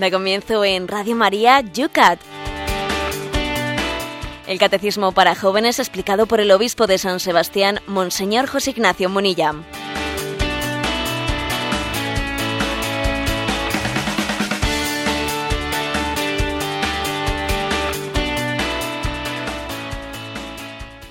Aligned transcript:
Da 0.00 0.10
comienzo 0.10 0.64
en 0.64 0.88
Radio 0.88 1.14
María 1.14 1.60
Yucat. 1.60 2.18
El 4.46 4.58
Catecismo 4.58 5.12
para 5.12 5.34
Jóvenes 5.34 5.78
explicado 5.78 6.24
por 6.24 6.40
el 6.40 6.50
Obispo 6.52 6.86
de 6.86 6.96
San 6.96 7.20
Sebastián, 7.20 7.80
Monseñor 7.86 8.46
José 8.46 8.70
Ignacio 8.70 9.10
Munilla. 9.10 9.52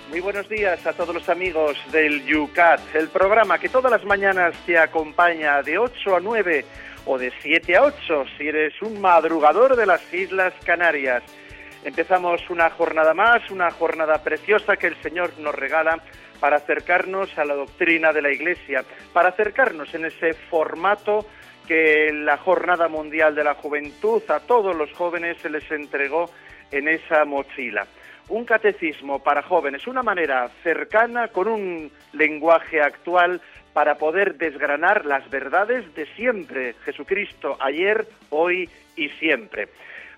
Muy 0.10 0.20
buenos 0.20 0.50
días 0.50 0.84
a 0.88 0.94
todos 0.94 1.14
los 1.14 1.30
amigos 1.30 1.78
del 1.92 2.26
Yucat, 2.26 2.82
el 2.96 3.10
programa 3.10 3.60
que 3.60 3.70
todas 3.70 3.92
las 3.92 4.04
mañanas 4.04 4.56
te 4.66 4.80
acompaña 4.80 5.62
de 5.62 5.78
8 5.78 6.16
a 6.16 6.20
9 6.20 6.66
o 7.12 7.18
de 7.18 7.34
7 7.42 7.76
a 7.76 7.86
8 7.86 8.26
si 8.38 8.48
eres 8.48 8.80
un 8.84 9.02
madrugador 9.02 9.76
de 9.76 9.88
las 9.88 10.14
Islas 10.14 10.54
Canarias. 10.64 11.24
Empezamos 11.84 12.48
una 12.52 12.70
jornada 12.70 13.16
más, 13.16 13.50
una 13.50 13.72
jornada 13.72 14.22
preciosa 14.22 14.78
que 14.78 14.88
el 14.88 15.02
Señor 15.02 15.32
nos 15.40 15.56
regala 15.56 16.04
para 16.40 16.58
acercarnos 16.58 17.36
a 17.36 17.46
la 17.46 17.56
doctrina 17.56 18.14
de 18.14 18.22
la 18.22 18.32
Iglesia, 18.32 18.84
para 19.12 19.30
acercarnos 19.30 19.92
en 19.96 20.06
ese 20.06 20.34
formato 20.34 21.26
que 21.68 22.12
la 22.14 22.38
Jornada 22.38 22.88
Mundial 22.88 23.34
de 23.34 23.44
la 23.44 23.56
Juventud 23.56 24.22
a 24.30 24.40
todos 24.42 24.76
los 24.76 24.94
jóvenes 24.94 25.38
se 25.42 25.50
les 25.50 25.70
entregó 25.72 26.30
en 26.70 26.88
esa 26.88 27.26
mochila. 27.26 27.88
Un 28.28 28.46
catecismo 28.46 29.24
para 29.24 29.42
jóvenes, 29.42 29.88
una 29.88 30.04
manera 30.04 30.48
cercana, 30.62 31.30
con 31.30 31.48
un 31.48 31.92
lenguaje 32.14 32.80
actual, 32.80 33.42
para 33.74 33.96
poder 33.96 34.36
desgranar 34.36 35.06
las 35.06 35.30
verdades 35.30 35.94
de 35.96 36.06
siempre, 36.16 36.76
Jesucristo, 36.86 37.58
ayer, 37.60 38.08
hoy 38.30 38.70
y 38.96 39.10
siempre. 39.10 39.70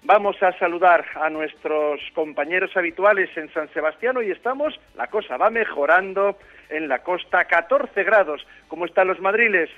Vamos 0.03 0.41
a 0.41 0.57
saludar 0.57 1.05
a 1.15 1.29
nuestros 1.29 1.99
compañeros 2.15 2.75
habituales 2.75 3.29
en 3.37 3.53
San 3.53 3.71
Sebastián. 3.71 4.17
Hoy 4.17 4.31
estamos, 4.31 4.79
la 4.95 5.07
cosa 5.07 5.37
va 5.37 5.51
mejorando 5.51 6.39
en 6.69 6.87
la 6.87 7.03
costa, 7.03 7.45
14 7.45 8.03
grados. 8.03 8.45
¿Cómo 8.67 8.85
están 8.85 9.07
los 9.07 9.19
madriles? 9.19 9.69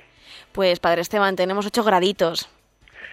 Pues, 0.54 0.80
Padre 0.80 1.02
Esteban, 1.02 1.36
tenemos 1.36 1.66
8 1.66 1.84
graditos. 1.84 2.50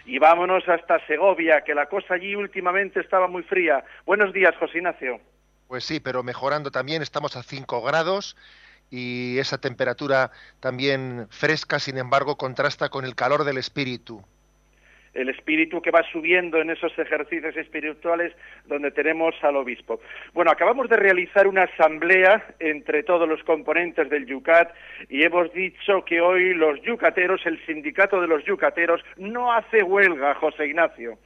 Y 0.07 0.19
vámonos 0.19 0.69
hasta 0.69 1.05
Segovia, 1.07 1.63
que 1.63 1.75
la 1.75 1.87
cosa 1.87 2.15
allí 2.15 2.37
últimamente 2.37 3.01
estaba 3.01 3.27
muy 3.27 3.43
fría. 3.43 3.85
Buenos 4.07 4.33
días, 4.33 4.55
José 4.57 4.79
Ignacio. 4.79 5.21
Pues 5.67 5.85
sí, 5.85 5.99
pero 6.01 6.23
mejorando 6.23 6.71
también, 6.71 7.03
estamos 7.03 7.37
a 7.37 7.43
5 7.43 7.83
grados 7.83 8.37
y 8.91 9.39
esa 9.39 9.59
temperatura 9.59 10.33
también 10.61 11.27
fresca, 11.31 11.79
sin 11.79 11.99
embargo, 11.99 12.37
contrasta 12.37 12.89
con 12.89 13.05
el 13.05 13.15
calor 13.15 13.45
del 13.45 13.59
espíritu 13.59 14.25
el 15.15 15.29
espíritu 15.29 15.83
que 15.83 15.91
va 15.91 16.03
subiendo 16.13 16.61
en 16.61 16.71
esos 16.71 16.97
ejercicios 16.99 17.57
espirituales 17.57 18.33
donde 18.67 18.91
tenemos 18.91 19.35
al 19.43 19.57
obispo. 19.57 20.01
Bueno, 20.33 20.51
acabamos 20.51 20.89
de 20.89 20.97
realizar 20.97 21.47
una 21.47 21.65
asamblea 21.65 22.55
entre 22.61 23.03
todos 23.03 23.29
los 23.29 23.43
componentes 23.43 24.09
del 24.09 24.27
Yucat 24.27 24.73
y 25.09 25.25
hemos 25.25 25.53
dicho 25.53 26.05
que 26.05 26.21
hoy 26.21 26.55
los 26.55 26.81
yucateros, 26.83 27.45
el 27.45 27.65
sindicato 27.67 28.21
de 28.21 28.29
los 28.29 28.45
yucateros, 28.45 29.03
no 29.17 29.53
hace 29.53 29.83
huelga, 29.83 30.35
José 30.35 30.67
Ignacio. 30.67 31.19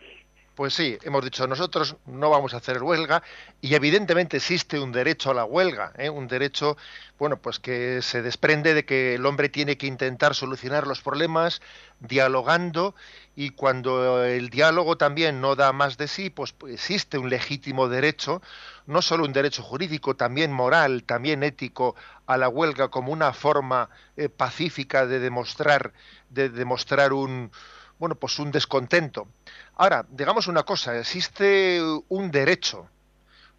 Pues 0.54 0.72
sí, 0.72 0.97
hemos 1.03 1.25
dicho 1.25 1.48
nosotros 1.48 1.97
no 2.06 2.31
vamos 2.31 2.54
a 2.54 2.59
hacer 2.59 2.81
huelga 2.81 3.25
y 3.60 3.75
evidentemente 3.75 4.37
existe 4.37 4.78
un 4.78 4.92
derecho 4.92 5.32
a 5.32 5.34
la 5.34 5.44
huelga, 5.44 5.92
¿eh? 5.98 6.09
un 6.09 6.28
derecho, 6.28 6.76
bueno, 7.19 7.38
pues 7.38 7.59
que 7.59 8.03
se 8.03 8.22
desprende 8.22 8.72
de 8.72 8.84
que 8.84 9.16
el 9.16 9.26
hombre 9.26 9.48
tiene 9.48 9.76
que 9.76 9.88
intentar 9.88 10.37
solucionar 10.37 10.87
los 10.87 11.00
problemas 11.03 11.60
dialogando 11.98 12.94
y 13.34 13.50
cuando 13.50 14.22
el 14.25 14.48
diálogo 14.48 14.97
también 14.97 15.41
no 15.41 15.56
da 15.56 15.72
más 15.72 15.97
de 15.97 16.06
sí, 16.06 16.31
pues, 16.31 16.54
existe 16.69 17.19
un 17.19 17.31
legítimo 17.31 17.88
derecho, 17.88 18.41
no 18.86 19.03
solo 19.03 19.25
un 19.25 19.32
derecho 19.32 19.65
jurídico, 19.65 20.15
también 20.15 20.53
moral, 20.53 21.03
también 21.03 21.42
ético 21.42 21.97
a 22.26 22.36
la 22.36 22.48
huelga 22.48 22.88
como 22.88 23.10
una 23.12 23.32
forma 23.32 23.91
eh, 24.16 24.28
pacífica 24.28 25.04
de 25.06 25.19
demostrar, 25.19 25.92
de 26.31 26.48
demostrar 26.48 27.12
un 27.12 27.50
bueno, 27.99 28.15
pues 28.16 28.38
un 28.38 28.50
descontento. 28.50 29.28
Ahora, 29.77 30.06
digamos 30.10 30.47
una 30.47 30.65
cosa, 30.65 30.99
existe 30.99 31.81
un 32.09 32.31
derecho, 32.31 32.88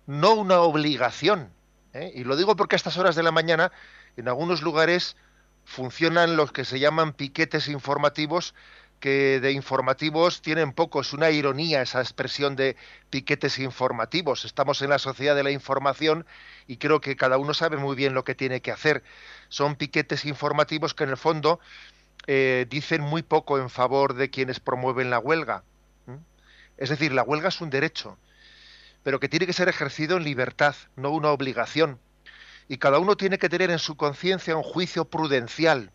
no 0.08 0.34
una 0.34 0.62
obligación. 0.62 1.52
¿eh? 1.94 2.12
Y 2.16 2.24
lo 2.24 2.36
digo 2.36 2.56
porque 2.56 2.76
a 2.76 2.78
estas 2.78 2.98
horas 2.98 3.16
de 3.16 3.24
la 3.24 3.32
mañana, 3.32 3.72
en 4.18 4.28
algunos 4.28 4.62
lugares, 4.62 5.16
funcionan 5.66 6.38
los 6.38 6.52
que 6.52 6.66
se 6.66 6.80
llaman 6.80 7.14
piquetes 7.14 7.68
informativos, 7.68 8.54
que 9.00 9.40
de 9.40 9.52
informativos 9.52 10.42
tienen 10.42 10.72
poco. 10.74 11.02
Es 11.02 11.14
una 11.14 11.30
ironía 11.30 11.82
esa 11.82 12.00
expresión 12.00 12.56
de 12.56 12.76
piquetes 13.10 13.60
informativos. 13.60 14.46
Estamos 14.46 14.82
en 14.82 14.90
la 14.90 15.00
sociedad 15.00 15.36
de 15.36 15.44
la 15.44 15.52
información 15.52 16.26
y 16.68 16.78
creo 16.78 17.02
que 17.02 17.16
cada 17.16 17.38
uno 17.38 17.54
sabe 17.54 17.78
muy 17.78 17.96
bien 17.96 18.14
lo 18.14 18.24
que 18.24 18.36
tiene 18.36 18.62
que 18.62 18.72
hacer. 18.72 19.04
Son 19.50 19.76
piquetes 19.76 20.26
informativos 20.26 20.94
que 20.94 21.04
en 21.04 21.10
el 21.12 21.18
fondo 21.18 21.60
eh, 22.28 22.66
dicen 22.70 23.02
muy 23.02 23.22
poco 23.24 23.60
en 23.60 23.70
favor 23.70 24.16
de 24.16 24.30
quienes 24.30 24.60
promueven 24.60 25.10
la 25.10 25.20
huelga. 25.20 25.64
Es 26.78 26.90
decir, 26.90 27.14
la 27.14 27.24
huelga 27.24 27.50
es 27.50 27.62
un 27.62 27.70
derecho, 27.70 28.18
pero 29.04 29.20
que 29.20 29.30
tiene 29.30 29.46
que 29.46 29.54
ser 29.54 29.70
ejercido 29.70 30.18
en 30.18 30.24
libertad, 30.24 30.76
no 30.96 31.12
una 31.12 31.32
obligación. 31.32 32.00
Y 32.68 32.78
cada 32.78 33.00
uno 33.00 33.16
tiene 33.16 33.38
que 33.38 33.48
tener 33.48 33.72
en 33.72 33.80
su 33.80 33.96
conciencia 33.96 34.58
un 34.58 34.64
juicio 34.64 35.06
prudencial, 35.06 35.92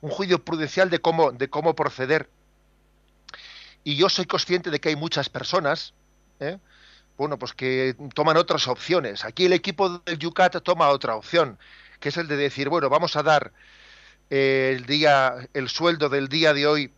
un 0.00 0.10
juicio 0.10 0.44
prudencial 0.44 0.90
de 0.90 1.00
cómo, 1.00 1.32
de 1.32 1.48
cómo 1.48 1.74
proceder. 1.74 2.28
Y 3.84 3.96
yo 3.96 4.08
soy 4.08 4.26
consciente 4.26 4.70
de 4.70 4.80
que 4.80 4.90
hay 4.90 4.96
muchas 4.96 5.30
personas, 5.30 5.94
¿eh? 6.40 6.58
bueno, 7.16 7.38
pues 7.38 7.52
que 7.52 7.96
toman 8.14 8.36
otras 8.36 8.68
opciones. 8.68 9.24
Aquí 9.24 9.46
el 9.46 9.52
equipo 9.52 10.00
del 10.00 10.18
Yucat 10.18 10.62
toma 10.62 10.88
otra 10.88 11.16
opción, 11.16 11.58
que 12.00 12.10
es 12.10 12.16
el 12.16 12.28
de 12.28 12.36
decir, 12.36 12.68
bueno, 12.68 12.90
vamos 12.90 13.16
a 13.16 13.22
dar 13.22 13.52
el 14.30 14.86
día, 14.86 15.48
el 15.54 15.68
sueldo 15.68 16.08
del 16.08 16.28
día 16.28 16.52
de 16.52 16.66
hoy 16.66 16.92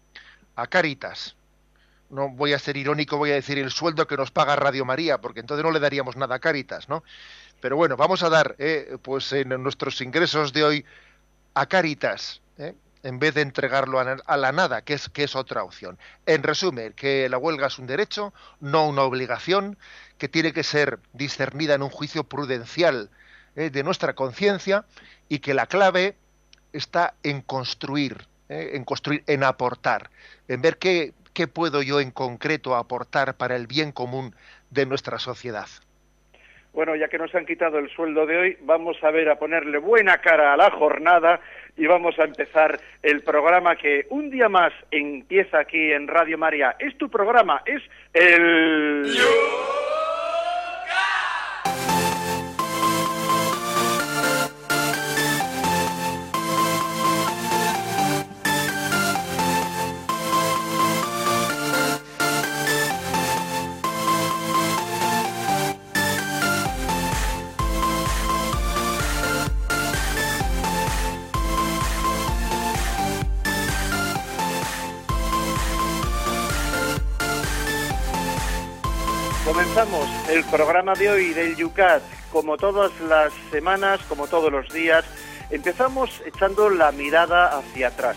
a 0.57 0.67
Caritas 0.67 1.37
no 2.11 2.29
voy 2.29 2.53
a 2.53 2.59
ser 2.59 2.77
irónico, 2.77 3.17
voy 3.17 3.31
a 3.31 3.35
decir 3.35 3.59
el 3.59 3.71
sueldo 3.71 4.07
que 4.07 4.17
nos 4.17 4.31
paga 4.31 4.57
Radio 4.57 4.85
María, 4.85 5.19
porque 5.19 5.41
entonces 5.41 5.65
no 5.65 5.71
le 5.71 5.81
daríamos 5.81 6.17
nada 6.17 6.37
a 6.37 6.39
Caritas, 6.39 6.89
¿no? 6.89 7.03
Pero 7.61 7.77
bueno, 7.77 7.97
vamos 7.97 8.23
a 8.23 8.29
dar, 8.29 8.57
eh, 8.59 8.97
pues 9.03 9.33
en 9.33 9.49
nuestros 9.63 10.01
ingresos 10.01 10.53
de 10.53 10.65
hoy 10.65 10.85
a 11.55 11.67
Caritas, 11.67 12.41
¿eh? 12.59 12.75
en 13.03 13.19
vez 13.19 13.35
de 13.35 13.43
entregarlo 13.43 13.99
a, 13.99 14.37
la 14.37 14.53
nada, 14.53 14.83
que 14.83 14.95
es, 14.95 15.09
que 15.09 15.25
es 15.25 15.35
otra 15.35 15.63
opción. 15.63 15.99
En 16.27 16.43
resumen, 16.43 16.93
que 16.93 17.29
la 17.29 17.39
huelga 17.39 17.69
es 17.69 17.79
un 17.79 17.87
derecho, 17.87 18.35
no 18.61 18.87
una 18.89 19.03
obligación, 19.03 19.79
que 20.19 20.29
tiene 20.29 20.53
que 20.53 20.63
ser 20.63 20.99
discernida 21.13 21.75
en 21.75 21.83
un 21.83 21.91
juicio 21.91 22.25
prudencial 22.25 23.11
¿eh? 23.57 23.71
de 23.71 23.83
nuestra 23.83 24.15
conciencia 24.15 24.85
y 25.29 25.39
que 25.39 25.55
la 25.55 25.67
clave 25.67 26.17
está 26.73 27.15
en 27.23 27.43
construir, 27.43 28.17
en 28.49 28.85
construir, 28.85 29.23
en 29.27 29.45
aportar, 29.45 30.11
en 30.49 30.61
ver 30.63 30.79
qué 30.79 31.13
¿qué 31.35 31.47
puedo 31.49 31.83
yo 31.83 32.01
en 32.01 32.11
concreto 32.11 32.75
aportar 32.75 33.37
para 33.37 33.57
el 33.57 33.67
bien 33.67 33.93
común 33.93 34.35
de 34.71 34.87
nuestra 34.87 35.19
sociedad? 35.19 35.67
Bueno, 36.73 36.95
ya 36.95 37.09
que 37.09 37.19
nos 37.19 37.35
han 37.35 37.47
quitado 37.47 37.79
el 37.79 37.91
sueldo 37.91 38.27
de 38.27 38.37
hoy, 38.37 38.57
vamos 38.61 38.97
a 39.03 39.11
ver 39.11 39.29
a 39.29 39.39
ponerle 39.39 39.79
buena 39.79 40.19
cara 40.19 40.53
a 40.53 40.57
la 40.57 40.71
jornada 40.71 41.41
y 41.77 41.87
vamos 41.87 42.17
a 42.19 42.25
empezar 42.25 42.79
el 43.03 43.23
programa 43.23 43.75
que 43.75 44.07
un 44.11 44.31
día 44.31 44.49
más 44.49 44.73
empieza 44.91 45.59
aquí 45.59 45.93
en 45.93 46.07
Radio 46.07 46.39
María. 46.39 46.77
Es 46.79 46.97
tu 46.97 47.11
programa, 47.11 47.63
es 47.67 47.83
el... 48.13 49.03
Comenzamos 49.03 49.80
el 80.31 80.45
programa 80.45 80.95
de 80.95 81.11
hoy 81.11 81.33
del 81.33 81.57
Yucat, 81.57 82.03
como 82.31 82.57
todas 82.57 82.93
las 83.01 83.33
semanas, 83.51 84.01
como 84.09 84.29
todos 84.29 84.53
los 84.53 84.73
días, 84.73 85.05
empezamos 85.51 86.23
echando 86.25 86.71
la 86.71 86.93
mirada 86.93 87.59
hacia 87.59 87.89
atrás. 87.89 88.17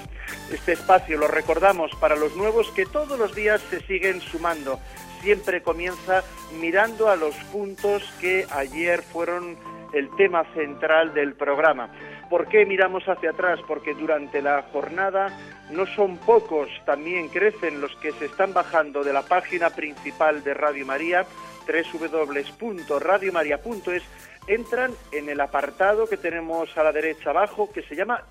Este 0.51 0.73
espacio 0.73 1.17
lo 1.17 1.27
recordamos 1.27 1.91
para 1.95 2.15
los 2.15 2.35
nuevos 2.35 2.69
que 2.75 2.85
todos 2.85 3.17
los 3.17 3.33
días 3.33 3.61
se 3.71 3.79
siguen 3.81 4.21
sumando. 4.21 4.79
Siempre 5.23 5.63
comienza 5.63 6.23
mirando 6.59 7.09
a 7.09 7.15
los 7.15 7.33
puntos 7.51 8.03
que 8.21 8.45
ayer 8.51 9.01
fueron 9.01 9.57
el 9.93 10.09
tema 10.15 10.43
central 10.53 11.15
del 11.15 11.33
programa. 11.33 11.89
¿Por 12.29 12.47
qué 12.47 12.65
miramos 12.65 13.03
hacia 13.07 13.31
atrás? 13.31 13.59
Porque 13.67 13.95
durante 13.95 14.41
la 14.41 14.63
jornada 14.71 15.35
no 15.71 15.85
son 15.87 16.17
pocos, 16.17 16.69
también 16.85 17.29
crecen 17.29 17.81
los 17.81 17.95
que 17.97 18.11
se 18.11 18.25
están 18.25 18.53
bajando 18.53 19.03
de 19.03 19.13
la 19.13 19.23
página 19.23 19.71
principal 19.71 20.43
de 20.43 20.53
Radio 20.53 20.85
María, 20.85 21.25
www.radiomaria.es, 21.67 24.03
entran 24.47 24.91
en 25.11 25.29
el 25.29 25.39
apartado 25.39 26.07
que 26.07 26.17
tenemos 26.17 26.75
a 26.77 26.83
la 26.83 26.91
derecha 26.91 27.29
abajo 27.29 27.71
que 27.71 27.83
se 27.83 27.95
llama 27.95 28.23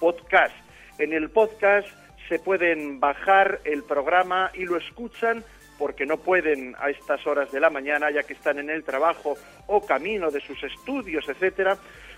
podcast. 0.00 0.54
En 0.98 1.12
el 1.12 1.30
podcast 1.30 1.88
se 2.28 2.38
pueden 2.38 3.00
bajar 3.00 3.60
el 3.64 3.82
programa 3.82 4.50
y 4.54 4.64
lo 4.64 4.76
escuchan 4.76 5.44
porque 5.78 6.06
no 6.06 6.18
pueden 6.18 6.74
a 6.78 6.90
estas 6.90 7.26
horas 7.26 7.50
de 7.50 7.60
la 7.60 7.70
mañana, 7.70 8.10
ya 8.10 8.22
que 8.22 8.34
están 8.34 8.58
en 8.58 8.70
el 8.70 8.84
trabajo 8.84 9.36
o 9.66 9.84
camino 9.84 10.30
de 10.30 10.40
sus 10.40 10.62
estudios, 10.62 11.28
etcétera. 11.28 11.76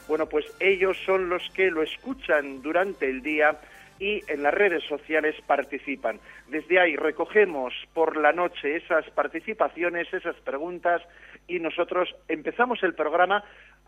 Bueno, 0.09 0.27
pues 0.27 0.47
ellos 0.61 0.97
son 1.05 1.29
los 1.29 1.43
que 1.51 1.71
lo 1.71 1.83
escuchan 1.83 2.63
durante 2.63 3.09
el 3.09 3.23
día 3.23 3.59
y 3.99 4.23
en 4.29 4.43
las 4.43 4.53
redes 4.53 4.85
sociales 4.85 5.35
participan. 5.47 6.21
Desde 6.49 6.81
ahí 6.81 6.97
recogemos 6.97 7.73
por 7.95 8.17
la 8.17 8.33
noche 8.33 8.77
esas 8.77 9.09
participaciones, 9.11 10.13
esas 10.13 10.37
preguntas 10.37 11.03
y 11.49 11.59
nosotros 11.61 12.15
empezamos 12.29 12.83
el 12.83 12.95
programa 12.95 13.45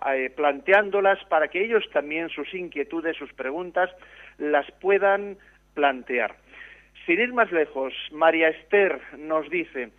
eh, 0.06 0.31
planteándolas 0.34 1.22
para 1.25 1.49
que 1.49 1.64
ellos 1.64 1.84
también 1.93 2.28
sus 2.31 2.52
inquietudes, 2.55 3.16
sus 3.16 3.32
preguntas 3.32 3.90
las 4.38 4.70
puedan 4.81 5.37
plantear. 5.75 6.37
Sin 7.05 7.20
ir 7.20 7.32
más 7.32 7.50
lejos, 7.52 7.93
María 8.12 8.49
Esther 8.49 9.00
nos 9.19 9.49
dice, 9.50 9.90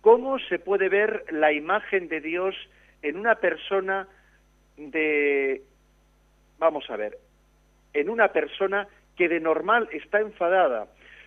¿cómo 0.00 0.38
se 0.38 0.58
puede 0.58 0.88
ver 0.88 1.24
la 1.30 1.52
imagen 1.52 2.08
de 2.08 2.20
Dios 2.20 2.54
en 3.02 3.16
una 3.16 3.36
persona 3.36 4.08
de, 4.76 5.62
vamos 6.58 6.88
a 6.90 6.96
ver, 6.96 7.16
en 7.92 8.10
una 8.10 8.28
persona 8.28 8.86
que 9.16 9.28
de 9.28 9.40
normal 9.40 9.88
está 9.92 10.20
enfadada? 10.20 10.86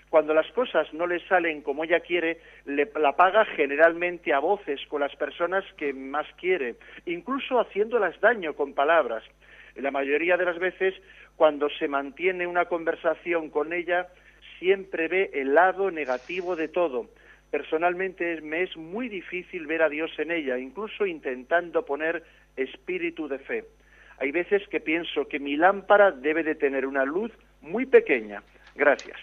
Cuando 0.10 0.34
las 0.34 0.52
cosas 0.54 0.92
no 0.94 1.06
le 1.06 1.20
salen 1.28 1.62
como 1.62 1.84
ella 1.84 2.00
quiere, 2.00 2.40
le, 2.66 2.90
la 3.00 3.16
paga 3.16 3.46
generalmente 3.46 4.34
a 4.34 4.40
voces 4.40 4.82
con 4.88 5.02
las 5.02 5.16
personas 5.16 5.64
que 5.78 5.94
más 5.94 6.26
quiere, 6.38 6.76
incluso 7.06 7.60
haciéndolas 7.60 8.20
daño 8.20 8.56
con 8.56 8.74
palabras. 8.74 9.24
La 9.76 9.92
mayoría 9.92 10.36
de 10.36 10.46
las 10.46 10.58
veces, 10.58 10.96
cuando 11.36 11.70
se 11.70 11.88
mantiene 11.88 12.48
una 12.48 12.66
conversación 12.66 13.50
con 13.50 13.72
ella, 13.72 14.08
siempre 14.58 15.08
ve 15.08 15.30
el 15.34 15.54
lado 15.54 15.92
negativo 15.92 16.56
de 16.56 16.68
todo. 16.68 17.10
Personalmente 17.52 18.42
me 18.42 18.64
es 18.64 18.76
muy 18.78 19.10
difícil 19.10 19.68
ver 19.68 19.84
a 19.84 19.90
Dios 19.90 20.12
en 20.18 20.32
ella, 20.32 20.58
incluso 20.58 21.06
intentando 21.06 21.86
poner 21.86 22.24
espíritu 22.56 23.28
de 23.28 23.40
fe. 23.40 23.66
Hay 24.20 24.32
veces 24.32 24.68
que 24.68 24.80
pienso 24.80 25.28
que 25.28 25.40
mi 25.40 25.56
lámpara 25.56 26.12
debe 26.12 26.44
de 26.44 26.56
tener 26.56 26.86
una 26.86 27.06
luz 27.06 27.32
muy 27.62 27.86
pequeña. 27.86 28.44
Gracias. 28.76 29.18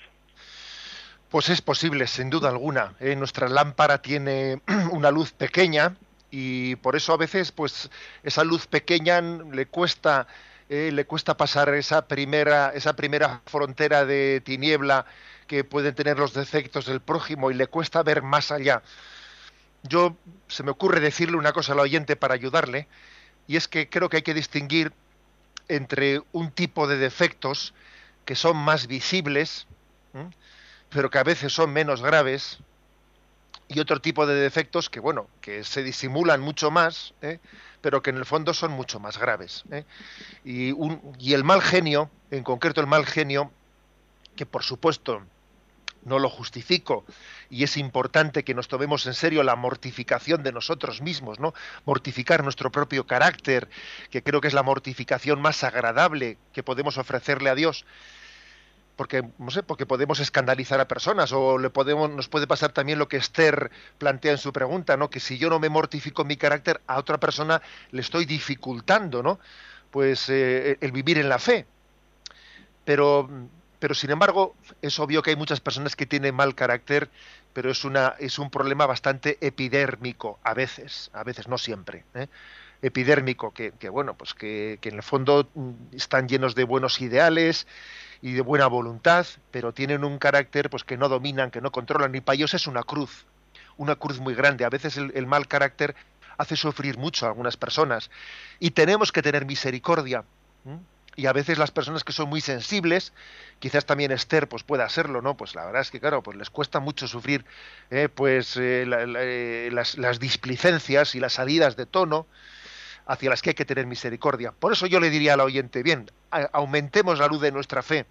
Pues 1.30 1.48
es 1.48 1.60
posible, 1.60 2.06
sin 2.06 2.30
duda 2.30 2.48
alguna. 2.48 2.94
¿eh? 3.00 3.16
Nuestra 3.16 3.48
lámpara 3.48 4.00
tiene 4.00 4.60
una 4.92 5.10
luz 5.10 5.32
pequeña 5.32 5.96
y 6.30 6.76
por 6.76 6.96
eso 6.96 7.12
a 7.12 7.16
veces, 7.16 7.52
pues, 7.52 7.90
esa 8.22 8.44
luz 8.44 8.66
pequeña 8.66 9.20
le 9.20 9.66
cuesta, 9.66 10.26
eh, 10.68 10.90
le 10.92 11.04
cuesta 11.04 11.36
pasar 11.36 11.72
esa 11.74 12.06
primera, 12.06 12.72
esa 12.74 12.94
primera 12.94 13.40
frontera 13.46 14.04
de 14.04 14.40
tiniebla 14.44 15.06
que 15.46 15.64
pueden 15.64 15.94
tener 15.94 16.18
los 16.18 16.34
defectos 16.34 16.86
del 16.86 17.00
prójimo 17.00 17.50
y 17.50 17.54
le 17.54 17.68
cuesta 17.68 18.02
ver 18.02 18.22
más 18.22 18.50
allá. 18.50 18.82
Yo 19.82 20.16
se 20.48 20.62
me 20.62 20.72
ocurre 20.72 21.00
decirle 21.00 21.36
una 21.36 21.52
cosa 21.52 21.72
al 21.72 21.80
oyente 21.80 22.16
para 22.16 22.34
ayudarle, 22.34 22.88
y 23.46 23.56
es 23.56 23.68
que 23.68 23.88
creo 23.88 24.08
que 24.08 24.18
hay 24.18 24.22
que 24.22 24.34
distinguir 24.34 24.92
entre 25.68 26.22
un 26.32 26.50
tipo 26.50 26.86
de 26.86 26.96
defectos 26.96 27.74
que 28.26 28.34
son 28.34 28.56
más 28.58 28.87
visibles, 28.87 29.67
pero 30.90 31.08
que 31.08 31.19
a 31.19 31.25
veces 31.25 31.52
son 31.52 31.73
menos 31.73 32.02
graves, 32.02 32.58
y 33.69 33.81
otro 33.81 34.00
tipo 34.00 34.26
de 34.26 34.34
defectos 34.34 34.90
que, 34.90 35.00
bueno, 35.00 35.26
que 35.40 35.64
se 35.64 35.82
disimulan 35.82 36.40
mucho 36.40 36.70
más, 36.70 37.14
¿eh? 37.23 37.38
pero 37.81 38.02
que 38.02 38.11
en 38.11 38.17
el 38.17 38.25
fondo 38.25 38.55
son 38.55 38.73
mucho 38.73 39.00
más 39.00 39.19
graves. 39.19 39.64
¿eh? 39.70 39.84
Y, 40.44 40.73
y 41.19 41.34
el 41.34 41.43
mal 41.43 41.62
genio, 41.62 42.11
en 42.31 42.44
concreto 42.44 42.81
el 42.81 42.87
mal 42.87 43.06
genio, 43.06 43.50
que 44.37 44.46
por 44.46 44.62
supuesto 44.62 45.23
no 46.06 46.18
lo 46.18 46.30
justifico 46.30 47.04
y 47.50 47.64
es 47.64 47.76
importante 47.76 48.44
que 48.44 48.54
nos 48.54 48.68
tomemos 48.68 49.06
en 49.06 49.14
serio 49.14 49.42
la 49.42 49.56
mortificación 49.56 50.42
de 50.42 50.52
nosotros 50.52 51.02
mismos, 51.02 51.40
¿no? 51.40 51.52
Mortificar 51.84 52.42
nuestro 52.42 52.70
propio 52.70 53.06
carácter, 53.06 53.68
que 54.10 54.22
creo 54.22 54.40
que 54.40 54.48
es 54.48 54.54
la 54.54 54.62
mortificación 54.62 55.42
más 55.42 55.64
agradable 55.64 56.38
que 56.52 56.62
podemos 56.62 56.96
ofrecerle 56.96 57.50
a 57.50 57.54
Dios 57.54 57.84
porque 58.96 59.22
no 59.38 59.50
sé, 59.50 59.62
porque 59.62 59.84
podemos 59.84 60.20
escandalizar 60.20 60.80
a 60.80 60.88
personas 60.88 61.30
o 61.32 61.58
le 61.58 61.68
podemos 61.68 62.08
nos 62.10 62.28
puede 62.28 62.46
pasar 62.46 62.72
también 62.72 62.98
lo 62.98 63.08
que 63.08 63.18
Esther 63.18 63.70
plantea 63.98 64.32
en 64.32 64.38
su 64.38 64.52
pregunta, 64.52 64.96
¿no? 64.96 65.10
Que 65.10 65.20
si 65.20 65.36
yo 65.36 65.50
no 65.50 65.58
me 65.58 65.68
mortifico 65.68 66.24
mi 66.24 66.36
carácter 66.36 66.80
a 66.86 66.98
otra 66.98 67.18
persona 67.18 67.60
le 67.90 68.00
estoy 68.00 68.24
dificultando, 68.24 69.22
¿no? 69.22 69.38
Pues 69.90 70.30
eh, 70.30 70.78
el 70.80 70.92
vivir 70.92 71.18
en 71.18 71.28
la 71.28 71.38
fe. 71.38 71.66
Pero 72.86 73.28
pero 73.86 73.94
sin 73.94 74.10
embargo 74.10 74.56
es 74.82 74.98
obvio 74.98 75.22
que 75.22 75.30
hay 75.30 75.36
muchas 75.36 75.60
personas 75.60 75.94
que 75.94 76.06
tienen 76.06 76.34
mal 76.34 76.56
carácter, 76.56 77.08
pero 77.52 77.70
es 77.70 77.84
una 77.84 78.16
es 78.18 78.40
un 78.40 78.50
problema 78.50 78.84
bastante 78.84 79.38
epidérmico 79.40 80.40
a 80.42 80.54
veces, 80.54 81.08
a 81.12 81.22
veces 81.22 81.46
no 81.46 81.56
siempre. 81.56 82.04
¿eh? 82.14 82.26
epidérmico 82.82 83.54
que, 83.54 83.70
bueno 83.88 84.14
pues 84.14 84.34
que, 84.34 84.78
que 84.80 84.88
en 84.88 84.96
el 84.96 85.04
fondo 85.04 85.48
mm, 85.54 85.70
están 85.94 86.26
llenos 86.26 86.56
de 86.56 86.64
buenos 86.64 87.00
ideales 87.00 87.68
y 88.22 88.32
de 88.32 88.40
buena 88.40 88.66
voluntad, 88.66 89.24
pero 89.52 89.72
tienen 89.72 90.02
un 90.02 90.18
carácter 90.18 90.68
pues 90.68 90.82
que 90.82 90.96
no 90.96 91.08
dominan, 91.08 91.52
que 91.52 91.60
no 91.60 91.70
controlan, 91.70 92.12
y 92.12 92.20
para 92.20 92.34
ellos 92.34 92.54
es 92.54 92.66
una 92.66 92.82
cruz, 92.82 93.24
una 93.76 93.94
cruz 93.94 94.18
muy 94.18 94.34
grande. 94.34 94.64
A 94.64 94.68
veces 94.68 94.96
el, 94.96 95.26
mal 95.28 95.46
carácter 95.46 95.94
hace 96.38 96.56
sufrir 96.56 96.99
mucho 96.99 97.25
a 97.25 97.28
algunas 97.28 97.56
personas 97.56 98.11
y 98.58 98.72
tenemos 98.72 99.12
que 99.12 99.22
tener 99.22 99.46
misericordia. 99.46 100.25
Y 101.16 101.26
a 101.26 101.32
veces 101.32 101.58
las 101.58 101.70
personas 101.70 102.04
que 102.04 102.12
son 102.12 102.28
muy 102.28 102.40
sensibles, 102.40 103.12
quizás 103.58 103.87
también 103.87 104.12
Esther 104.12 104.49
pues 104.49 104.62
pueda 104.62 104.88
serlo, 104.88 105.23
¿no? 105.23 105.37
Pues 105.37 105.54
la 105.54 105.64
verdad 105.64 105.82
es 105.82 105.90
que 105.90 105.99
claro, 105.99 106.23
pues 106.23 106.37
les 106.37 106.50
cuesta 106.50 106.78
mucho 106.78 107.08
sufrir 107.08 107.44
eh, 107.90 108.08
pues 108.08 108.56
eh, 108.56 108.85
eh, 108.87 109.70
las, 109.73 110.20
displicencias 110.20 111.14
y 111.14 111.20
las 111.20 111.35
salidas 111.35 111.76
de 111.76 111.87
tono, 111.87 112.26
hacia 113.06 113.30
las 113.30 113.40
que 113.40 113.50
hay 113.50 113.54
que 113.54 113.64
tener 113.64 113.87
misericordia. 113.87 114.52
Por 114.52 114.73
eso 114.73 114.87
yo 114.87 115.00
le 115.00 115.11
diría 115.11 115.35
al 115.35 115.40
oyente, 115.40 115.82
bien, 115.82 116.11
aumentemos 116.52 117.18
la 117.18 117.28
luz 117.28 117.40
de 117.40 117.52
nuestra 117.52 117.82
fe 117.82 118.04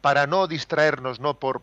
para 0.00 0.26
no 0.26 0.46
distraernos, 0.46 1.18
no 1.18 1.38
por 1.38 1.62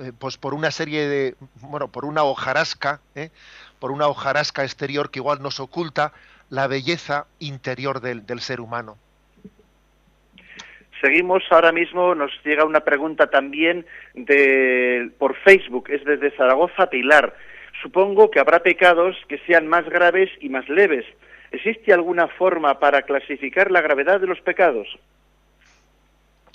eh, 0.00 0.12
pues 0.18 0.36
por 0.36 0.54
una 0.54 0.70
serie 0.70 1.08
de 1.08 1.36
bueno, 1.60 1.88
por 1.88 2.04
una 2.04 2.24
hojarasca, 2.24 3.00
¿eh? 3.14 3.30
por 3.78 3.92
una 3.92 4.08
hojarasca 4.08 4.64
exterior 4.64 5.10
que 5.10 5.20
igual 5.20 5.40
nos 5.40 5.60
oculta 5.60 6.12
la 6.50 6.66
belleza 6.66 7.26
interior 7.38 8.00
del, 8.00 8.26
del 8.26 8.40
ser 8.40 8.60
humano. 8.60 8.96
Seguimos 11.00 11.42
ahora 11.50 11.72
mismo, 11.72 12.14
nos 12.14 12.30
llega 12.44 12.64
una 12.64 12.80
pregunta 12.80 13.26
también 13.28 13.84
de, 14.14 15.10
por 15.18 15.36
Facebook, 15.36 15.90
es 15.90 16.04
desde 16.04 16.30
Zaragoza 16.36 16.88
Pilar. 16.88 17.34
Supongo 17.82 18.30
que 18.30 18.40
habrá 18.40 18.60
pecados 18.60 19.16
que 19.28 19.38
sean 19.46 19.66
más 19.66 19.84
graves 19.86 20.30
y 20.40 20.48
más 20.48 20.68
leves. 20.68 21.04
¿Existe 21.50 21.92
alguna 21.92 22.28
forma 22.28 22.78
para 22.78 23.02
clasificar 23.02 23.70
la 23.70 23.80
gravedad 23.80 24.20
de 24.20 24.26
los 24.26 24.40
pecados? 24.40 24.88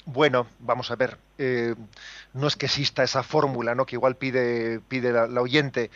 Bueno, 0.05 0.47
vamos 0.59 0.89
a 0.89 0.95
ver. 0.95 1.17
Eh, 1.37 1.75
no 2.33 2.47
es 2.47 2.55
que 2.55 2.65
exista 2.65 3.03
esa 3.03 3.21
fórmula, 3.21 3.75
¿no? 3.75 3.85
Que 3.85 3.95
igual 3.95 4.15
pide, 4.15 4.79
pide 4.79 5.11
la, 5.11 5.41
oyente. 5.41 5.91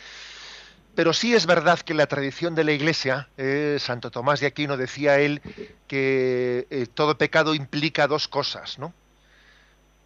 Pero 0.96 1.14
sí 1.14 1.34
es 1.34 1.46
verdad 1.46 1.80
que 1.80 1.94
la 1.94 2.06
tradición 2.06 2.54
de 2.54 2.64
la 2.64 2.72
Iglesia, 2.72 3.30
eh, 3.38 3.78
Santo 3.80 4.12
Tomás 4.12 4.40
de 4.40 4.48
Aquino 4.48 4.78
decía 4.78 5.20
él 5.20 5.42
que 5.88 6.68
eh, 6.70 6.86
todo 6.94 7.18
pecado 7.18 7.56
implica 7.56 8.08
dos 8.08 8.28
cosas, 8.28 8.78
¿no? 8.78 8.94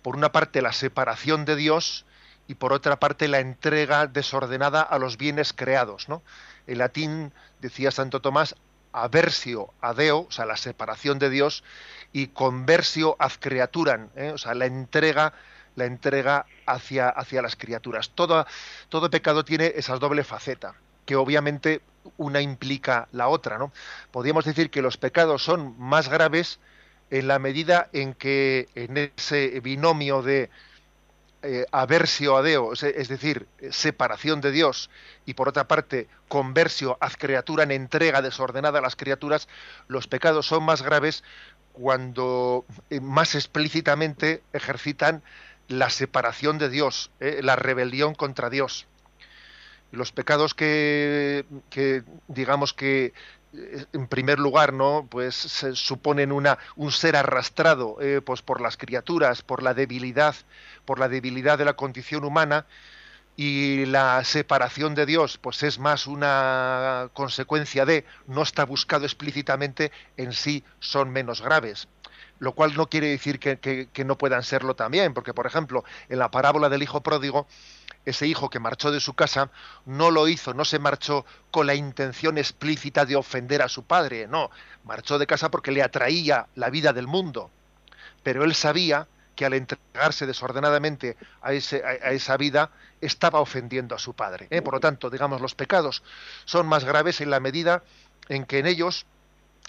Por 0.01 0.15
una 0.15 0.31
parte 0.31 0.61
la 0.61 0.71
separación 0.71 1.43
de 1.43 1.57
Dios 1.57 2.05
y 2.47 2.55
por 2.55 2.71
otra 2.71 2.97
parte 2.97 3.27
la 3.27 3.39
entrega 3.39 4.07
desordenada 4.07 4.81
a 4.81 4.97
los 4.97 5.17
bienes 5.17 5.51
creados, 5.51 6.07
¿no? 6.07 6.23
En 6.67 6.77
latín 6.77 7.33
decía 7.59 7.91
Santo 7.91 8.21
Tomás 8.21 8.55
aversio 8.93 9.73
a 9.81 9.93
Deo, 9.93 10.19
o 10.19 10.31
sea, 10.31 10.45
la 10.45 10.57
separación 10.57 11.19
de 11.19 11.29
Dios, 11.29 11.63
y 12.13 12.27
conversio 12.27 13.15
ad 13.19 13.33
creaturan, 13.39 14.09
¿eh? 14.15 14.31
o 14.33 14.37
sea, 14.37 14.53
la 14.53 14.65
entrega, 14.65 15.33
la 15.77 15.85
entrega 15.85 16.45
hacia, 16.65 17.07
hacia 17.07 17.41
las 17.41 17.55
criaturas. 17.55 18.09
Todo, 18.09 18.45
todo 18.89 19.09
pecado 19.09 19.45
tiene 19.45 19.73
esa 19.75 19.97
doble 19.97 20.23
faceta, 20.23 20.73
que 21.05 21.15
obviamente 21.15 21.81
una 22.17 22.41
implica 22.41 23.07
la 23.11 23.27
otra, 23.29 23.57
¿no? 23.57 23.71
Podríamos 24.11 24.43
decir 24.43 24.69
que 24.69 24.81
los 24.81 24.97
pecados 24.97 25.43
son 25.43 25.75
más 25.79 26.09
graves 26.09 26.59
en 27.11 27.27
la 27.27 27.39
medida 27.39 27.89
en 27.93 28.13
que 28.13 28.67
en 28.75 28.97
ese 28.97 29.59
binomio 29.61 30.23
de 30.23 30.49
eh, 31.43 31.65
aversio 31.71 32.37
a 32.37 32.43
Dios, 32.43 32.81
es 32.81 33.07
decir, 33.07 33.47
separación 33.69 34.41
de 34.41 34.51
Dios, 34.51 34.89
y 35.27 35.35
por 35.35 35.47
otra 35.47 35.67
parte, 35.67 36.07
conversio 36.27 36.97
ad 36.99 37.13
criatura 37.19 37.63
en 37.63 37.71
entrega 37.71 38.23
desordenada 38.23 38.79
a 38.79 38.81
las 38.81 38.95
criaturas, 38.95 39.47
los 39.87 40.07
pecados 40.07 40.47
son 40.47 40.63
más 40.63 40.81
graves 40.81 41.23
cuando 41.73 42.65
eh, 42.89 42.99
más 42.99 43.35
explícitamente 43.35 44.41
ejercitan 44.51 45.21
la 45.67 45.89
separación 45.89 46.57
de 46.57 46.69
Dios, 46.69 47.11
eh, 47.19 47.41
la 47.43 47.55
rebelión 47.55 48.15
contra 48.15 48.49
Dios. 48.49 48.87
Los 49.91 50.11
pecados 50.11 50.53
que, 50.53 51.45
digamos 52.27 52.73
que 52.73 53.13
en 53.93 54.07
primer 54.07 54.37
lugar, 54.37 54.73
¿no? 54.73 55.07
Pues 55.09 55.35
se 55.35 55.75
suponen 55.75 56.31
una, 56.31 56.57
un 56.75 56.91
ser 56.91 57.15
arrastrado 57.15 57.97
eh, 58.01 58.21
pues 58.21 58.41
por 58.41 58.59
las 58.59 58.75
criaturas, 58.75 59.41
por 59.41 59.63
la 59.63 59.73
debilidad, 59.73 60.35
por 60.85 60.99
la 60.99 61.07
debilidad 61.07 61.57
de 61.57 61.65
la 61.65 61.73
condición 61.73 62.25
humana, 62.25 62.65
y 63.37 63.85
la 63.85 64.23
separación 64.23 64.95
de 64.95 65.05
Dios, 65.05 65.37
pues 65.37 65.61
es 65.61 65.77
más 65.77 66.07
una 66.07 67.09
consecuencia 67.13 67.85
de, 67.85 68.03
no 68.25 68.41
está 68.41 68.65
buscado 68.65 69.05
explícitamente, 69.05 69.91
en 70.17 70.33
sí 70.33 70.63
son 70.79 71.11
menos 71.11 71.41
graves. 71.41 71.87
Lo 72.39 72.53
cual 72.53 72.75
no 72.75 72.87
quiere 72.87 73.07
decir 73.07 73.39
que, 73.39 73.89
no 74.05 74.17
puedan 74.17 74.43
serlo 74.43 74.75
también, 74.75 75.13
porque 75.13 75.33
por 75.33 75.47
ejemplo, 75.47 75.83
en 76.09 76.19
la 76.19 76.29
parábola 76.29 76.69
del 76.69 76.83
hijo 76.83 77.01
pródigo, 77.01 77.47
ese 78.05 78.27
hijo 78.27 78.49
que 78.49 78.59
marchó 78.59 78.91
de 78.91 78.99
su 78.99 79.13
casa 79.13 79.49
no 79.85 80.11
lo 80.11 80.27
hizo, 80.27 80.53
no 80.53 80.63
se 80.63 80.79
marchó 80.79 81.25
con 81.51 81.67
la 81.67 81.75
intención 81.75 82.37
explícita 82.37 83.05
de 83.05 83.15
ofender 83.15 83.61
a 83.61 83.69
su 83.69 83.83
padre, 83.83 84.27
no, 84.27 84.51
marchó 84.83 85.17
de 85.17 85.27
casa 85.27 85.49
porque 85.49 85.71
le 85.71 85.83
atraía 85.83 86.47
la 86.55 86.69
vida 86.69 86.93
del 86.93 87.07
mundo. 87.07 87.49
Pero 88.23 88.43
él 88.43 88.55
sabía 88.55 89.07
que 89.37 89.45
al 89.45 89.53
entregarse 89.53 90.25
desordenadamente 90.25 91.15
a, 91.41 91.53
ese, 91.53 91.83
a, 91.85 92.11
esa 92.11 92.35
vida 92.37 92.71
estaba 93.01 93.39
ofendiendo 93.39 93.95
a 93.95 93.99
su 93.99 94.13
padre. 94.13 94.47
¿eh? 94.49 94.61
Por 94.61 94.73
lo 94.73 94.79
tanto, 94.79 95.09
digamos, 95.09 95.41
los 95.41 95.53
pecados 95.53 96.03
son 96.45 96.67
más 96.67 96.83
graves 96.83 97.21
en 97.21 97.29
la 97.29 97.39
medida 97.39 97.83
en 98.29 98.45
que 98.45 98.59
en 98.59 98.65
ellos 98.65 99.05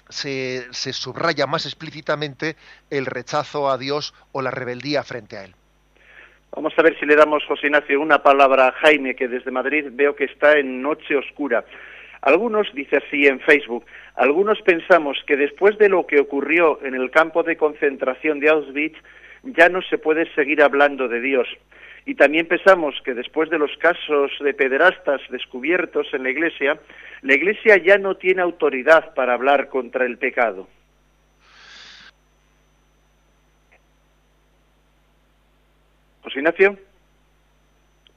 se, 0.09 0.73
subraya 0.73 1.47
más 1.47 1.67
explícitamente 1.67 2.57
el 2.91 3.07
rechazo 3.07 3.71
a 3.71 3.79
Dios 3.79 4.15
o 4.33 4.43
la 4.43 4.51
rebeldía 4.51 5.03
frente 5.03 5.37
a 5.37 5.45
él. 5.45 5.55
Vamos 6.55 6.73
a 6.77 6.83
ver 6.83 6.99
si 6.99 7.07
le 7.07 7.15
damos, 7.15 7.45
José 7.45 7.67
Ignacio, 7.67 8.01
una 8.01 8.23
palabra 8.23 8.69
a 8.69 8.73
Jaime, 8.73 9.15
que 9.15 9.29
desde 9.29 9.51
Madrid 9.51 9.87
veo 9.91 10.17
que 10.17 10.25
está 10.25 10.59
en 10.59 10.81
noche 10.81 11.17
oscura. 11.17 11.65
Algunos, 12.23 12.73
dice 12.75 12.97
así 12.97 13.27
en 13.27 13.41
Facebook, 13.41 13.85
algunos 14.17 14.61
pensamos 14.63 15.19
que 15.27 15.37
después 15.37 15.79
de 15.79 15.89
lo 15.89 16.07
que 16.07 16.19
ocurrió 16.19 16.83
en 16.83 16.95
el 16.95 17.11
campo 17.11 17.43
de 17.43 17.57
concentración 17.57 18.41
de 18.41 18.49
Auschwitz, 18.49 18.97
ya 19.45 19.69
no 19.69 19.83
se 19.83 19.99
puede 19.99 20.33
seguir 20.35 20.63
hablando 20.63 21.07
de 21.07 21.21
Dios. 21.21 21.49
Y 22.09 22.15
también 22.15 22.49
pensamos 22.49 22.95
que 23.05 23.13
después 23.13 23.51
de 23.51 23.59
los 23.59 23.71
casos 23.77 24.31
de 24.41 24.55
pederastas 24.55 25.21
descubiertos 25.29 26.07
en 26.15 26.23
la 26.23 26.31
Iglesia, 26.31 26.81
la 27.21 27.35
Iglesia 27.35 27.77
ya 27.77 27.99
no 27.99 28.17
tiene 28.17 28.41
autoridad 28.41 29.13
para 29.13 29.35
hablar 29.35 29.69
contra 29.69 30.07
el 30.07 30.17
pecado. 30.17 30.67
José 36.23 36.39
Ignacio, 36.39 36.79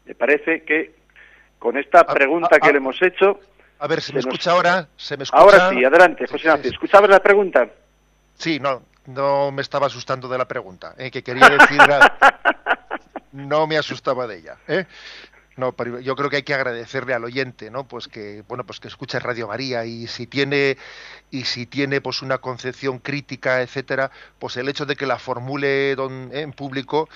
me 0.06 0.16
parece 0.16 0.64
que 0.64 0.96
con 1.60 1.76
esta 1.76 2.06
pregunta 2.06 2.62
que 2.62 2.72
le 2.72 2.78
hemos 2.78 2.96
hecho... 3.02 3.42
A 3.78 3.88
ver, 3.88 4.00
¿se 4.00 4.14
me 4.14 4.22
escucha 4.22 4.52
ahora? 4.52 4.88
¿Se 4.96 5.18
me 5.18 5.24
escucha? 5.24 5.44
Ahora 5.44 5.70
sí, 5.70 5.84
adelante, 5.84 6.28
José 6.28 6.48
Ignacio. 6.48 6.72
¿Escuchabas 6.72 7.10
la 7.10 7.20
pregunta? 7.20 7.68
Sí, 8.36 8.58
no, 8.58 8.84
no 9.08 9.52
me 9.52 9.62
estaba 9.62 9.88
asustando 9.88 10.30
de 10.30 10.38
la 10.38 10.48
pregunta, 10.48 10.96
¿eh? 10.98 11.12
que 11.12 11.22
quería 11.22 11.50
decir... 11.50 11.82
no 13.32 13.68
me 13.68 13.78
asustaba 13.78 14.28
de 14.28 14.38
ella. 14.38 14.58
¿eh? 14.68 14.86
No, 15.58 15.74
pero 15.74 16.00
yo 16.00 16.16
creo 16.16 16.30
que 16.30 16.38
hay 16.38 16.44
que 16.44 16.54
agradecerle 16.54 17.14
al 17.14 17.26
oyente, 17.26 17.70
¿no? 17.70 17.88
Pues 17.88 18.08
que 18.08 18.44
bueno, 18.48 18.66
pues 18.66 18.80
que 18.80 18.88
escuche 18.88 19.20
Radio 19.20 19.48
María 19.48 19.86
y 19.86 20.08
si 20.08 20.26
tiene 20.26 20.78
y 21.30 21.44
si 21.44 21.66
tiene 21.66 22.00
pues 22.00 22.22
una 22.22 22.38
concepción 22.38 23.00
crítica, 23.00 23.62
etcétera, 23.62 24.12
pues 24.40 24.56
el 24.58 24.70
hecho 24.70 24.86
de 24.86 24.96
que 24.96 25.06
la 25.06 25.20
formule 25.20 25.92
en 25.92 26.54
público 26.54 27.10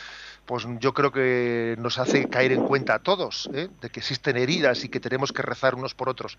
pues 0.46 0.68
yo 0.80 0.94
creo 0.94 1.12
que 1.12 1.76
nos 1.80 1.98
hace 1.98 2.30
caer 2.30 2.52
en 2.52 2.66
cuenta 2.66 2.96
a 2.96 3.00
todos 3.00 3.50
¿eh? 3.54 3.70
de 3.82 3.90
que 3.90 4.00
existen 4.00 4.38
heridas 4.38 4.84
y 4.84 4.90
que 4.90 5.00
tenemos 5.00 5.32
que 5.32 5.42
rezar 5.42 5.76
unos 5.76 5.96
por 5.96 6.10
otros. 6.10 6.38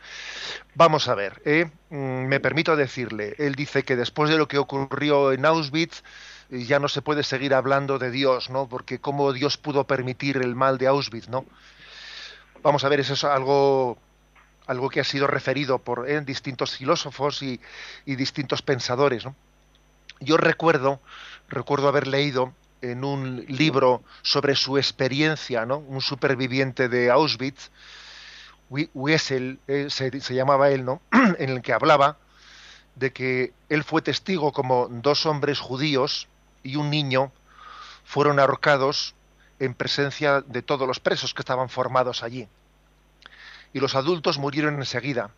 Vamos 0.75 1.09
a 1.09 1.15
ver, 1.15 1.43
¿eh? 1.45 1.71
mm, 1.91 2.27
me 2.27 2.41
permito 2.41 2.77
decirle, 2.77 3.35
él 3.39 3.55
dice 3.55 3.83
que 3.83 3.97
después 3.97 4.31
de 4.31 4.39
lo 4.39 4.49
que 4.49 4.59
ocurrió 4.59 5.33
en 5.33 5.45
Auschwitz, 5.45 6.03
eh, 6.03 6.03
ya 6.51 6.79
no 6.79 6.89
se 6.89 7.03
puede 7.03 7.23
seguir 7.23 7.55
hablando 7.55 7.99
de 7.99 8.11
Dios, 8.11 8.51
¿no? 8.51 8.69
Porque 8.69 9.01
cómo 9.01 9.33
Dios 9.33 9.57
pudo 9.57 9.85
permitir 9.85 10.37
el 10.37 10.55
mal 10.55 10.79
de 10.79 10.87
Auschwitz, 10.87 11.29
¿no? 11.29 11.45
Vamos 12.63 12.85
a 12.85 12.89
ver, 12.89 13.01
eso 13.01 13.15
es 13.15 13.25
algo 13.25 13.99
algo 14.67 14.89
que 14.89 15.01
ha 15.01 15.05
sido 15.05 15.27
referido 15.27 15.79
por 15.79 16.07
distintos 16.25 16.77
filósofos 16.77 17.43
y, 17.43 17.61
distintos 18.05 18.63
pensadores. 18.63 19.25
Yo 20.21 20.37
recuerdo, 20.37 21.01
recuerdo 21.49 21.89
haber 21.89 22.07
leído 22.07 22.53
en 22.83 23.05
un 23.05 23.45
libro 23.49 24.03
sobre 24.23 24.55
su 24.57 24.77
experiencia, 24.77 25.67
¿no? 25.67 25.79
Un 25.79 26.01
superviviente 26.01 26.89
de 26.89 27.11
Auschwitz, 27.11 27.71
Wiesel 28.69 29.61
eh, 29.69 29.87
se, 29.89 30.21
se, 30.21 30.35
llamaba 30.35 30.71
él, 30.71 30.85
¿no? 30.85 31.01
en 31.13 31.51
el 31.51 31.63
que 31.63 31.73
hablaba 31.73 32.17
de 32.97 33.13
que 33.13 33.53
él 33.69 33.85
fue 33.85 34.03
testigo 34.03 34.53
como 34.53 34.89
dos 34.91 35.27
hombres 35.27 35.61
judíos 35.61 36.29
y 36.67 36.77
un 36.77 36.91
niño 36.91 37.33
fueron 38.05 38.39
ahorcados 38.39 39.15
en 39.59 39.75
presencia 39.75 40.41
de 40.43 40.63
todos 40.63 40.87
los 40.87 41.01
presos 41.01 41.33
que 41.33 41.43
estaban 41.43 41.69
formados 41.69 42.23
allí. 42.23 42.49
Y 43.73 43.81
los 43.81 43.95
adultos 43.95 44.39
murieron 44.39 44.77
enseguida 44.77 45.31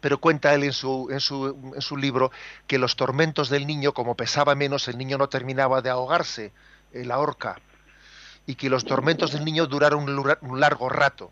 pero 0.00 0.18
cuenta 0.18 0.54
él 0.54 0.64
en 0.64 0.72
su, 0.72 1.08
en 1.10 1.20
su, 1.20 1.72
en 1.74 1.80
su 1.80 1.96
libro 1.96 2.32
que 2.66 2.78
los 2.78 2.96
tormentos 2.96 3.48
del 3.48 3.66
niño, 3.66 3.92
como 3.92 4.16
pesaba 4.16 4.54
menos, 4.54 4.88
el 4.88 4.98
niño 4.98 5.18
no 5.18 5.28
terminaba 5.28 5.82
de 5.82 5.90
ahogarse 5.90 6.52
en 6.92 7.08
la 7.08 7.18
horca, 7.18 7.60
y 8.46 8.54
que 8.54 8.70
los 8.70 8.84
tormentos 8.84 9.32
del 9.32 9.44
niño 9.44 9.66
duraron 9.66 10.08
un 10.40 10.60
largo 10.60 10.88
rato. 10.88 11.30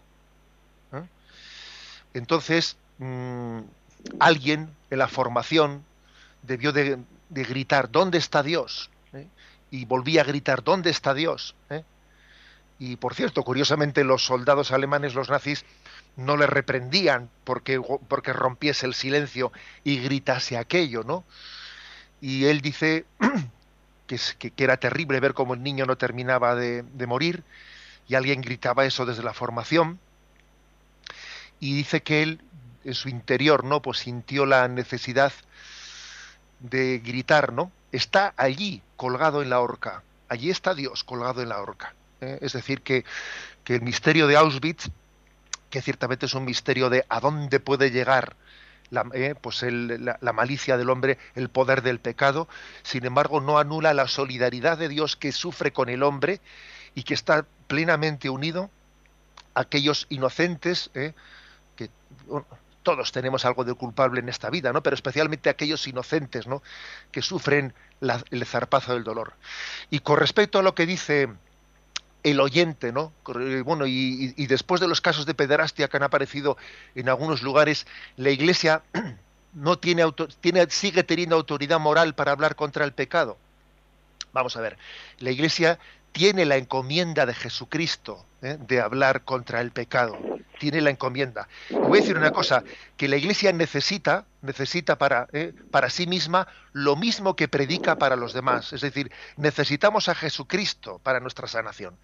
¿eh? 0.93 1.03
Entonces, 2.15 2.77
mm, 2.99 3.61
alguien 4.21 4.75
en 4.91 4.99
la 4.99 5.09
formación 5.09 5.85
debió 6.43 6.73
de, 6.73 6.99
gritar, 7.31 7.91
¿dónde 7.91 8.19
está 8.19 8.43
Dios? 8.43 8.91
¿eh? 9.13 9.27
Y 9.71 9.85
volvía 9.85 10.23
a 10.23 10.25
gritar, 10.25 10.63
¿dónde 10.65 10.91
está 10.91 11.15
Dios? 11.15 11.55
¿eh? 11.71 11.85
Y 12.79 12.97
por 12.97 13.15
cierto, 13.15 13.43
curiosamente 13.43 14.05
los 14.05 14.25
soldados 14.25 14.71
alemanes, 14.71 15.15
los 15.15 15.29
nazis, 15.29 15.65
no 16.17 16.37
le 16.37 16.47
reprendían 16.47 17.29
porque, 17.45 17.81
porque 18.09 18.33
rompiese 18.33 18.87
el 18.87 18.95
silencio 18.95 19.53
y 19.85 20.01
gritase 20.01 20.57
aquello, 20.57 21.03
¿no? 21.05 21.25
Y 22.21 22.47
él 22.47 22.61
dice 22.61 23.05
que, 24.07 24.19
que, 24.39 24.65
era 24.65 24.79
terrible 24.79 25.21
ver 25.21 25.35
cómo 25.35 25.55
el 25.55 25.63
niño 25.63 25.87
no 25.87 25.97
terminaba 25.97 26.55
de, 26.55 26.83
de, 26.83 27.07
morir 27.07 27.45
y 28.09 28.15
alguien 28.15 28.41
gritaba 28.41 28.85
eso 28.85 29.07
desde 29.07 29.23
la 29.23 29.33
formación 29.33 30.01
y 31.61 31.77
dice 31.77 32.03
que 32.03 32.23
él 32.23 32.41
en 32.85 32.95
su 32.95 33.09
interior, 33.09 33.65
¿no? 33.65 33.83
Pues 33.83 33.99
sintió 33.99 34.47
la 34.47 34.67
necesidad 34.69 35.33
de 36.61 36.99
gritar, 36.99 37.53
¿no? 37.53 37.71
Está 37.93 38.35
allí 38.37 38.83
colgado 38.97 39.43
en 39.43 39.51
la 39.51 39.61
horca, 39.61 40.03
allí 40.29 40.51
está 40.51 40.75
Dios 40.75 41.05
colgado 41.05 41.43
en 41.43 41.49
la 41.49 41.61
horca. 41.61 41.95
¿eh? 42.21 42.39
Es 42.43 42.53
decir, 42.53 42.83
que, 42.83 43.05
que 43.65 43.77
el 43.77 43.83
misterio 43.83 44.27
de 44.27 44.37
Auschwitz 44.37 44.91
que 45.71 45.83
ciertamente 45.83 46.27
es 46.27 46.35
un 46.35 46.45
misterio 46.45 46.91
de 46.91 47.05
a 47.09 47.21
dónde 47.21 47.61
puede 47.61 47.91
llegar 47.91 48.37
la, 48.91 49.07
eh, 49.13 49.35
pues 49.41 49.63
la, 49.63 50.33
malicia 50.33 50.77
del 50.77 50.91
hombre, 50.91 51.19
el 51.35 51.51
poder 51.51 51.83
del 51.83 52.01
pecado, 52.01 52.49
sin 52.83 53.05
embargo 53.05 53.41
no 53.41 53.59
anula 53.59 53.93
la 53.93 54.09
solidaridad 54.09 54.79
de 54.79 54.89
Dios 54.89 55.17
que 55.17 55.33
sufre 55.33 55.73
con 55.73 55.89
el 55.89 56.03
hombre 56.03 56.41
y 56.95 57.03
que 57.03 57.15
está 57.15 57.47
plenamente 57.67 58.31
unido 58.31 58.71
a 59.55 59.63
aquellos 59.63 60.07
inocentes, 60.09 60.91
eh, 60.95 61.13
que 61.77 61.91
todos 62.89 63.13
tenemos 63.13 63.45
algo 63.45 63.65
de 63.65 63.75
culpable 63.75 64.21
en 64.21 64.31
esta 64.31 64.49
vida, 64.49 64.73
¿no? 64.73 64.83
pero 64.83 64.95
especialmente 64.95 65.51
aquellos 65.51 65.87
inocentes 65.87 66.47
¿no? 66.47 66.63
que 67.13 67.21
sufren 67.21 67.75
el 68.01 68.47
zarpazo 68.47 68.95
del 68.95 69.05
dolor. 69.05 69.35
Y 69.91 69.99
con 69.99 70.17
respecto 70.17 70.59
a 70.59 70.63
lo 70.63 70.75
que 70.75 70.87
dice 70.87 71.29
el 72.23 72.41
oyente, 72.41 72.91
¿no? 72.91 73.13
Bueno, 73.67 73.85
y, 73.87 74.47
después 74.47 74.81
de 74.81 74.89
los 74.89 75.03
casos 75.03 75.27
de 75.27 75.35
pederastia 75.35 75.89
que 75.89 75.99
han 75.99 76.03
aparecido 76.03 76.57
en 76.95 77.11
algunos 77.11 77.43
lugares, 77.43 77.87
la 78.17 78.31
Iglesia 78.31 78.81
no 79.53 79.79
tiene, 79.79 80.05
tiene 80.41 80.67
sigue 80.71 81.05
teniendo 81.05 81.37
autoridad 81.37 81.79
moral 81.79 82.15
para 82.15 82.33
hablar 82.33 82.57
contra 82.57 82.87
el 82.87 82.93
pecado. 82.93 83.37
Vamos 84.33 84.57
a 84.57 84.63
ver, 84.63 84.79
la 85.19 85.31
Iglesia 85.31 85.79
tiene 86.13 86.47
la 86.47 86.57
encomienda 86.57 87.27
de 87.27 87.35
Jesucristo 87.35 88.25
¿eh? 88.41 88.57
de 88.59 88.81
hablar 88.81 89.25
contra 89.25 89.61
el 89.61 89.73
pecado. 89.73 90.19
Tiene 90.59 90.81
la 90.81 90.91
encomienda. 90.91 91.49
Y 91.71 91.75
voy 91.87 91.99
a 91.99 92.01
decir 92.01 92.17
una 92.17 92.31
cosa, 92.31 92.65
que 92.97 93.09
la 93.09 93.17
Iglesia 93.17 93.53
necesita, 93.53 94.27
necesita 94.43 94.99
para, 94.99 95.29
¿eh? 95.33 95.53
para 95.71 95.91
sí 95.91 96.07
misma 96.07 96.49
lo 96.79 96.97
mismo 96.97 97.35
que 97.35 97.49
predica 97.49 97.97
para 97.97 98.17
los 98.17 98.33
demás. 98.33 98.73
Es 98.73 98.83
decir, 98.83 99.11
necesitamos 99.37 100.09
a 100.09 100.15
Jesucristo 100.15 101.01
para 101.03 101.21
nuestra 101.21 101.49
sanación. 101.49 101.99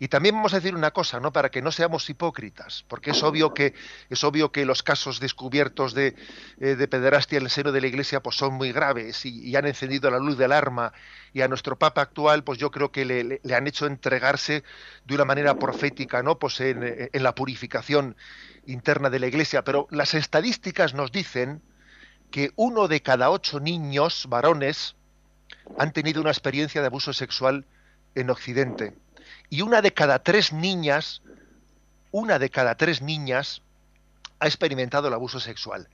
Y 0.00 0.08
también 0.08 0.34
vamos 0.34 0.52
a 0.52 0.56
decir 0.56 0.74
una 0.74 0.92
cosa, 0.92 1.18
¿no? 1.18 1.32
Para 1.32 1.50
que 1.50 1.62
no 1.62 1.72
seamos 1.72 2.08
hipócritas, 2.08 2.84
porque 2.88 3.10
es 3.10 3.22
obvio 3.22 3.52
que 3.52 3.74
es 4.10 4.22
obvio 4.22 4.52
que 4.52 4.64
los 4.64 4.82
casos 4.82 5.18
descubiertos 5.18 5.92
de, 5.92 6.14
eh, 6.60 6.76
de 6.76 6.88
pederastia 6.88 7.38
en 7.38 7.44
el 7.44 7.50
seno 7.50 7.72
de 7.72 7.80
la 7.80 7.88
Iglesia 7.88 8.22
pues 8.22 8.36
son 8.36 8.54
muy 8.54 8.72
graves 8.72 9.26
y, 9.26 9.56
han 9.56 9.66
encendido 9.66 10.08
la 10.10 10.20
luz 10.20 10.38
del 10.38 10.52
arma 10.52 10.92
y 11.32 11.40
a 11.40 11.48
nuestro 11.48 11.76
Papa 11.76 12.00
actual 12.02 12.44
pues 12.44 12.58
yo 12.58 12.70
creo 12.70 12.92
que 12.92 13.04
le, 13.04 13.40
han 13.52 13.66
hecho 13.66 13.86
entregarse 13.86 14.62
de 15.04 15.14
una 15.16 15.24
manera 15.24 15.58
profética, 15.58 16.22
¿no? 16.22 16.38
Pues 16.38 16.60
en, 16.60 17.08
en 17.12 17.22
la 17.22 17.34
purificación 17.34 18.16
interna 18.66 19.10
de 19.10 19.18
la 19.18 19.26
Iglesia. 19.26 19.64
Pero 19.64 19.88
las 19.90 20.14
estadísticas 20.14 20.94
nos 20.94 21.10
dicen 21.10 21.60
que 22.30 22.52
uno 22.56 22.88
de 22.88 23.02
cada 23.02 23.30
ocho 23.30 23.60
niños 23.60 24.26
varones 24.28 24.96
han 25.78 25.92
tenido 25.92 26.20
una 26.20 26.30
experiencia 26.30 26.80
de 26.80 26.86
abuso 26.86 27.12
sexual 27.12 27.64
en 28.14 28.30
Occidente 28.30 28.94
y 29.50 29.62
una 29.62 29.82
de 29.82 29.92
cada 29.92 30.18
tres 30.20 30.52
niñas, 30.52 31.22
una 32.10 32.38
de 32.38 32.50
cada 32.50 32.76
tres 32.76 33.02
niñas 33.02 33.62
ha 34.40 34.46
experimentado 34.46 35.08
el 35.08 35.14
abuso 35.14 35.40
sexual. 35.40 35.88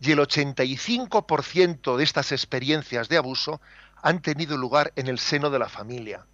Y 0.00 0.12
el 0.12 0.18
85% 0.18 1.96
de 1.96 2.04
estas 2.04 2.32
experiencias 2.32 3.08
de 3.08 3.16
abuso 3.16 3.60
han 4.02 4.20
tenido 4.22 4.56
lugar 4.56 4.92
en 4.96 5.08
el 5.08 5.18
seno 5.18 5.50
de 5.50 5.58
la 5.58 5.68
familia. 5.68 6.26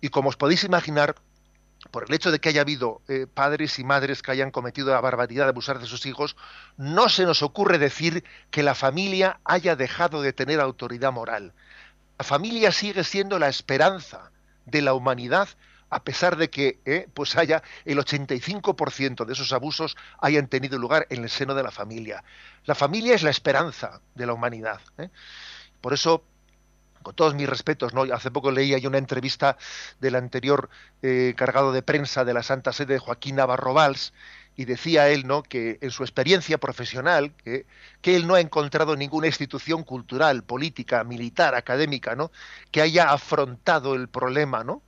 Y 0.00 0.08
como 0.08 0.28
os 0.28 0.36
podéis 0.36 0.64
imaginar, 0.64 1.16
por 1.90 2.04
el 2.04 2.14
hecho 2.14 2.30
de 2.30 2.38
que 2.38 2.48
haya 2.48 2.62
habido 2.62 3.02
eh, 3.08 3.26
padres 3.32 3.78
y 3.78 3.84
madres 3.84 4.22
que 4.22 4.32
hayan 4.32 4.50
cometido 4.50 4.90
la 4.92 5.00
barbaridad 5.00 5.44
de 5.44 5.50
abusar 5.50 5.78
de 5.78 5.86
sus 5.86 6.06
hijos, 6.06 6.36
no 6.76 7.08
se 7.08 7.24
nos 7.24 7.42
ocurre 7.42 7.78
decir 7.78 8.24
que 8.50 8.62
la 8.62 8.74
familia 8.74 9.40
haya 9.44 9.76
dejado 9.76 10.22
de 10.22 10.32
tener 10.32 10.60
autoridad 10.60 11.12
moral. 11.12 11.52
La 12.18 12.24
familia 12.24 12.72
sigue 12.72 13.04
siendo 13.04 13.38
la 13.38 13.48
esperanza, 13.48 14.30
de 14.66 14.82
la 14.82 14.94
humanidad 14.94 15.48
a 15.90 16.02
pesar 16.02 16.36
de 16.36 16.50
que 16.50 16.80
eh, 16.84 17.06
pues 17.14 17.36
haya 17.36 17.62
el 17.84 17.98
85% 17.98 19.24
de 19.24 19.32
esos 19.32 19.52
abusos 19.52 19.96
hayan 20.18 20.48
tenido 20.48 20.76
lugar 20.76 21.06
en 21.08 21.22
el 21.22 21.30
seno 21.30 21.54
de 21.54 21.62
la 21.62 21.70
familia. 21.70 22.24
La 22.64 22.74
familia 22.74 23.14
es 23.14 23.22
la 23.22 23.30
esperanza 23.30 24.00
de 24.14 24.26
la 24.26 24.32
humanidad. 24.32 24.80
¿eh? 24.98 25.10
Por 25.80 25.92
eso, 25.92 26.24
con 27.04 27.14
todos 27.14 27.36
mis 27.36 27.48
respetos, 27.48 27.94
¿no? 27.94 28.02
hace 28.12 28.32
poco 28.32 28.50
leía 28.50 28.78
yo 28.78 28.88
una 28.88 28.98
entrevista 28.98 29.56
del 30.00 30.16
anterior 30.16 30.68
eh, 31.02 31.34
cargado 31.36 31.70
de 31.72 31.82
prensa 31.82 32.24
de 32.24 32.34
la 32.34 32.42
Santa 32.42 32.72
Sede, 32.72 32.98
Joaquín 32.98 33.36
Navarro 33.36 33.74
Valls, 33.74 34.12
y 34.56 34.64
decía 34.64 35.08
él 35.08 35.26
¿no? 35.26 35.42
que 35.42 35.78
en 35.80 35.90
su 35.90 36.02
experiencia 36.02 36.58
profesional 36.58 37.32
que, 37.44 37.66
él 38.02 38.26
no 38.26 38.34
ha 38.34 38.40
encontrado 38.40 38.96
ninguna 38.96 39.26
institución 39.26 39.84
cultural, 39.84 40.42
política, 40.42 41.04
militar, 41.04 41.54
académica, 41.54 42.16
¿no? 42.16 42.32
que 42.70 42.80
haya 42.80 43.12
afrontado 43.12 43.94
el 43.94 44.08
problema, 44.08 44.64
¿no? 44.64 44.82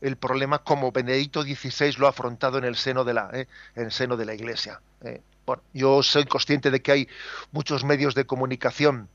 el 0.00 0.16
problema 0.16 0.58
como 0.58 0.92
Benedicto 0.92 1.42
XVI 1.42 1.92
lo 1.98 2.06
ha 2.06 2.10
afrontado 2.10 2.58
en 2.58 2.64
el 2.64 2.76
seno 2.76 3.04
de 3.04 3.14
la, 3.14 3.30
¿eh? 3.32 3.48
en 3.74 3.84
el 3.84 3.92
seno 3.92 4.16
de 4.16 4.24
la 4.24 4.34
Iglesia. 4.34 4.80
¿eh? 5.02 5.20
Bueno, 5.46 5.62
yo 5.72 6.02
soy 6.02 6.24
consciente 6.26 6.70
de 6.70 6.82
que 6.82 6.92
hay 6.92 7.08
muchos 7.52 7.84
medios 7.84 8.14
de 8.14 8.26
comunicación 8.26 9.08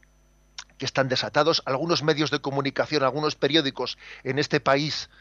que 0.81 0.85
están 0.87 1.09
desatados, 1.09 1.61
algunos 1.67 2.01
medios 2.01 2.31
de 2.31 2.41
comunicación, 2.41 3.03
algunos 3.03 3.35
periódicos 3.35 3.99
en 4.23 4.39
este 4.39 4.59
país, 4.59 5.11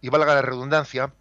y 0.00 0.08
valga 0.08 0.34
la 0.34 0.40
redundancia, 0.40 1.12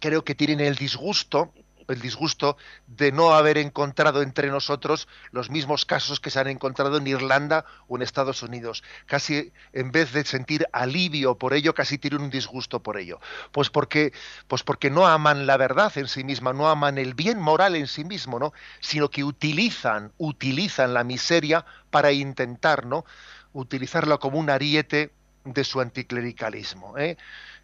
creo 0.00 0.24
que 0.24 0.34
tienen 0.34 0.58
el 0.58 0.74
disgusto 0.74 1.54
el 1.88 2.00
disgusto 2.00 2.56
de 2.86 3.12
no 3.12 3.34
haber 3.34 3.58
encontrado 3.58 4.22
entre 4.22 4.48
nosotros 4.48 5.08
los 5.30 5.50
mismos 5.50 5.86
casos 5.86 6.20
que 6.20 6.30
se 6.30 6.40
han 6.40 6.48
encontrado 6.48 6.96
en 6.96 7.06
Irlanda 7.06 7.64
o 7.88 7.96
en 7.96 8.02
Estados 8.02 8.42
Unidos. 8.42 8.82
Casi 9.06 9.52
en 9.72 9.92
vez 9.92 10.12
de 10.12 10.24
sentir 10.24 10.66
alivio 10.72 11.36
por 11.36 11.54
ello, 11.54 11.74
casi 11.74 11.98
tienen 11.98 12.22
un 12.22 12.30
disgusto 12.30 12.82
por 12.82 12.98
ello. 12.98 13.20
Pues 13.52 13.70
porque, 13.70 14.12
pues 14.48 14.62
porque 14.62 14.90
no 14.90 15.06
aman 15.06 15.46
la 15.46 15.56
verdad 15.56 15.92
en 15.96 16.08
sí 16.08 16.24
misma, 16.24 16.52
no 16.52 16.68
aman 16.68 16.98
el 16.98 17.14
bien 17.14 17.40
moral 17.40 17.76
en 17.76 17.86
sí 17.86 18.04
mismo, 18.04 18.38
¿no? 18.38 18.52
Sino 18.80 19.10
que 19.10 19.24
utilizan, 19.24 20.12
utilizan 20.18 20.94
la 20.94 21.04
miseria 21.04 21.64
para 21.90 22.12
intentar, 22.12 22.86
¿no? 22.86 23.04
Utilizarla 23.52 24.18
como 24.18 24.38
un 24.38 24.50
ariete 24.50 25.12
de 25.46 25.64
su 25.64 25.80
anticlericalismo. 25.80 26.98
¿eh? 26.98 27.16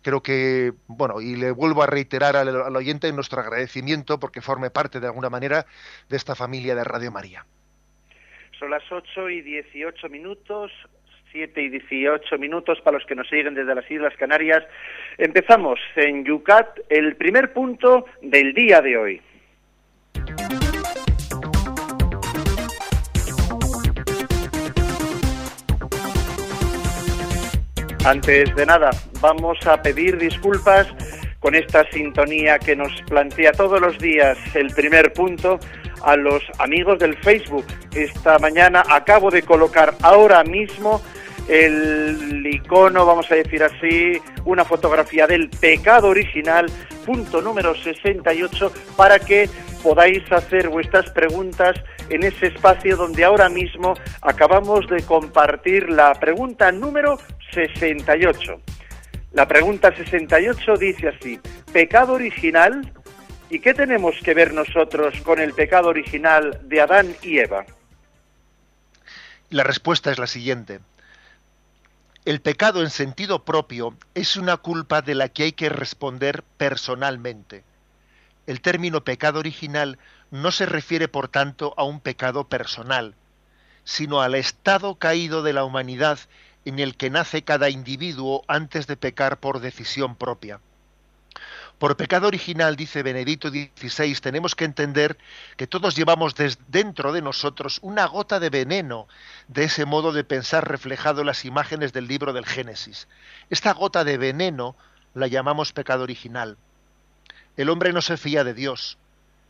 Creo 0.03 0.23
que, 0.23 0.73
bueno, 0.89 1.21
y 1.21 1.37
le 1.37 1.51
vuelvo 1.51 1.83
a 1.83 1.87
reiterar 1.87 2.37
al, 2.37 2.77
oyente 2.77 3.13
nuestro 3.13 3.41
agradecimiento 3.41 4.19
porque 4.19 4.41
forme 4.41 4.71
parte 4.71 5.01
de 5.01 5.07
alguna 5.07 5.31
manera 5.31 5.67
de 6.09 6.17
esta 6.17 6.35
familia 6.35 6.75
de 6.75 6.85
Radio 6.85 7.11
María. 7.11 7.45
Son 8.59 8.71
las 8.71 8.83
8 8.91 9.31
y 9.31 9.43
18 9.43 10.09
minutos, 10.09 10.71
7 11.33 11.63
y 11.63 11.69
18 11.69 12.39
minutos 12.39 12.81
para 12.83 12.99
los 12.99 13.07
que 13.07 13.15
nos 13.15 13.29
siguen 13.29 13.55
desde 13.55 13.75
las 13.75 13.91
Islas 13.91 14.15
Canarias. 14.17 14.65
Empezamos 15.19 15.81
en 15.97 16.25
Yucat 16.25 16.79
el 16.89 17.17
primer 17.17 17.53
punto 17.53 18.07
del 18.21 18.53
día 18.55 18.81
de 18.81 18.97
hoy. 18.97 19.23
Antes 28.05 28.53
de 28.57 28.67
nada, 28.67 28.91
vamos 29.21 29.65
a 29.65 29.81
pedir 29.81 30.19
disculpas 30.19 30.89
con 31.39 31.55
esta 31.55 31.89
sintonía 31.91 32.59
que 32.59 32.75
nos 32.75 32.91
plantea 33.03 33.53
todos 33.53 33.81
los 33.81 33.97
días 33.99 34.37
el 34.55 34.75
primer 34.75 35.13
punto 35.13 35.61
a 36.03 36.17
los 36.17 36.43
amigos 36.59 36.99
del 36.99 37.17
Facebook. 37.19 37.65
Esta 37.95 38.41
mañana 38.41 38.83
acabo 38.89 39.31
de 39.31 39.43
colocar 39.43 39.95
ahora 40.03 40.43
mismo 40.43 41.01
el 41.49 42.47
icono, 42.47 43.05
vamos 43.05 43.31
a 43.31 43.35
decir 43.35 43.63
así, 43.63 44.21
una 44.45 44.65
fotografía 44.65 45.27
del 45.27 45.49
pecado 45.51 46.09
original, 46.09 46.67
punto 47.05 47.41
número 47.41 47.75
68, 47.75 48.73
para 48.97 49.19
que 49.19 49.49
podáis 49.83 50.23
hacer 50.31 50.69
vuestras 50.69 51.11
preguntas 51.11 51.77
en 52.09 52.23
ese 52.23 52.49
espacio 52.49 52.97
donde 52.97 53.25
ahora 53.25 53.49
mismo 53.49 53.95
acabamos 54.21 54.87
de 54.89 55.03
compartir 55.03 55.89
la 55.91 56.15
pregunta 56.15 56.71
número 56.71 57.19
68. 57.53 58.61
La 59.33 59.49
pregunta 59.49 59.95
68 59.95 60.77
dice 60.77 61.09
así, 61.09 61.41
pecado 61.73 62.13
original, 62.13 62.93
¿y 63.51 63.61
qué 63.61 63.75
tenemos 63.75 64.15
que 64.23 64.35
ver 64.35 64.53
nosotros 64.53 65.15
con 65.23 65.41
el 65.41 65.55
pecado 65.55 65.89
original 65.89 66.61
de 66.65 66.81
Adán 66.81 67.15
y 67.23 67.39
Eva? 67.39 67.65
La 69.49 69.65
respuesta 69.65 70.11
es 70.11 70.19
la 70.19 70.27
siguiente. 70.27 70.81
El 72.25 72.41
pecado 72.41 72.83
en 72.83 72.91
sentido 72.91 73.45
propio 73.45 73.97
es 74.15 74.37
una 74.37 74.57
culpa 74.57 75.03
de 75.03 75.17
la 75.17 75.29
que 75.29 75.43
hay 75.43 75.53
que 75.53 75.69
responder 75.69 76.45
personalmente. 76.57 77.65
El 78.47 78.61
término 78.61 79.03
pecado 79.03 79.41
original 79.41 79.99
no 80.31 80.53
se 80.53 80.67
refiere, 80.67 81.09
por 81.09 81.27
tanto, 81.27 81.75
a 81.77 81.83
un 81.83 81.99
pecado 81.99 82.45
personal, 82.49 83.17
sino 83.83 84.23
al 84.23 84.37
estado 84.37 84.95
caído 84.95 85.43
de 85.43 85.53
la 85.53 85.65
humanidad 85.65 86.21
en 86.65 86.79
el 86.79 86.97
que 86.97 87.11
nace 87.11 87.43
cada 87.43 87.71
individuo 87.71 88.45
antes 88.47 88.87
de 88.87 88.97
pecar 88.97 89.41
por 89.41 89.59
decisión 89.59 90.15
propia. 90.15 90.61
Por 91.83 91.97
pecado 91.97 92.29
original, 92.29 92.77
dice 92.77 93.03
Benedicto 93.03 93.49
XVI, 93.49 94.15
tenemos 94.21 94.55
que 94.55 94.65
entender 94.65 95.19
que 95.57 95.67
todos 95.67 95.97
llevamos 95.97 96.37
dentro 96.69 97.13
de 97.13 97.23
nosotros 97.23 97.81
una 97.83 98.07
gota 98.07 98.39
de 98.39 98.51
veneno 98.51 99.09
de 99.49 99.65
ese 99.65 99.85
modo 99.85 100.13
de 100.13 100.23
pensar 100.23 100.71
reflejado 100.71 101.23
en 101.23 101.27
las 101.27 101.45
imágenes 101.45 101.93
del 101.93 102.07
libro 102.07 102.33
del 102.33 102.47
Génesis. 102.47 103.09
Esta 103.51 103.73
gota 103.73 104.05
de 104.05 104.17
veneno 104.17 104.77
la 105.15 105.27
llamamos 105.27 105.73
pecado 105.73 106.05
original. 106.05 106.57
El 107.57 107.69
hombre 107.69 107.93
no 107.93 108.01
se 108.01 108.17
fía 108.17 108.45
de 108.45 108.55
Dios. 108.55 108.97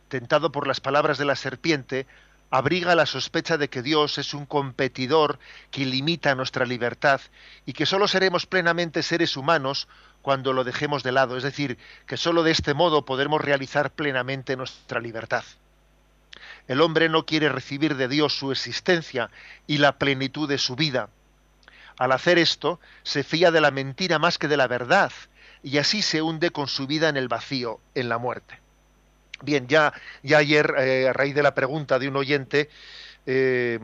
Tentado 0.07 0.51
por 0.51 0.65
las 0.65 0.81
palabras 0.81 1.19
de 1.19 1.25
la 1.25 1.35
serpiente, 1.35 2.07
abriga 2.49 2.95
la 2.95 3.05
sospecha 3.05 3.59
de 3.59 3.69
que 3.69 3.83
Dios 3.83 4.17
es 4.17 4.33
un 4.33 4.47
competidor 4.47 5.37
que 5.69 5.85
limita 5.85 6.33
nuestra 6.33 6.65
libertad 6.65 7.21
y 7.67 7.73
que 7.73 7.85
sólo 7.85 8.07
seremos 8.07 8.47
plenamente 8.47 9.03
seres 9.03 9.37
humanos 9.37 9.87
cuando 10.23 10.53
lo 10.53 10.63
dejemos 10.63 11.03
de 11.03 11.11
lado, 11.11 11.37
es 11.37 11.43
decir, 11.43 11.77
que 12.07 12.17
sólo 12.17 12.41
de 12.41 12.51
este 12.51 12.73
modo 12.73 13.05
podremos 13.05 13.41
realizar 13.41 13.91
plenamente 13.91 14.55
nuestra 14.55 14.99
libertad. 15.01 15.43
El 16.67 16.79
hombre 16.79 17.09
no 17.09 17.25
quiere 17.25 17.49
recibir 17.49 17.97
de 17.97 18.07
Dios 18.07 18.33
su 18.33 18.51
existencia 18.51 19.29
y 19.67 19.77
la 19.77 19.97
plenitud 19.97 20.47
de 20.47 20.57
su 20.57 20.77
vida. 20.77 21.09
Al 21.97 22.13
hacer 22.13 22.39
esto, 22.39 22.79
se 23.03 23.23
fía 23.23 23.51
de 23.51 23.59
la 23.59 23.69
mentira 23.69 24.17
más 24.17 24.37
que 24.37 24.47
de 24.47 24.57
la 24.57 24.67
verdad, 24.67 25.11
y 25.61 25.77
así 25.77 26.01
se 26.01 26.21
hunde 26.21 26.51
con 26.51 26.69
su 26.69 26.87
vida 26.87 27.09
en 27.09 27.17
el 27.17 27.27
vacío, 27.27 27.81
en 27.93 28.07
la 28.07 28.17
muerte. 28.17 28.59
Bien, 29.41 29.67
ya, 29.67 29.93
ya 30.23 30.37
ayer, 30.37 30.73
eh, 30.79 31.09
a 31.09 31.13
raíz 31.13 31.35
de 31.35 31.43
la 31.43 31.53
pregunta 31.53 31.99
de 31.99 32.07
un 32.07 32.15
oyente, 32.15 32.69
eh, 33.25 33.77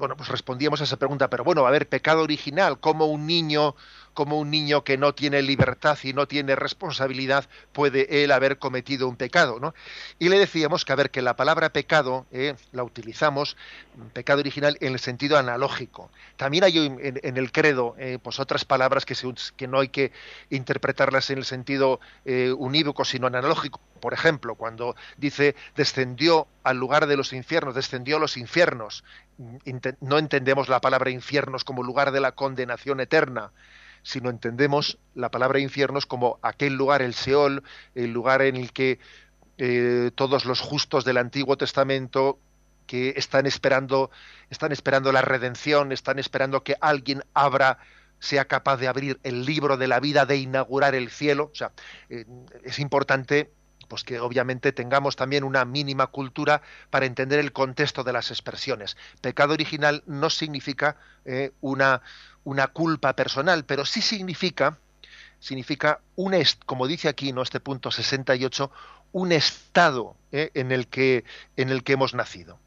bueno, 0.00 0.16
pues 0.16 0.28
respondíamos 0.30 0.80
a 0.80 0.84
esa 0.84 0.96
pregunta, 0.96 1.28
pero 1.28 1.44
bueno, 1.44 1.66
a 1.66 1.70
ver, 1.70 1.88
pecado 1.88 2.22
original, 2.22 2.80
¿cómo 2.80 3.06
un 3.06 3.26
niño, 3.26 3.76
como 4.14 4.38
un 4.38 4.50
niño 4.50 4.84
que 4.84 4.98
no 4.98 5.14
tiene 5.14 5.42
libertad 5.42 5.98
y 6.02 6.12
no 6.12 6.26
tiene 6.26 6.56
responsabilidad 6.56 7.46
puede 7.72 8.24
él 8.24 8.32
haber 8.32 8.58
cometido 8.58 9.08
un 9.08 9.16
pecado, 9.16 9.58
¿no? 9.60 9.74
Y 10.18 10.28
le 10.28 10.38
decíamos 10.38 10.84
que 10.84 10.92
a 10.92 10.96
ver 10.96 11.10
que 11.10 11.22
la 11.22 11.36
palabra 11.36 11.70
pecado 11.70 12.26
eh, 12.32 12.54
la 12.72 12.82
utilizamos 12.82 13.56
pecado 14.12 14.40
original 14.40 14.76
en 14.80 14.92
el 14.94 14.98
sentido 14.98 15.38
analógico. 15.38 16.10
También 16.36 16.64
hay 16.64 16.78
en, 16.78 17.36
el 17.36 17.52
credo 17.52 17.94
eh, 17.98 18.18
pues 18.22 18.40
otras 18.40 18.64
palabras 18.64 19.04
que, 19.04 19.68
no 19.68 19.80
hay 19.80 19.88
que 19.88 20.12
interpretarlas 20.48 21.30
en 21.30 21.38
el 21.38 21.44
sentido 21.44 22.00
eh, 22.24 22.52
unívoco 22.56 23.04
sino 23.04 23.26
analógico. 23.26 23.80
Por 24.00 24.14
ejemplo, 24.14 24.54
cuando 24.54 24.96
dice 25.18 25.54
descendió 25.76 26.48
al 26.62 26.78
lugar 26.78 27.06
de 27.06 27.16
los 27.16 27.32
infiernos, 27.32 27.74
descendió 27.74 28.16
a 28.16 28.20
los 28.20 28.36
infiernos, 28.36 29.04
no 30.00 30.18
entendemos 30.18 30.68
la 30.68 30.80
palabra 30.80 31.10
infiernos 31.10 31.64
como 31.64 31.82
lugar 31.82 32.12
de 32.12 32.20
la 32.20 32.32
condenación 32.32 33.00
eterna, 33.00 33.52
sino 34.02 34.30
entendemos 34.30 34.98
la 35.14 35.30
palabra 35.30 35.58
infiernos 35.58 36.06
como 36.06 36.38
aquel 36.42 36.74
lugar, 36.74 37.02
el 37.02 37.14
Seol, 37.14 37.62
el 37.94 38.12
lugar 38.12 38.42
en 38.42 38.56
el 38.56 38.72
que 38.72 38.98
eh, 39.58 40.10
todos 40.14 40.44
los 40.44 40.60
justos 40.60 41.04
del 41.04 41.18
Antiguo 41.18 41.56
Testamento 41.56 42.38
que 42.86 43.14
están 43.16 43.46
esperando, 43.46 44.10
están 44.48 44.72
esperando 44.72 45.12
la 45.12 45.22
redención, 45.22 45.92
están 45.92 46.18
esperando 46.18 46.64
que 46.64 46.76
alguien 46.80 47.22
abra 47.34 47.78
sea 48.18 48.46
capaz 48.46 48.78
de 48.78 48.88
abrir 48.88 49.20
el 49.22 49.44
libro 49.44 49.76
de 49.76 49.88
la 49.88 50.00
vida, 50.00 50.26
de 50.26 50.36
inaugurar 50.36 50.94
el 50.94 51.10
cielo. 51.10 51.50
O 51.52 51.54
sea, 51.54 51.72
eh, 52.08 52.24
es 52.64 52.78
importante 52.78 53.50
pues 53.90 54.04
que 54.04 54.20
obviamente 54.20 54.72
tengamos 54.72 55.16
también 55.16 55.42
una 55.42 55.64
mínima 55.64 56.06
cultura 56.06 56.62
para 56.90 57.06
entender 57.06 57.40
el 57.40 57.52
contexto 57.52 58.04
de 58.04 58.12
las 58.12 58.30
expresiones. 58.30 58.96
Pecado 59.20 59.52
original 59.52 60.04
no 60.06 60.30
significa 60.30 60.96
eh, 61.24 61.50
una, 61.60 62.00
una 62.44 62.68
culpa 62.68 63.14
personal, 63.14 63.64
pero 63.64 63.84
sí 63.84 64.02
significa, 64.02 64.78
significa 65.38 66.00
un, 66.16 66.34
como 66.66 66.86
dice 66.86 67.08
aquí, 67.08 67.32
¿no? 67.32 67.42
este 67.42 67.60
punto 67.60 67.90
68, 67.90 68.70
un 69.12 69.32
estado 69.32 70.16
eh, 70.32 70.50
en, 70.54 70.72
el 70.72 70.86
que, 70.86 71.24
en 71.56 71.70
el 71.70 71.82
que 71.82 71.94
hemos 71.94 72.14
nacido. 72.14 72.58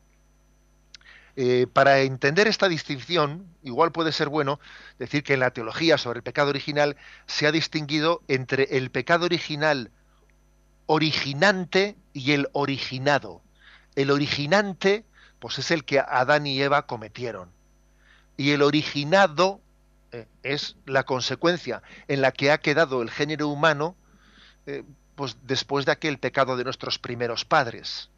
Eh, 1.36 1.65
para 1.71 2.01
entender 2.01 2.47
esta 2.47 2.69
distinción, 2.69 3.47
igual 3.63 3.91
puede 3.91 4.12
ser 4.12 4.29
bueno 4.29 4.59
decir 4.99 5.23
que 5.23 5.33
en 5.33 5.39
la 5.39 5.51
teología 5.51 5.97
sobre 5.97 6.17
el 6.17 6.23
pecado 6.23 6.49
original 6.49 6.95
se 7.25 7.47
ha 7.47 7.51
distinguido 7.51 8.21
entre 8.27 8.77
el 8.77 8.91
pecado 8.91 9.25
original 9.25 9.89
originante 10.86 11.95
y 12.13 12.33
el 12.33 12.49
originado. 12.51 13.41
El 13.95 14.12
originante, 14.12 15.05
pues 15.39 15.57
es 15.57 15.71
el 15.71 15.86
que 15.86 15.99
Adán 15.99 16.45
y 16.45 16.62
Eva 16.62 16.86
cometieron. 16.86 17.49
Y 18.38 18.52
el 18.52 18.62
originado 18.62 19.62
eh, 20.12 20.28
es 20.43 20.76
la 20.86 21.04
consecuencia 21.04 21.82
en 22.08 22.22
la 22.22 22.32
que 22.32 22.52
ha 22.52 22.60
quedado 22.60 23.02
el 23.02 23.10
género 23.10 23.48
humano 23.48 23.96
eh, 24.65 24.84
pues 25.15 25.38
después 25.43 25.86
de 25.86 25.91
aquel 25.91 26.19
pecado 26.19 26.56
de 26.58 26.63
nuestros 26.63 27.00
primeros 27.00 27.46
padres. 27.46 28.10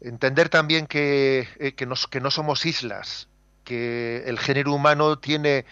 Entender 0.00 0.48
también 0.48 0.86
que, 0.86 1.48
eh, 1.58 1.72
que, 1.72 1.88
que 2.10 2.20
no 2.20 2.30
somos 2.30 2.66
islas, 2.66 3.28
que 3.64 4.22
el 4.26 4.38
género 4.38 4.72
humano 4.72 5.18
tiene 5.18 5.66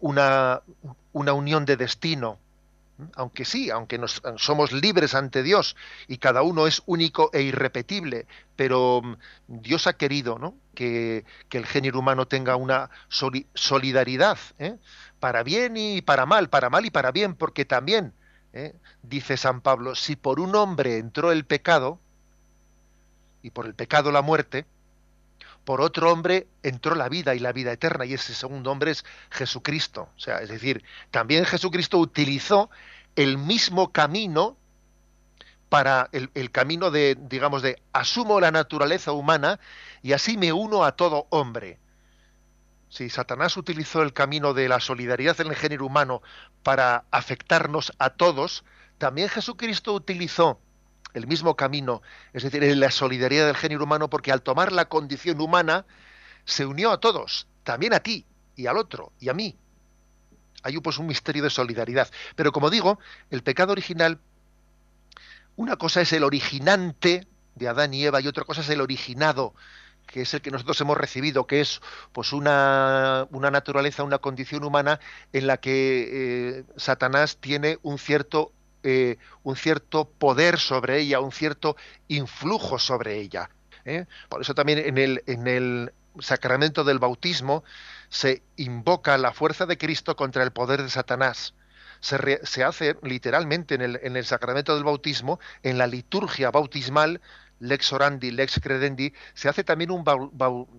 una, 0.00 0.62
una 1.12 1.32
unión 1.34 1.64
de 1.64 1.76
destino, 1.76 2.40
aunque 3.14 3.44
sí, 3.44 3.70
aunque 3.70 3.98
nos, 3.98 4.22
somos 4.36 4.72
libres 4.72 5.14
ante 5.14 5.42
Dios 5.42 5.76
y 6.08 6.18
cada 6.18 6.42
uno 6.42 6.66
es 6.66 6.82
único 6.86 7.30
e 7.32 7.42
irrepetible, 7.42 8.26
pero 8.56 9.00
mm, 9.02 9.16
Dios 9.48 9.86
ha 9.86 9.94
querido 9.94 10.38
¿no? 10.38 10.54
que, 10.74 11.24
el 11.50 11.66
género 11.66 11.98
humano 11.98 12.26
tenga 12.26 12.56
una 12.56 12.90
solidaridad, 13.08 14.38
¿eh? 14.58 14.76
para 15.20 15.42
bien 15.42 15.76
y 15.76 16.02
para 16.02 16.26
mal, 16.26 16.48
para 16.48 16.70
mal 16.70 16.86
y 16.86 16.90
para 16.90 17.12
bien, 17.12 17.34
porque 17.34 17.64
también, 17.64 18.12
¿eh? 18.52 18.74
dice 19.02 19.36
San 19.36 19.60
Pablo, 19.60 19.94
si 19.94 20.16
por 20.16 20.40
un 20.40 20.54
hombre 20.54 20.98
entró 20.98 21.32
el 21.32 21.44
pecado, 21.44 21.98
y 23.42 23.50
por 23.50 23.66
el 23.66 23.74
pecado 23.74 24.12
la 24.12 24.22
muerte, 24.22 24.66
por 25.64 25.80
otro 25.80 26.10
hombre 26.10 26.46
entró 26.62 26.94
la 26.94 27.08
vida 27.08 27.34
y 27.34 27.38
la 27.38 27.52
vida 27.52 27.72
eterna, 27.72 28.04
y 28.04 28.14
ese 28.14 28.34
segundo 28.34 28.70
hombre 28.70 28.90
es 28.90 29.04
Jesucristo. 29.30 30.08
O 30.16 30.20
sea, 30.20 30.38
es 30.38 30.48
decir, 30.48 30.84
también 31.10 31.44
Jesucristo 31.44 31.98
utilizó 31.98 32.70
el 33.16 33.38
mismo 33.38 33.92
camino 33.92 34.56
para 35.68 36.10
el, 36.12 36.50
camino 36.50 36.90
de, 36.90 37.16
digamos, 37.18 37.62
de 37.62 37.80
asumo 37.94 38.40
la 38.40 38.50
naturaleza 38.50 39.12
humana 39.12 39.58
y 40.02 40.12
así 40.12 40.36
me 40.36 40.52
uno 40.52 40.84
a 40.84 40.92
todo 40.92 41.26
hombre. 41.30 41.78
Si 42.90 43.08
Satanás 43.08 43.56
utilizó 43.56 44.02
el 44.02 44.12
camino 44.12 44.52
de 44.52 44.68
la 44.68 44.80
solidaridad 44.80 45.40
en 45.40 45.46
el 45.46 45.56
género 45.56 45.86
humano 45.86 46.20
para 46.62 47.04
afectarnos 47.10 47.94
a 47.98 48.10
todos, 48.10 48.64
también 48.98 49.30
Jesucristo 49.30 49.94
utilizó 49.94 50.60
el 51.14 51.26
mismo 51.26 51.56
camino, 51.56 52.02
es 52.32 52.42
decir, 52.42 52.76
la 52.76 52.90
solidaridad 52.90 53.46
del 53.46 53.56
género 53.56 53.84
humano, 53.84 54.08
porque 54.08 54.32
al 54.32 54.42
tomar 54.42 54.72
la 54.72 54.86
condición 54.86 55.40
humana 55.40 55.84
se 56.44 56.66
unió 56.66 56.90
a 56.90 57.00
todos, 57.00 57.46
también 57.64 57.94
a 57.94 58.00
ti 58.00 58.26
y 58.56 58.66
al 58.66 58.76
otro 58.76 59.12
y 59.20 59.28
a 59.28 59.34
mí. 59.34 59.56
Hay 60.62 60.78
pues 60.78 60.98
un 60.98 61.06
misterio 61.06 61.42
de 61.42 61.50
solidaridad. 61.50 62.08
Pero 62.36 62.52
como 62.52 62.70
digo, 62.70 62.98
el 63.30 63.42
pecado 63.42 63.72
original, 63.72 64.20
una 65.56 65.76
cosa 65.76 66.00
es 66.00 66.12
el 66.12 66.24
originante 66.24 67.26
de 67.54 67.68
Adán 67.68 67.92
y 67.94 68.04
Eva 68.04 68.20
y 68.20 68.28
otra 68.28 68.44
cosa 68.44 68.60
es 68.60 68.70
el 68.70 68.80
originado, 68.80 69.54
que 70.06 70.22
es 70.22 70.34
el 70.34 70.40
que 70.40 70.50
nosotros 70.50 70.80
hemos 70.80 70.96
recibido, 70.96 71.46
que 71.46 71.60
es 71.60 71.80
pues 72.12 72.32
una, 72.32 73.26
una 73.30 73.50
naturaleza, 73.50 74.02
una 74.04 74.18
condición 74.18 74.64
humana 74.64 75.00
en 75.32 75.46
la 75.46 75.58
que 75.58 76.58
eh, 76.58 76.64
Satanás 76.76 77.38
tiene 77.38 77.78
un 77.82 77.98
cierto 77.98 78.52
eh, 78.82 79.18
un 79.42 79.56
cierto 79.56 80.08
poder 80.08 80.58
sobre 80.58 80.98
ella, 80.98 81.20
un 81.20 81.32
cierto 81.32 81.76
influjo 82.08 82.78
sobre 82.78 83.18
ella. 83.18 83.50
¿eh? 83.84 84.06
Por 84.28 84.42
eso 84.42 84.54
también 84.54 84.78
en 84.78 84.98
el, 84.98 85.22
en 85.26 85.46
el 85.46 85.92
sacramento 86.20 86.84
del 86.84 86.98
bautismo 86.98 87.64
se 88.08 88.42
invoca 88.56 89.16
la 89.18 89.32
fuerza 89.32 89.66
de 89.66 89.78
Cristo 89.78 90.16
contra 90.16 90.42
el 90.42 90.52
poder 90.52 90.82
de 90.82 90.90
Satanás. 90.90 91.54
Se, 92.00 92.64
hace 92.64 92.96
literalmente 93.02 93.76
en 93.76 93.80
el, 93.82 94.00
en 94.02 94.16
el, 94.16 94.24
sacramento 94.24 94.74
del 94.74 94.82
bautismo, 94.82 95.38
en 95.62 95.78
la 95.78 95.86
liturgia 95.86 96.50
bautismal, 96.50 97.20
lex 97.60 97.92
orandi, 97.92 98.32
lex 98.32 98.58
credendi, 98.60 99.14
se 99.34 99.48
hace 99.48 99.62
también 99.62 99.92
un, 99.92 100.04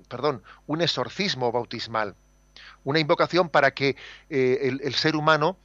perdón, 0.10 0.44
un 0.68 0.82
exorcismo 0.82 1.52
bautismal, 1.52 2.16
una 2.84 3.00
invocación 3.00 3.48
para 3.48 3.72
que 3.72 3.96
eh, 4.30 4.78
el, 4.84 4.94
ser 4.96 5.16
humano 5.16 5.58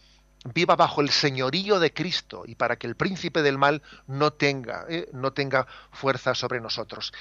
viva 0.45 0.77
bajo 0.77 1.01
el 1.01 1.11
señorío 1.11 1.81
de 1.81 1.93
Cristo 1.93 2.45
y 2.47 2.55
para 2.55 2.77
que 2.77 2.87
el 2.87 2.97
príncipe 2.97 3.43
del 3.43 3.59
mal 3.59 3.83
no 4.07 4.33
tenga, 4.33 4.87
eh, 4.89 5.09
no 5.13 5.33
tenga 5.33 5.67
fuerza 5.91 6.35
sobre 6.35 6.61
nosotros. 6.61 7.13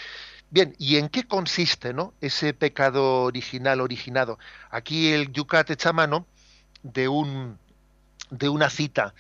Bien, 0.50 0.76
¿y 0.78 0.98
en 0.98 1.10
qué 1.10 1.28
consiste 1.28 1.94
¿no? 1.94 2.14
ese 2.22 2.54
pecado 2.54 3.24
original 3.24 3.82
originado? 3.82 4.40
Aquí 4.70 5.12
el 5.12 5.32
Yucat 5.34 5.70
echa 5.72 5.92
de, 6.84 7.08
un, 7.08 7.58
de 8.30 8.50
una 8.50 8.70
cita 8.70 9.14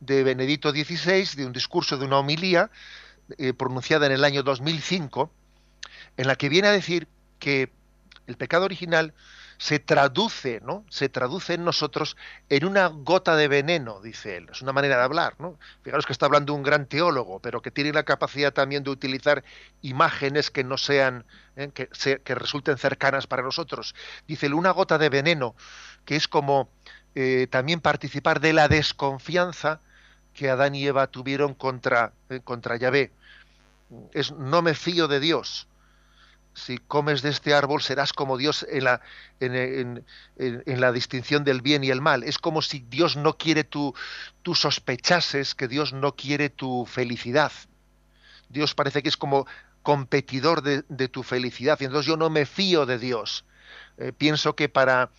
de 0.00 0.22
Benedicto 0.22 0.70
XVI, 0.70 1.36
de 1.36 1.46
un 1.46 1.52
discurso, 1.52 1.98
de 1.98 2.06
una 2.06 2.18
homilía 2.18 2.70
eh, 3.36 3.52
pronunciada 3.52 4.06
en 4.06 4.12
el 4.12 4.24
año 4.24 4.42
2005, 4.42 5.30
en 6.16 6.26
la 6.26 6.36
que 6.36 6.48
viene 6.48 6.68
a 6.68 6.72
decir 6.72 7.08
que 7.38 7.70
el 8.30 8.36
pecado 8.36 8.64
original 8.64 9.12
se 9.58 9.78
traduce, 9.78 10.60
¿no? 10.64 10.86
Se 10.88 11.10
traduce 11.10 11.54
en 11.54 11.64
nosotros 11.64 12.16
en 12.48 12.64
una 12.64 12.86
gota 12.86 13.36
de 13.36 13.48
veneno, 13.48 14.00
dice 14.00 14.38
él. 14.38 14.48
Es 14.50 14.62
una 14.62 14.72
manera 14.72 14.96
de 14.96 15.02
hablar, 15.02 15.34
¿no? 15.38 15.58
Fijaros 15.82 16.06
que 16.06 16.12
está 16.12 16.26
hablando 16.26 16.54
un 16.54 16.62
gran 16.62 16.86
teólogo, 16.86 17.40
pero 17.40 17.60
que 17.60 17.70
tiene 17.70 17.92
la 17.92 18.04
capacidad 18.04 18.54
también 18.54 18.84
de 18.84 18.90
utilizar 18.90 19.44
imágenes 19.82 20.50
que 20.50 20.64
no 20.64 20.78
sean, 20.78 21.26
¿eh? 21.56 21.70
que, 21.72 22.34
resulten 22.34 22.78
cercanas 22.78 23.26
para 23.26 23.42
nosotros. 23.42 23.94
Dice 24.26 24.46
él, 24.46 24.54
una 24.54 24.70
gota 24.70 24.96
de 24.96 25.10
veneno, 25.10 25.54
que 26.06 26.16
es 26.16 26.26
como 26.26 26.70
eh, 27.14 27.46
también 27.50 27.80
participar 27.80 28.40
de 28.40 28.54
la 28.54 28.68
desconfianza 28.68 29.80
que 30.32 30.48
Adán 30.48 30.74
y 30.74 30.86
Eva 30.86 31.08
tuvieron 31.08 31.52
contra, 31.52 32.12
eh, 32.30 32.40
contra 32.42 32.76
Yahvé. 32.76 33.10
Es 34.12 34.32
no 34.32 34.62
me 34.62 34.74
fío 34.74 35.08
de 35.08 35.20
Dios 35.20 35.66
si 36.54 36.78
comes 36.78 37.22
de 37.22 37.30
este 37.30 37.54
árbol 37.54 37.82
serás 37.82 38.12
como 38.12 38.36
Dios 38.36 38.66
en 38.68 38.84
la, 38.84 39.00
en, 39.40 40.04
la 40.36 40.92
distinción 40.92 41.44
del 41.44 41.62
bien 41.62 41.84
y 41.84 41.90
el 41.90 42.00
mal. 42.00 42.22
Es 42.24 42.38
como 42.38 42.62
si 42.62 42.80
Dios 42.80 43.16
no 43.16 43.36
quiere 43.36 43.64
tu, 43.64 43.94
tú 44.42 44.54
sospechases 44.54 45.54
que 45.54 45.68
Dios 45.68 45.92
no 45.92 46.16
quiere 46.16 46.50
tu 46.50 46.86
felicidad. 46.86 47.52
Dios 48.48 48.74
parece 48.74 49.02
que 49.02 49.08
es 49.08 49.16
como 49.16 49.46
competidor 49.82 50.62
de, 50.62 51.08
tu 51.08 51.22
felicidad 51.22 51.78
y 51.80 51.84
entonces 51.84 52.06
yo 52.06 52.16
no 52.16 52.30
me 52.30 52.46
fío 52.46 52.84
de 52.84 52.98
Dios. 52.98 53.44
Eh, 53.98 54.12
pienso 54.12 54.56
que 54.56 54.68
para, 54.68 55.10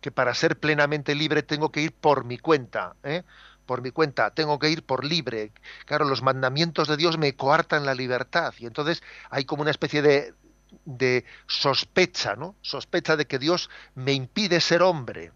que 0.00 0.10
para 0.10 0.34
ser 0.34 0.58
plenamente 0.58 1.14
libre 1.14 1.42
tengo 1.42 1.70
que 1.70 1.82
ir 1.82 1.92
por 1.92 2.24
mi 2.24 2.38
cuenta. 2.38 2.96
¿eh? 3.04 3.22
por 3.66 3.82
mi 3.82 3.90
cuenta, 3.90 4.30
tengo 4.30 4.58
que 4.58 4.70
ir 4.70 4.82
por 4.82 5.04
libre. 5.04 5.52
Claro, 5.84 6.06
los 6.06 6.22
mandamientos 6.22 6.88
de 6.88 6.96
Dios 6.96 7.18
me 7.18 7.34
coartan 7.34 7.84
la 7.84 7.94
libertad 7.94 8.54
y 8.58 8.64
entonces 8.64 9.02
hay 9.28 9.44
como 9.44 9.60
una 9.60 9.70
especie 9.70 10.00
de, 10.00 10.32
de 10.84 11.24
sospecha, 11.46 12.36
¿no? 12.36 12.54
Sospecha 12.62 13.16
de 13.16 13.26
que 13.26 13.38
Dios 13.38 13.70
me 13.94 14.12
impide 14.12 14.60
ser 14.60 14.82
hombre. 14.82 15.32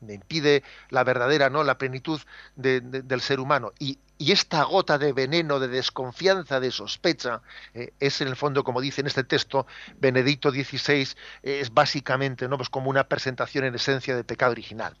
me 0.00 0.14
impide 0.14 0.64
la 0.90 1.04
verdadera, 1.04 1.48
¿no? 1.48 1.62
La 1.62 1.78
plenitud 1.78 2.20
del 2.56 3.20
ser 3.20 3.38
humano. 3.38 3.72
Y, 3.78 3.98
esta 4.18 4.62
gota 4.62 4.98
de 4.98 5.12
veneno, 5.12 5.58
de 5.58 5.66
desconfianza, 5.66 6.60
de 6.60 6.70
sospecha, 6.70 7.40
eh, 7.74 7.92
es 7.98 8.20
en 8.20 8.28
el 8.28 8.36
fondo, 8.36 8.62
como 8.62 8.80
dice 8.80 9.00
en 9.00 9.08
este 9.08 9.24
texto, 9.24 9.66
Benedicto 9.98 10.52
XVI, 10.52 11.08
es 11.42 11.74
básicamente, 11.74 12.46
¿no? 12.46 12.56
Pues 12.56 12.68
como 12.68 12.88
una 12.88 13.08
presentación 13.08 13.64
en 13.64 13.74
esencia 13.74 14.14
del 14.14 14.24
pecado 14.24 14.52
original. 14.52 14.96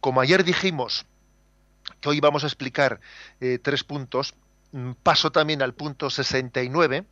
Como 0.00 0.20
ayer 0.20 0.42
dijimos 0.42 1.06
que 2.00 2.08
hoy 2.08 2.20
vamos 2.20 2.44
a 2.44 2.48
explicar 2.48 3.00
eh, 3.40 3.58
tres 3.62 3.84
puntos, 3.84 4.34
mm, 4.72 4.92
paso 5.02 5.30
también 5.30 5.62
al 5.62 5.74
punto 5.74 6.10
69, 6.10 7.04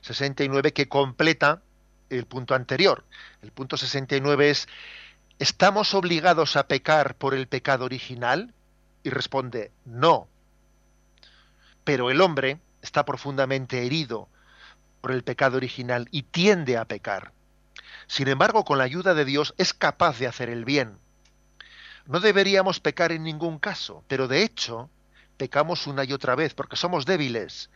69 0.00 0.68
¿eh? 0.68 0.72
que 0.72 0.88
completa 0.88 1.62
el 2.10 2.26
punto 2.26 2.54
anterior. 2.54 3.04
El 3.42 3.52
punto 3.52 3.76
69 3.76 4.50
es 4.50 4.68
¿Estamos 5.38 5.94
obligados 5.94 6.56
a 6.56 6.68
pecar 6.68 7.16
por 7.16 7.34
el 7.34 7.48
pecado 7.48 7.84
original? 7.84 8.54
Y 9.02 9.10
responde, 9.10 9.72
no. 9.84 10.28
Pero 11.82 12.10
el 12.10 12.20
hombre 12.20 12.60
está 12.80 13.04
profundamente 13.04 13.84
herido 13.84 14.28
por 15.00 15.10
el 15.10 15.24
pecado 15.24 15.56
original 15.56 16.06
y 16.12 16.22
tiende 16.22 16.76
a 16.76 16.84
pecar. 16.84 17.32
Sin 18.06 18.28
embargo, 18.28 18.64
con 18.64 18.78
la 18.78 18.84
ayuda 18.84 19.14
de 19.14 19.24
Dios 19.24 19.54
es 19.58 19.74
capaz 19.74 20.18
de 20.18 20.28
hacer 20.28 20.48
el 20.48 20.64
bien. 20.64 20.98
No 22.06 22.20
deberíamos 22.20 22.78
pecar 22.78 23.10
en 23.10 23.24
ningún 23.24 23.58
caso, 23.58 24.04
pero 24.06 24.28
de 24.28 24.42
hecho 24.42 24.90
pecamos 25.38 25.86
una 25.86 26.04
y 26.04 26.12
otra 26.12 26.36
vez 26.36 26.54
porque 26.54 26.76
somos 26.76 27.04
débiles, 27.04 27.70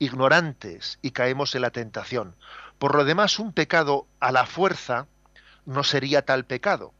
ignorantes 0.00 0.98
y 1.00 1.12
caemos 1.12 1.54
en 1.54 1.62
la 1.62 1.70
tentación. 1.70 2.34
Por 2.80 2.96
lo 2.96 3.04
demás, 3.04 3.38
un 3.38 3.52
pecado 3.52 4.08
a 4.18 4.32
la 4.32 4.46
fuerza 4.46 5.06
no 5.64 5.84
sería 5.84 6.22
tal 6.22 6.44
pecado 6.44 6.92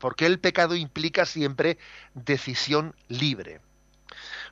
porque 0.00 0.26
el 0.26 0.40
pecado 0.40 0.74
implica 0.74 1.26
siempre 1.26 1.78
decisión 2.14 2.96
libre. 3.08 3.60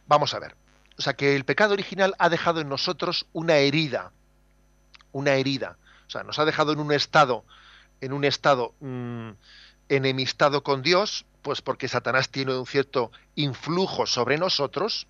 Vamos 0.07 0.35
a 0.35 0.39
ver. 0.39 0.55
O 0.99 1.03
sea, 1.03 1.15
que 1.15 1.35
el 1.35 1.45
pecado 1.45 1.73
original 1.73 2.15
ha 2.19 2.29
dejado 2.29 2.61
en 2.61 2.69
nosotros 2.69 3.27
una 3.33 3.57
herida, 3.57 4.13
una 5.11 5.35
herida. 5.35 5.79
O 6.07 6.11
sea, 6.11 6.23
nos 6.23 6.39
ha 6.39 6.45
dejado 6.45 6.73
en 6.73 6.81
un 6.81 6.93
estado, 6.93 7.45
en 8.01 8.13
un 8.13 8.25
estado 8.25 8.75
mm, 8.81 9.31
enemistado 9.89 10.63
con 10.63 10.83
Dios, 10.83 11.25
pues 11.41 11.63
porque 11.63 11.89
Satanás 11.89 12.29
tiene 12.29 12.55
un 12.55 12.67
cierto 12.67 13.11
influjo 13.35 14.07
sobre 14.07 14.37
nosotros. 14.37 15.07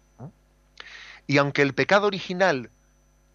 Y 1.28 1.36
aunque 1.36 1.62
el 1.62 1.74
pecado 1.74 2.06
original 2.08 2.70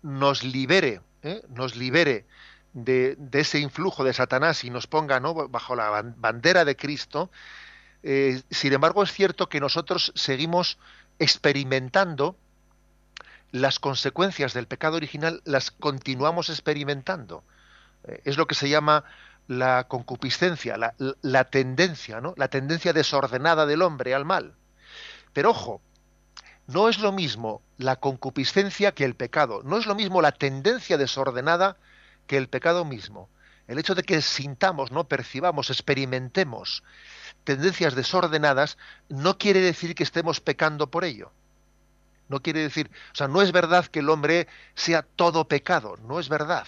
nos 0.02 0.44
libere, 0.44 1.02
¿eh? 1.22 1.44
nos 1.50 1.76
libere 1.78 2.26
de, 2.74 3.16
ese 3.32 3.60
influjo 3.60 4.04
de 4.04 4.14
Satanás 4.14 4.64
y 4.64 4.72
nos 4.72 4.88
ponga 4.88 5.20
bajo 5.20 5.76
la 5.76 6.04
bandera 6.18 6.66
de 6.66 6.76
Cristo, 6.76 7.30
eh, 8.02 8.42
sin 8.50 8.74
embargo 8.74 9.04
es 9.04 9.14
cierto 9.14 9.48
que 9.48 9.60
nosotros 9.60 10.12
seguimos 10.16 10.80
experimentando 11.20 12.36
las 13.52 13.78
consecuencias 13.80 14.54
del 14.54 14.66
pecado 14.66 14.98
original, 14.98 15.42
las 15.46 15.70
continuamos 15.70 16.50
experimentando. 16.50 17.44
Eh, 18.06 18.22
es 18.26 18.38
lo 18.38 18.48
que 18.48 18.56
se 18.56 18.70
llama 18.70 19.04
la 19.48 19.88
concupiscencia, 19.88 20.78
la, 20.78 21.44
tendencia, 21.44 22.22
¿no? 22.22 22.34
la 22.38 22.48
tendencia 22.48 22.92
desordenada 22.92 23.68
del 23.68 23.84
hombre 23.84 24.16
al 24.16 24.26
mal. 24.26 24.56
Pero 25.32 25.52
ojo, 25.52 25.82
no 26.68 26.90
es 26.90 27.00
lo 27.00 27.12
mismo 27.12 27.62
la 27.78 27.98
concupiscencia 27.98 28.94
que 28.94 29.06
el 29.06 29.16
pecado, 29.16 29.62
no 29.64 29.78
es 29.78 29.86
lo 29.86 29.96
mismo 29.96 30.22
la 30.22 30.32
tendencia 30.32 30.98
desordenada 30.98 31.78
que 32.28 32.38
el 32.38 32.48
pecado 32.48 32.86
mismo. 32.86 33.30
El 33.68 33.80
hecho 33.80 33.96
de 33.96 34.04
que 34.04 34.22
sintamos, 34.22 34.92
no 34.92 35.06
percibamos, 35.06 35.70
experimentemos 35.70 36.84
tendencias 37.44 37.96
desordenadas 37.96 38.78
no 39.10 39.38
quiere 39.38 39.62
decir 39.62 39.96
que 39.96 40.04
estemos 40.04 40.40
pecando 40.40 40.88
por 40.88 41.04
ello. 41.04 41.32
No 42.30 42.42
quiere 42.42 42.62
decir, 42.62 42.90
o 43.12 43.16
sea, 43.16 43.28
no 43.28 43.42
es 43.42 43.52
verdad 43.52 43.86
que 43.86 44.00
el 44.00 44.10
hombre 44.10 44.48
sea 44.76 45.04
todo 45.04 45.48
pecado, 45.48 45.98
no 46.08 46.20
es 46.20 46.30
verdad. 46.30 46.66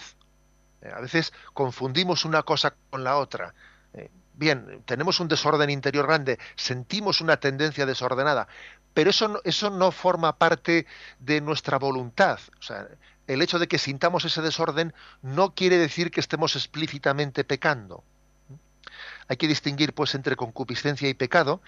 Eh, 0.82 0.92
a 0.94 1.00
veces 1.00 1.32
confundimos 1.54 2.24
una 2.24 2.42
cosa 2.42 2.74
con 2.90 3.02
la 3.02 3.16
otra. 3.16 3.54
Eh, 3.94 4.10
bien, 4.34 4.82
tenemos 4.84 5.18
un 5.18 5.28
desorden 5.28 5.70
interior 5.70 6.06
grande, 6.06 6.38
sentimos 6.54 7.20
una 7.20 7.38
tendencia 7.38 7.86
desordenada, 7.86 8.48
pero 8.96 9.10
eso 9.10 9.42
eso 9.44 9.68
no 9.68 9.92
forma 9.92 10.38
parte 10.38 10.86
de 11.18 11.42
nuestra 11.42 11.78
voluntad. 11.78 12.40
O 12.58 12.62
sea, 12.62 12.88
el 13.26 13.42
hecho 13.42 13.58
de 13.58 13.68
que 13.68 13.76
sintamos 13.76 14.24
ese 14.24 14.40
desorden 14.40 14.94
no 15.20 15.54
quiere 15.54 15.76
decir 15.76 16.10
que 16.10 16.20
estemos 16.20 16.56
explícitamente 16.56 17.44
pecando. 17.44 18.02
Hay 19.28 19.36
que 19.36 19.48
distinguir 19.48 19.92
pues 19.92 20.14
entre 20.14 20.34
concupiscencia 20.34 21.10
y 21.10 21.12
pecado 21.12 21.60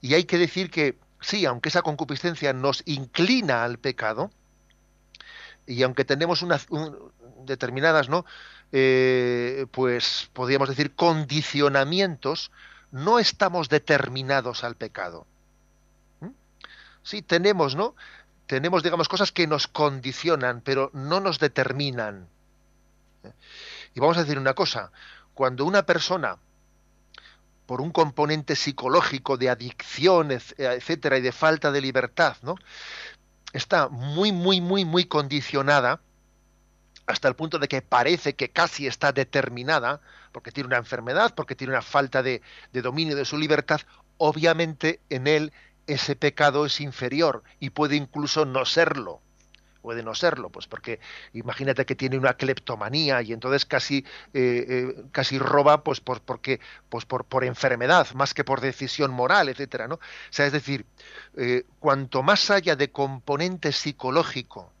y 0.00 0.14
hay 0.14 0.24
que 0.24 0.38
decir 0.38 0.70
que 0.70 0.96
sí, 1.20 1.44
aunque 1.44 1.68
esa 1.68 1.82
concupiscencia 1.82 2.54
nos 2.54 2.82
inclina 2.86 3.62
al 3.62 3.76
pecado 3.76 4.30
y 5.66 5.82
aunque 5.82 6.06
tenemos 6.06 6.40
unas 6.40 6.68
determinadas, 7.44 8.08
¿no? 8.08 8.24
Eh, 8.72 9.66
pues 9.72 10.30
podríamos 10.32 10.70
decir 10.70 10.94
condicionamientos, 10.94 12.50
no 12.92 13.18
estamos 13.18 13.68
determinados 13.68 14.64
al 14.64 14.76
pecado. 14.76 15.26
Sí, 17.06 17.22
tenemos, 17.22 17.76
¿no? 17.76 17.94
tenemos, 18.46 18.82
digamos, 18.82 19.08
cosas 19.08 19.30
que 19.30 19.46
nos 19.46 19.66
condicionan, 19.66 20.60
pero 20.60 20.90
no 20.92 21.20
nos 21.20 21.38
determinan. 21.38 22.28
Y 23.94 24.00
vamos 24.00 24.16
a 24.16 24.22
decir 24.22 24.38
una 24.38 24.54
cosa, 24.54 24.90
cuando 25.34 25.64
una 25.64 25.84
persona, 25.84 26.38
por 27.66 27.80
un 27.80 27.90
componente 27.90 28.56
psicológico 28.56 29.36
de 29.36 29.50
adicción, 29.50 30.30
etcétera, 30.30 31.18
y 31.18 31.20
de 31.20 31.32
falta 31.32 31.72
de 31.72 31.80
libertad, 31.80 32.36
¿no? 32.42 32.56
está 33.52 33.88
muy, 33.88 34.32
muy, 34.32 34.60
muy, 34.60 34.84
muy 34.84 35.04
condicionada, 35.06 36.00
hasta 37.06 37.28
el 37.28 37.36
punto 37.36 37.60
de 37.60 37.68
que 37.68 37.82
parece 37.82 38.34
que 38.34 38.50
casi 38.50 38.88
está 38.88 39.12
determinada, 39.12 40.00
porque 40.32 40.50
tiene 40.50 40.66
una 40.66 40.76
enfermedad, 40.76 41.34
porque 41.34 41.54
tiene 41.54 41.72
una 41.72 41.82
falta 41.82 42.22
de, 42.22 42.42
de 42.72 42.82
dominio 42.82 43.14
de 43.14 43.24
su 43.24 43.38
libertad, 43.38 43.80
obviamente 44.18 45.00
en 45.08 45.26
él 45.26 45.52
ese 45.86 46.16
pecado 46.16 46.66
es 46.66 46.80
inferior 46.80 47.42
y 47.60 47.70
puede 47.70 47.96
incluso 47.96 48.44
no 48.44 48.64
serlo 48.64 49.20
puede 49.86 50.02
no 50.02 50.16
serlo, 50.16 50.50
pues 50.50 50.66
porque 50.66 50.98
imagínate 51.32 51.86
que 51.86 51.94
tiene 51.94 52.18
una 52.18 52.34
cleptomanía 52.34 53.22
y 53.22 53.32
entonces 53.32 53.64
casi 53.64 53.98
eh, 54.34 54.66
eh, 54.68 55.04
casi 55.12 55.38
roba 55.38 55.84
pues 55.84 56.00
por 56.00 56.22
porque 56.22 56.58
pues 56.88 57.04
por, 57.04 57.44
enfermedad 57.44 58.08
más 58.14 58.34
que 58.34 58.42
por 58.42 58.60
decisión 58.60 59.12
moral, 59.12 59.48
etcétera, 59.48 59.86
¿no? 59.86 59.94
O 59.94 60.00
sea, 60.30 60.44
es 60.44 60.50
decir, 60.52 60.86
eh, 61.36 61.62
cuanto 61.78 62.24
más 62.24 62.50
haya 62.50 62.74
de 62.74 62.90
componente 62.90 63.70
psicológico 63.70 64.72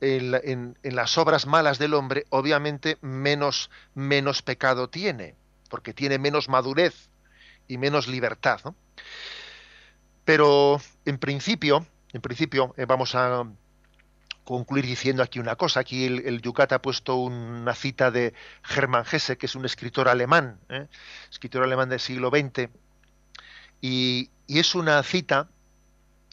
en, 0.00 0.76
en, 0.80 0.94
las 0.94 1.18
obras 1.18 1.46
malas 1.46 1.80
del 1.80 1.94
hombre, 1.94 2.24
obviamente 2.30 2.98
menos 3.00 3.68
menos 3.96 4.42
pecado 4.42 4.88
tiene, 4.88 5.34
porque 5.68 5.92
tiene 5.92 6.20
menos 6.20 6.48
madurez 6.48 7.10
y 7.66 7.78
menos 7.78 8.06
libertad, 8.06 8.60
¿no? 8.64 8.76
Pero 10.28 10.78
en 11.06 11.16
principio, 11.16 11.86
en 12.12 12.20
principio 12.20 12.74
eh, 12.76 12.84
vamos 12.84 13.14
a 13.14 13.44
concluir 14.44 14.84
diciendo 14.84 15.22
aquí 15.22 15.38
una 15.38 15.56
cosa. 15.56 15.80
Aquí 15.80 16.04
el, 16.04 16.42
Yucat 16.42 16.70
ha 16.74 16.82
puesto 16.82 17.16
una 17.16 17.74
cita 17.74 18.10
de 18.10 18.34
Hermann 18.68 19.06
Hesse, 19.10 19.38
que 19.38 19.46
es 19.46 19.54
un 19.54 19.64
escritor 19.64 20.06
alemán, 20.06 20.60
¿eh? 20.68 20.86
escritor 21.30 21.62
alemán 21.62 21.88
del 21.88 21.98
siglo 21.98 22.28
XX, 22.28 22.68
y, 23.80 24.28
es 24.48 24.74
una 24.74 25.02
cita, 25.02 25.48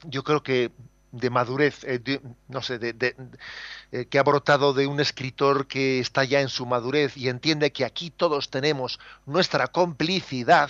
yo 0.04 0.26
creo 0.26 0.44
que 0.44 0.74
de 1.14 1.30
madurez, 1.30 1.86
eh, 1.86 2.20
no 2.50 2.62
sé, 2.62 2.80
de, 2.80 3.16
que 4.10 4.20
ha 4.20 4.24
brotado 4.24 4.74
de 4.74 4.88
un 4.88 5.00
escritor 5.00 5.68
que 5.68 6.02
está 6.02 6.26
ya 6.26 6.42
en 6.42 6.50
su 6.50 6.66
madurez 6.66 7.16
y 7.16 7.30
entiende 7.30 7.72
que 7.72 7.86
aquí 7.86 8.10
todos 8.10 8.50
tenemos 8.50 9.00
nuestra 9.26 9.68
complicidad 9.68 10.70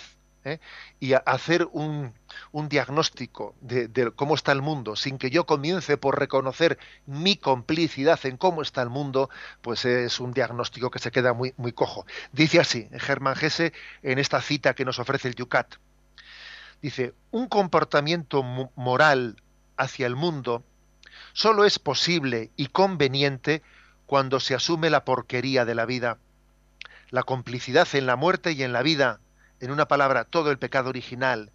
y 0.99 1.13
hacer 1.13 1.67
un, 1.71 2.13
un 2.51 2.69
diagnóstico 2.69 3.55
de, 3.61 4.11
cómo 4.15 4.35
está 4.35 4.51
el 4.51 4.61
mundo 4.61 4.95
sin 4.95 5.17
que 5.17 5.29
yo 5.29 5.45
comience 5.45 5.97
por 5.97 6.19
reconocer 6.19 6.77
mi 7.05 7.35
complicidad 7.35 8.19
en 8.25 8.37
cómo 8.37 8.61
está 8.61 8.81
el 8.81 8.89
mundo, 8.89 9.29
pues 9.61 9.85
es 9.85 10.19
un 10.19 10.33
diagnóstico 10.33 10.91
que 10.91 10.99
se 10.99 11.11
queda 11.11 11.33
muy, 11.33 11.53
muy 11.57 11.71
cojo. 11.71 12.05
Dice 12.31 12.59
así 12.59 12.89
Germán 12.93 13.35
Gese 13.35 13.73
en 14.03 14.19
esta 14.19 14.41
cita 14.41 14.73
que 14.73 14.85
nos 14.85 14.99
ofrece 14.99 15.27
el 15.27 15.35
Yucat. 15.35 15.75
Dice, 16.81 17.13
un 17.31 17.47
comportamiento 17.47 18.43
moral 18.43 19.41
hacia 19.77 20.07
el 20.07 20.15
mundo 20.15 20.63
solo 21.33 21.65
es 21.65 21.79
posible 21.79 22.51
y 22.55 22.67
conveniente 22.67 23.61
cuando 24.05 24.39
se 24.39 24.55
asume 24.55 24.89
la 24.89 25.03
porquería 25.03 25.65
de 25.65 25.75
la 25.75 25.85
vida, 25.85 26.17
la 27.09 27.23
complicidad 27.23 27.87
en 27.93 28.05
la 28.05 28.15
muerte 28.15 28.51
y 28.51 28.63
en 28.63 28.73
la 28.73 28.83
vida, 28.83 29.19
en 29.59 29.71
una 29.71 29.87
palabra, 29.87 30.25
todo 30.25 30.51
el 30.51 30.59
pecado 30.59 30.89
original, 30.89 31.51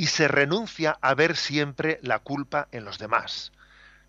y 0.00 0.06
se 0.06 0.28
renuncia 0.28 0.96
a 1.02 1.14
ver 1.14 1.36
siempre 1.36 1.98
la 2.00 2.20
culpa 2.20 2.68
en 2.72 2.86
los 2.86 2.98
demás. 2.98 3.52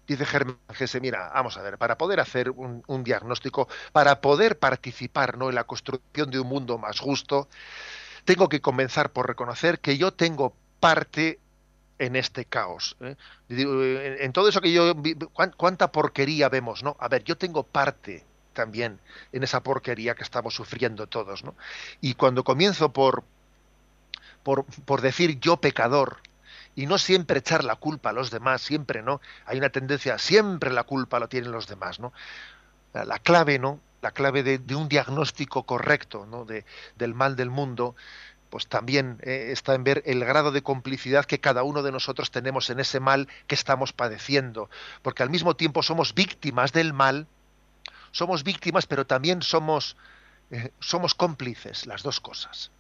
Dice 0.08 0.26
Germán 0.26 0.58
Gese, 0.70 1.02
mira, 1.02 1.30
vamos 1.34 1.58
a 1.58 1.62
ver, 1.62 1.78
para 1.78 1.98
poder 1.98 2.22
hacer 2.22 2.50
un, 2.50 3.04
diagnóstico, 3.04 3.68
para 3.92 4.22
poder 4.22 4.58
participar 4.58 5.38
¿no? 5.38 5.50
en 5.50 5.56
la 5.56 5.66
construcción 5.66 6.32
de 6.32 6.40
un 6.40 6.48
mundo 6.48 6.78
más 6.78 7.02
justo, 7.02 7.50
tengo 8.24 8.48
que 8.48 8.62
comenzar 8.62 9.12
por 9.12 9.28
reconocer 9.28 9.82
que 9.82 9.98
yo 9.98 10.14
tengo 10.14 10.56
parte 10.80 11.42
en 12.00 12.16
este 12.16 12.46
caos. 12.46 12.96
¿eh? 13.02 13.18
En 13.50 14.32
todo 14.32 14.48
eso 14.48 14.62
que 14.62 14.72
yo... 14.72 14.94
¿Cuánta 15.58 15.92
porquería 15.92 16.48
vemos? 16.48 16.84
¿no? 16.84 16.96
A 17.02 17.10
ver, 17.10 17.26
yo 17.26 17.38
tengo 17.38 17.64
parte 17.64 18.24
también 18.54 19.02
en 19.34 19.44
esa 19.44 19.62
porquería 19.62 20.16
que 20.16 20.24
estamos 20.24 20.56
sufriendo 20.56 21.08
todos. 21.08 21.44
¿no? 21.44 21.54
Y 22.00 22.14
cuando 22.14 22.46
comienzo 22.46 22.94
por, 22.94 23.26
por, 24.44 24.66
por 24.66 25.02
decir 25.02 25.40
yo 25.40 25.58
pecador, 25.58 26.18
y 26.76 26.86
no 26.86 26.98
siempre 26.98 27.40
echar 27.40 27.64
la 27.64 27.76
culpa 27.76 28.10
a 28.10 28.14
los 28.14 28.32
demás, 28.32 28.62
siempre, 28.62 29.02
¿no? 29.02 29.22
Hay 29.46 29.58
una 29.58 29.70
tendencia, 29.70 30.18
siempre 30.18 30.72
la 30.72 30.84
culpa 30.84 31.20
lo 31.20 31.28
tienen 31.28 31.52
los 31.52 31.68
demás, 31.68 32.00
¿no? 32.00 32.14
La 32.94 33.20
clave, 33.20 33.60
¿no? 33.60 33.80
La 34.02 34.12
clave 34.12 34.44
de, 34.44 34.76
un 34.76 34.90
diagnóstico 34.90 35.64
correcto, 35.64 36.26
¿no? 36.26 36.46
De, 36.46 36.66
del 36.98 37.14
mal 37.14 37.36
del 37.36 37.50
mundo, 37.50 37.96
pues 38.50 38.68
también 38.68 39.20
eh, 39.22 39.50
está 39.52 39.76
en 39.76 39.84
ver 39.84 40.02
el 40.06 40.24
grado 40.26 40.52
de 40.52 40.62
complicidad 40.62 41.26
que 41.26 41.40
cada 41.40 41.64
uno 41.64 41.84
de 41.84 41.92
nosotros 41.92 42.32
tenemos 42.32 42.70
en 42.70 42.80
ese 42.80 43.00
mal 43.00 43.28
que 43.48 43.56
estamos 43.56 43.94
padeciendo, 43.94 44.70
porque 45.02 45.24
al 45.24 45.30
mismo 45.30 45.56
tiempo 45.56 45.84
somos 45.84 46.14
víctimas 46.14 46.72
del 46.72 46.94
mal, 46.94 47.28
somos 48.12 48.44
víctimas, 48.44 48.88
pero 48.88 49.06
también 49.06 49.42
somos, 49.42 49.96
eh, 50.52 50.72
somos 50.80 51.16
cómplices, 51.16 51.86
las 51.86 52.04
dos 52.04 52.20
cosas. 52.20 52.72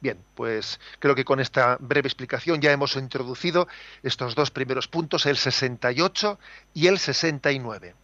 Bien, 0.00 0.18
pues 0.34 0.80
creo 0.98 1.14
que 1.14 1.24
con 1.24 1.40
esta 1.40 1.76
breve 1.80 2.08
explicación 2.08 2.60
ya 2.60 2.72
hemos 2.72 2.96
introducido 2.96 3.66
estos 4.02 4.34
dos 4.34 4.50
primeros 4.50 4.88
puntos, 4.88 5.26
el 5.26 5.36
68 5.36 6.38
y 6.74 6.86
el 6.86 6.98
69. 6.98 7.94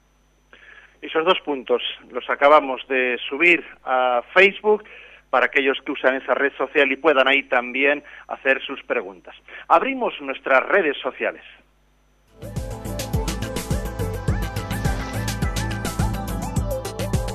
Esos 1.02 1.24
dos 1.24 1.40
puntos 1.40 1.82
los 2.10 2.28
acabamos 2.28 2.86
de 2.88 3.18
subir 3.28 3.64
a 3.84 4.22
Facebook 4.34 4.84
para 5.30 5.46
aquellos 5.46 5.78
que 5.84 5.92
usan 5.92 6.16
esa 6.16 6.34
red 6.34 6.52
social 6.58 6.90
y 6.92 6.96
puedan 6.96 7.26
ahí 7.26 7.44
también 7.44 8.02
hacer 8.28 8.60
sus 8.62 8.82
preguntas. 8.82 9.34
Abrimos 9.68 10.12
nuestras 10.20 10.62
redes 10.66 10.96
sociales. 10.98 11.44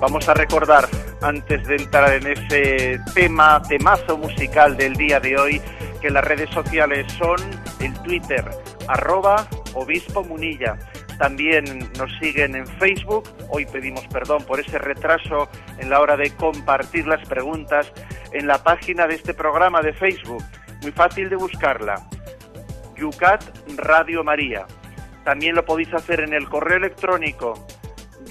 Vamos 0.02 0.28
a 0.28 0.34
recordar, 0.34 0.84
antes 1.26 1.68
de 1.68 1.76
entrar 1.78 2.14
en 2.14 2.28
ese 2.28 3.00
tema, 3.16 3.60
temazo 3.68 4.16
musical 4.18 4.78
del 4.78 4.94
día 4.94 5.20
de 5.20 5.36
hoy, 5.38 5.60
que 6.00 6.12
las 6.12 6.24
redes 6.24 6.52
sociales 6.52 7.12
son 7.14 7.38
el 7.80 7.92
Twitter, 8.04 8.46
arroba 8.88 9.48
obispo 9.74 10.24
munilla. 10.24 10.78
También 11.18 11.64
nos 11.98 12.12
siguen 12.20 12.56
en 12.56 12.68
Facebook. 12.78 13.28
Hoy 13.50 13.66
pedimos 13.66 14.06
perdón 14.08 14.44
por 14.44 14.60
ese 14.60 14.78
retraso 14.78 15.50
en 15.80 15.90
la 15.90 16.00
hora 16.00 16.16
de 16.16 16.30
compartir 16.36 17.08
las 17.08 17.28
preguntas 17.28 17.92
en 18.32 18.46
la 18.46 18.64
página 18.64 19.08
de 19.08 19.16
este 19.16 19.34
programa 19.34 19.82
de 19.82 19.94
Facebook. 19.94 20.44
Muy 20.84 20.92
fácil 20.92 21.28
de 21.30 21.38
buscarla. 21.38 22.08
Yucat 22.98 23.44
Radio 23.78 24.24
María. 24.24 24.68
También 25.24 25.56
lo 25.56 25.66
podéis 25.66 25.92
hacer 25.92 26.20
en 26.20 26.34
el 26.34 26.48
correo 26.48 26.78
electrónico 26.78 27.66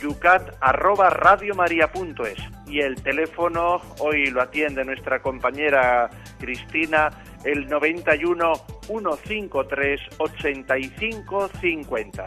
yucat@radiomaria.es 0.01 2.54
y 2.75 2.81
el 2.81 3.01
teléfono 3.01 3.81
hoy 4.01 4.27
lo 4.33 4.43
atiende 4.43 4.85
nuestra 4.85 5.23
compañera 5.23 6.11
Cristina 6.41 7.09
el 7.45 7.69
91 7.69 8.53
153 8.89 10.01
85 10.19 11.49
50. 11.61 12.27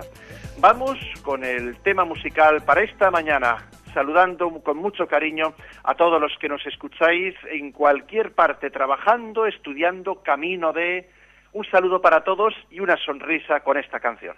Vamos 0.60 0.97
con 1.21 1.43
el 1.43 1.77
tema 1.79 2.05
musical 2.05 2.63
para 2.63 2.81
esta 2.81 3.12
mañana, 3.12 3.67
saludando 3.93 4.49
con 4.63 4.77
mucho 4.77 5.05
cariño 5.05 5.53
a 5.83 5.95
todos 5.95 6.21
los 6.21 6.31
que 6.39 6.47
nos 6.47 6.65
escucháis 6.65 7.36
en 7.51 7.73
cualquier 7.73 8.33
parte, 8.33 8.69
trabajando, 8.69 9.47
estudiando, 9.47 10.23
camino 10.23 10.71
de... 10.71 11.10
Un 11.51 11.65
saludo 11.65 12.01
para 12.01 12.23
todos 12.23 12.53
y 12.71 12.79
una 12.79 12.95
sonrisa 12.95 13.60
con 13.65 13.75
esta 13.77 13.99
canción. 13.99 14.38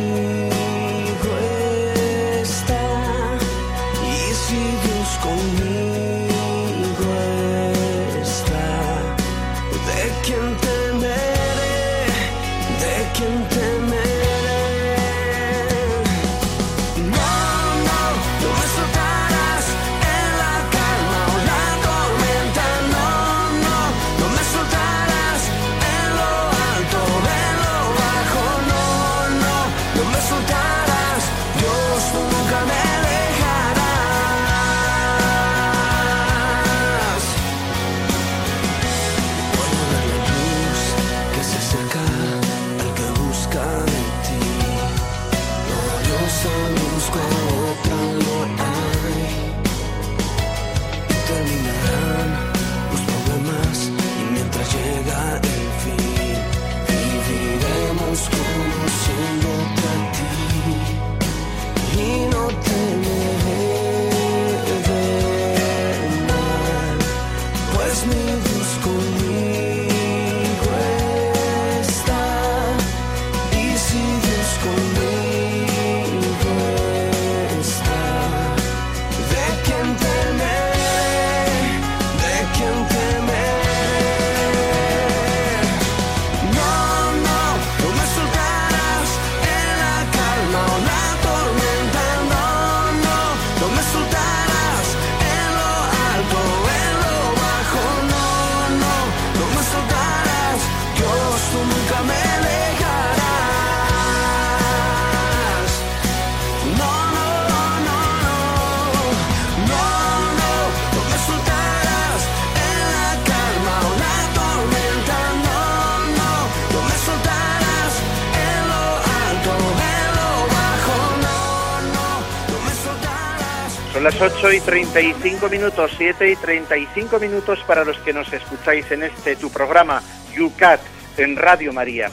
8 124.23 124.51
y 124.51 124.59
35 124.59 125.49
minutos, 125.49 125.91
7 125.97 126.29
y 126.29 126.35
35 126.35 127.19
minutos 127.19 127.57
para 127.65 127.83
los 127.83 127.97
que 128.01 128.13
nos 128.13 128.31
escucháis 128.31 128.91
en 128.91 129.01
este 129.01 129.35
tu 129.35 129.49
programa, 129.49 130.03
UCAT, 130.39 130.79
en 131.17 131.35
Radio 131.35 131.73
María. 131.73 132.11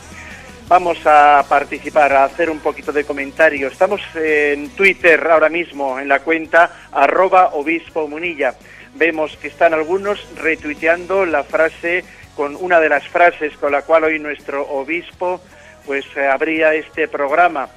vamos 0.68 0.98
a 1.04 1.44
participar, 1.46 2.14
a 2.14 2.24
hacer 2.24 2.48
un 2.48 2.60
poquito 2.60 2.92
de 2.92 3.04
comentario. 3.04 3.68
Estamos 3.68 4.00
en 4.14 4.70
Twitter 4.70 5.22
ahora 5.30 5.50
mismo, 5.50 6.00
en 6.00 6.08
la 6.08 6.20
cuenta 6.20 6.88
arroba 6.92 7.50
obispo 7.52 8.08
munilla. 8.08 8.54
Vemos 8.94 9.36
que 9.36 9.48
están 9.48 9.74
algunos 9.74 10.18
retuiteando 10.38 11.26
la 11.26 11.44
frase 11.44 12.04
con 12.34 12.56
una 12.56 12.80
de 12.80 12.88
las 12.88 13.06
frases 13.06 13.54
con 13.58 13.70
la 13.70 13.82
cual 13.82 14.04
hoy 14.04 14.18
nuestro 14.18 14.66
obispo 14.66 15.42
pues 15.84 16.06
abría 16.16 16.72
este 16.72 17.06
programa 17.06 17.68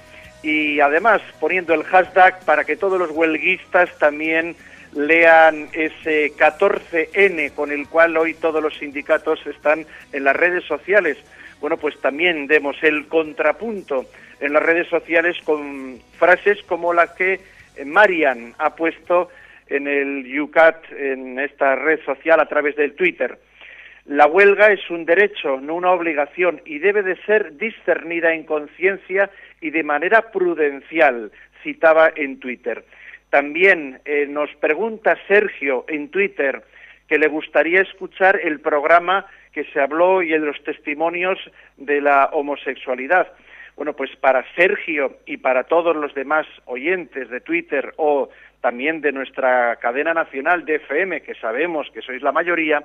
y 0.43 0.79
además 0.79 1.21
poniendo 1.39 1.73
el 1.73 1.83
hashtag 1.83 2.43
para 2.45 2.63
que 2.63 2.75
todos 2.75 2.97
los 2.99 3.11
huelguistas 3.11 3.89
también 3.99 4.55
lean 4.93 5.69
ese 5.73 6.33
14N 6.33 7.53
con 7.53 7.71
el 7.71 7.87
cual 7.87 8.17
hoy 8.17 8.33
todos 8.33 8.61
los 8.61 8.77
sindicatos 8.77 9.45
están 9.45 9.85
en 10.11 10.23
las 10.23 10.35
redes 10.35 10.65
sociales. 10.65 11.17
Bueno, 11.59 11.77
pues 11.77 11.99
también 12.01 12.47
demos 12.47 12.75
el 12.81 13.07
contrapunto 13.07 14.05
en 14.39 14.53
las 14.53 14.63
redes 14.63 14.87
sociales 14.87 15.37
con 15.43 15.99
frases 16.17 16.61
como 16.63 16.93
la 16.93 17.13
que 17.13 17.39
Marian 17.85 18.53
ha 18.57 18.75
puesto 18.75 19.29
en 19.67 19.87
el 19.87 20.25
Yucat, 20.25 20.91
en 20.91 21.39
esta 21.39 21.75
red 21.75 21.99
social 22.03 22.39
a 22.39 22.47
través 22.47 22.75
del 22.75 22.93
Twitter. 22.93 23.37
La 24.05 24.25
huelga 24.25 24.71
es 24.71 24.89
un 24.89 25.05
derecho, 25.05 25.59
no 25.61 25.75
una 25.75 25.91
obligación, 25.91 26.61
y 26.65 26.79
debe 26.79 27.03
de 27.03 27.15
ser 27.25 27.57
discernida 27.57 28.33
en 28.33 28.45
conciencia 28.45 29.29
y 29.61 29.69
de 29.69 29.83
manera 29.83 30.31
prudencial, 30.31 31.31
citaba 31.63 32.11
en 32.15 32.39
Twitter. 32.39 32.83
También 33.29 33.99
eh, 34.05 34.25
nos 34.27 34.53
pregunta 34.55 35.17
Sergio 35.27 35.85
en 35.87 36.09
Twitter 36.09 36.63
que 37.07 37.19
le 37.19 37.27
gustaría 37.27 37.81
escuchar 37.81 38.39
el 38.41 38.59
programa 38.59 39.25
que 39.51 39.65
se 39.65 39.79
habló 39.79 40.21
y 40.21 40.33
en 40.33 40.45
los 40.45 40.63
testimonios 40.63 41.37
de 41.77 42.01
la 42.01 42.29
homosexualidad. 42.31 43.27
Bueno, 43.75 43.93
pues 43.93 44.15
para 44.15 44.45
Sergio 44.55 45.17
y 45.25 45.37
para 45.37 45.65
todos 45.65 45.95
los 45.95 46.13
demás 46.13 46.47
oyentes 46.65 47.29
de 47.29 47.41
Twitter 47.41 47.93
o 47.97 48.29
también 48.61 49.01
de 49.01 49.11
nuestra 49.11 49.75
cadena 49.77 50.13
nacional 50.13 50.65
de 50.65 50.75
FM, 50.75 51.21
que 51.21 51.35
sabemos 51.35 51.89
que 51.93 52.01
sois 52.01 52.21
la 52.21 52.31
mayoría, 52.31 52.83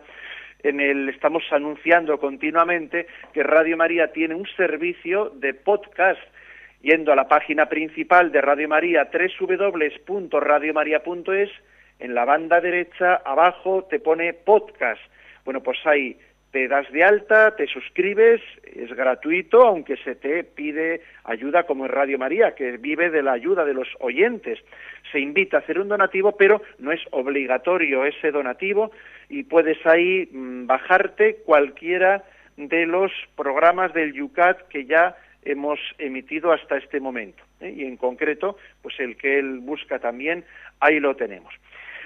en 0.62 0.80
el 0.80 1.08
estamos 1.08 1.42
anunciando 1.50 2.18
continuamente 2.18 3.06
que 3.32 3.42
Radio 3.42 3.76
María 3.76 4.12
tiene 4.12 4.34
un 4.34 4.46
servicio 4.56 5.30
de 5.36 5.54
podcast 5.54 6.20
yendo 6.82 7.12
a 7.12 7.16
la 7.16 7.28
página 7.28 7.68
principal 7.68 8.32
de 8.32 8.40
Radio 8.40 8.68
María 8.68 9.08
www.radiomaria.es 9.10 11.50
en 11.98 12.14
la 12.14 12.24
banda 12.24 12.60
derecha 12.60 13.16
abajo 13.24 13.86
te 13.88 14.00
pone 14.00 14.34
podcast. 14.34 15.00
Bueno, 15.44 15.62
pues 15.62 15.78
ahí 15.84 16.18
te 16.50 16.68
das 16.68 16.90
de 16.90 17.04
alta, 17.04 17.54
te 17.56 17.66
suscribes, 17.66 18.40
es 18.64 18.92
gratuito, 18.94 19.62
aunque 19.62 19.96
se 19.98 20.14
te 20.14 20.44
pide 20.44 21.02
ayuda 21.24 21.64
como 21.64 21.84
en 21.84 21.92
Radio 21.92 22.18
María, 22.18 22.54
que 22.54 22.78
vive 22.78 23.10
de 23.10 23.22
la 23.22 23.32
ayuda 23.32 23.64
de 23.64 23.74
los 23.74 23.88
oyentes. 24.00 24.58
Se 25.12 25.20
invita 25.20 25.58
a 25.58 25.60
hacer 25.60 25.78
un 25.78 25.88
donativo, 25.88 26.36
pero 26.36 26.62
no 26.78 26.92
es 26.92 27.00
obligatorio 27.10 28.04
ese 28.04 28.30
donativo 28.30 28.90
y 29.28 29.42
puedes 29.42 29.84
ahí 29.86 30.28
mm, 30.32 30.66
bajarte 30.66 31.36
cualquiera 31.44 32.24
de 32.56 32.86
los 32.86 33.12
programas 33.36 33.92
del 33.92 34.12
Yucat 34.14 34.68
que 34.68 34.86
ya 34.86 35.16
hemos 35.44 35.78
emitido 35.98 36.52
hasta 36.52 36.76
este 36.76 37.00
momento. 37.00 37.42
¿eh? 37.60 37.74
Y 37.76 37.84
en 37.84 37.96
concreto, 37.96 38.56
pues 38.82 38.98
el 38.98 39.16
que 39.16 39.38
él 39.38 39.58
busca 39.60 39.98
también, 39.98 40.44
ahí 40.80 41.00
lo 41.00 41.14
tenemos. 41.16 41.54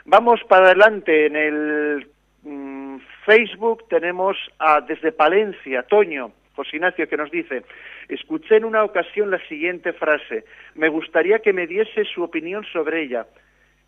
Vamos 0.05 0.41
para 0.49 0.67
adelante 0.67 1.27
en 1.27 1.37
el 1.37 2.07
mm, 2.43 2.99
Facebook 3.25 3.89
tenemos 3.89 4.37
a, 4.59 4.81
desde 4.81 5.13
Palencia, 5.13 5.83
Toño, 5.83 6.33
José 6.55 6.77
Ignacio, 6.77 7.09
que 7.09 7.17
nos 7.17 7.31
dice, 7.31 7.65
escuché 8.09 8.57
en 8.57 8.65
una 8.65 8.85
ocasión 8.85 9.31
la 9.31 9.39
siguiente 9.49 9.93
frase, 9.93 10.45
me 10.75 10.89
gustaría 10.89 11.39
que 11.39 11.53
me 11.53 11.67
diese 11.67 12.05
su 12.05 12.23
opinión 12.23 12.65
sobre 12.73 13.03
ella. 13.03 13.27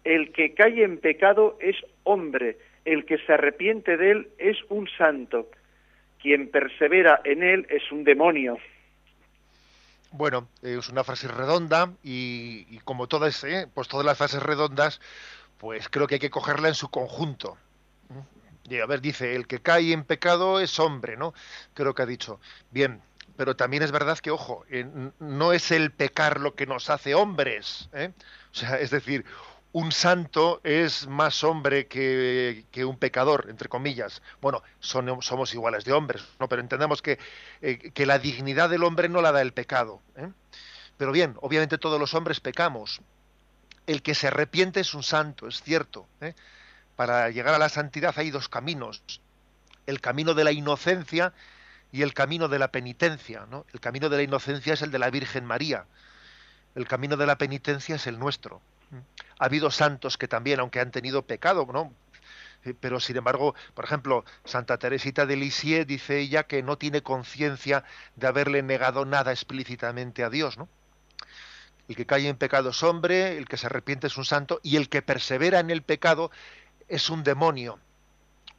El 0.05 0.33
que 0.33 0.55
cae 0.55 0.83
en 0.83 0.99
pecado 0.99 1.57
es 1.61 1.77
hombre, 2.05 2.59
el 2.85 3.05
que 3.05 3.19
se 3.19 3.33
arrepiente 3.33 3.97
de 3.97 4.11
él 4.11 4.29
es 4.39 4.57
un 4.69 4.89
santo, 4.97 5.49
quien 6.21 6.51
persevera 6.51 7.21
en 7.25 7.43
él 7.43 7.67
es 7.69 7.91
un 7.93 8.05
demonio. 8.05 8.59
Bueno, 10.13 10.49
es 10.63 10.89
una 10.91 11.05
frase 11.05 11.27
redonda 11.27 11.91
y, 12.03 12.79
como 12.85 13.07
todas, 13.07 13.45
¿eh? 13.45 13.67
pues 13.73 13.89
todas 13.89 14.05
las 14.05 14.19
frases 14.19 14.43
redondas, 14.43 15.01
pues 15.59 15.89
creo 15.89 16.07
que 16.07 16.17
hay 16.17 16.21
que 16.21 16.31
cogerla 16.31 16.69
en 16.69 16.75
su 16.75 16.91
conjunto. 16.91 17.57
A 18.81 18.87
ver, 18.87 19.01
dice, 19.01 19.35
el 19.35 19.47
que 19.47 19.61
cae 19.61 19.93
en 19.93 20.05
pecado 20.05 20.61
es 20.61 20.79
hombre, 20.79 21.17
¿no? 21.17 21.35
Creo 21.75 21.95
que 21.95 22.03
ha 22.03 22.07
dicho. 22.07 22.41
Bien, 22.71 23.03
pero 23.37 23.57
también 23.57 23.83
es 23.83 23.93
verdad 23.93 24.19
que, 24.19 24.31
ojo, 24.31 24.65
eh, 24.71 24.87
no 25.19 25.53
es 25.53 25.71
el 25.71 25.91
pecar 25.91 26.41
lo 26.41 26.55
que 26.55 26.67
nos 26.67 26.91
hace 26.91 27.15
hombres. 27.15 27.89
¿eh? 27.93 28.13
O 28.53 28.55
sea, 28.55 28.79
es 28.79 28.91
decir, 28.91 29.25
un 29.73 29.91
santo 29.91 30.61
es 30.65 31.07
más 31.07 31.43
hombre 31.45 31.87
que, 31.87 32.65
un 32.85 32.99
pecador, 32.99 33.47
entre 33.49 33.69
comillas. 33.69 34.23
Bueno, 34.41 34.63
somos 34.81 35.55
iguales 35.55 35.85
de 35.85 35.93
hombres, 35.93 36.23
¿no? 36.39 36.49
pero 36.49 36.61
entendemos 36.61 37.01
que, 37.01 37.19
eh, 37.63 37.91
que, 37.93 38.07
la 38.07 38.19
dignidad 38.19 38.69
del 38.69 38.85
hombre 38.85 39.09
no 39.09 39.23
la 39.23 39.33
da 39.33 39.41
el 39.41 39.53
pecado. 39.53 40.01
¿eh? 40.17 40.29
Pero 40.99 41.13
bien, 41.13 41.37
obviamente 41.41 41.79
todos 41.79 41.99
los 41.99 42.15
hombres 42.15 42.41
pecamos. 42.41 43.01
El 43.87 44.03
que 44.03 44.15
se 44.15 44.29
arrepiente 44.29 44.81
es 44.81 44.95
un 44.95 45.03
santo, 45.03 45.49
es 45.49 45.63
cierto. 45.63 46.07
Para 46.97 47.31
llegar 47.31 47.55
a 47.55 47.59
la 47.59 47.69
santidad 47.69 48.15
hay 48.17 48.31
dos 48.31 48.49
caminos. 48.49 49.03
El 49.87 50.01
camino 50.01 50.35
de 50.35 50.45
la 50.45 50.53
inocencia 50.53 51.33
y 51.91 52.03
el 52.03 52.15
camino 52.15 52.49
de 52.49 52.59
la 52.59 52.73
penitencia. 52.73 53.47
¿no? 53.51 53.67
El 53.73 53.81
camino 53.81 54.09
de 54.09 54.17
la 54.17 54.23
inocencia 54.23 54.75
es 54.75 54.83
el 54.83 54.91
de 54.91 54.99
la 54.99 55.11
Virgen 55.11 55.45
María. 55.45 55.87
El 56.75 56.89
camino 56.89 57.17
de 57.17 57.27
la 57.27 57.37
penitencia 57.37 57.97
es 57.97 58.07
el 58.07 58.19
nuestro. 58.19 58.63
Ha 59.39 59.45
habido 59.45 59.71
santos 59.71 60.19
que 60.19 60.29
también, 60.29 60.61
aunque 60.61 60.81
han 60.81 60.91
tenido 60.91 61.23
pecado, 61.23 61.67
¿no? 61.73 61.93
Eh, 62.65 62.75
pero 62.79 63.01
sin 63.01 63.17
embargo, 63.17 63.55
por 63.75 63.85
ejemplo, 63.85 64.25
Santa 64.45 64.79
Teresita 64.79 65.27
de 65.27 65.37
Lisieux 65.37 65.87
dice 65.87 66.19
ella 66.21 66.45
que 66.45 66.63
no 66.63 66.79
tiene 66.79 67.03
conciencia 67.03 67.85
de 68.17 68.27
haberle 68.27 68.63
negado 68.63 69.05
nada 69.05 69.33
explícitamente 69.33 70.23
a 70.25 70.31
Dios, 70.31 70.59
¿no? 70.59 70.69
El 71.89 71.97
que 71.97 72.07
cae 72.07 72.29
en 72.29 72.37
pecado 72.37 72.71
es 72.71 72.83
hombre, 72.83 73.37
el 73.37 73.49
que 73.49 73.57
se 73.57 73.67
arrepiente 73.67 74.07
es 74.07 74.17
un 74.17 74.25
santo 74.25 74.61
y 74.63 74.77
el 74.77 74.89
que 74.89 75.03
persevera 75.03 75.61
en 75.61 75.71
el 75.71 75.83
pecado 75.83 76.31
es 76.93 77.09
un 77.09 77.25
demonio. 77.25 77.79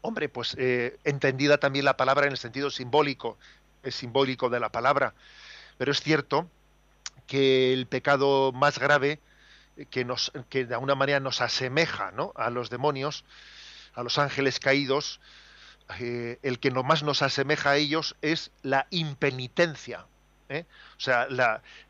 Hombre, 0.01 0.27
pues 0.27 0.55
eh, 0.57 0.97
entendida 1.03 1.59
también 1.59 1.86
la 1.86 1.95
palabra 1.95 2.25
en 2.25 2.31
el 2.31 2.38
sentido 2.38 2.71
simbólico, 2.71 3.38
es 3.84 3.95
simbólico 3.95 4.49
de 4.49 4.59
la 4.59 4.69
palabra, 4.69 5.13
pero 5.77 5.91
es 5.91 6.01
cierto 6.01 6.49
que 7.27 7.73
el 7.73 7.86
pecado 7.86 8.51
más 8.51 8.79
grave 8.79 9.19
que, 9.91 10.03
nos, 10.03 10.31
que 10.49 10.65
de 10.65 10.73
alguna 10.73 10.95
manera 10.95 11.19
nos 11.19 11.41
asemeja 11.41 12.11
¿no? 12.11 12.34
a 12.36 12.49
los 12.49 12.71
demonios, 12.71 13.23
a 13.93 14.01
los 14.01 14.17
ángeles 14.17 14.59
caídos, 14.59 15.21
eh, 15.99 16.39
el 16.41 16.59
que 16.59 16.71
más 16.71 17.03
nos 17.03 17.21
asemeja 17.21 17.71
a 17.71 17.77
ellos 17.77 18.15
es 18.21 18.51
la 18.63 18.88
impenitencia. 18.89 20.07
¿Eh? 20.49 20.65
O 20.97 20.99
sea, 20.99 21.27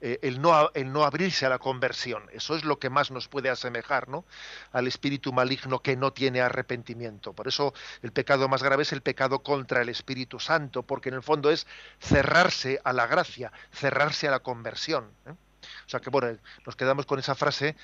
eh, 0.01 0.19
el, 0.21 0.41
no, 0.41 1.03
abrirse 1.03 1.45
a 1.45 1.49
la 1.49 1.59
conversión. 1.59 2.23
Eso 2.31 2.55
es 2.55 2.63
lo 2.63 2.79
que 2.79 2.89
más 2.89 3.11
nos 3.11 3.27
puede 3.27 3.49
asemejar 3.49 4.09
¿no? 4.09 4.25
al 4.71 4.87
espíritu 4.87 5.33
maligno 5.33 5.79
que 5.79 5.95
no 5.95 6.13
tiene 6.13 6.41
arrepentimiento. 6.41 7.33
Por 7.33 7.47
eso 7.47 7.73
el 8.01 8.11
pecado 8.11 8.47
más 8.47 8.63
grave 8.63 8.83
es 8.83 8.93
el 8.93 9.01
pecado 9.01 9.39
contra 9.39 9.81
el 9.81 9.89
Espíritu 9.89 10.39
Santo, 10.39 10.83
porque 10.83 11.09
en 11.09 11.15
el 11.15 11.23
fondo 11.23 11.51
es 11.51 11.67
cerrarse 11.99 12.79
a 12.83 12.93
la 12.93 13.07
gracia, 13.07 13.51
cerrarse 13.71 14.27
a 14.27 14.31
la 14.31 14.39
conversión. 14.39 15.11
O 15.25 15.89
sea 15.89 15.99
que 15.99 16.09
bueno, 16.09 16.37
nos 16.65 16.75
quedamos 16.75 17.05
con 17.05 17.19
esa 17.19 17.35
frase 17.35 17.75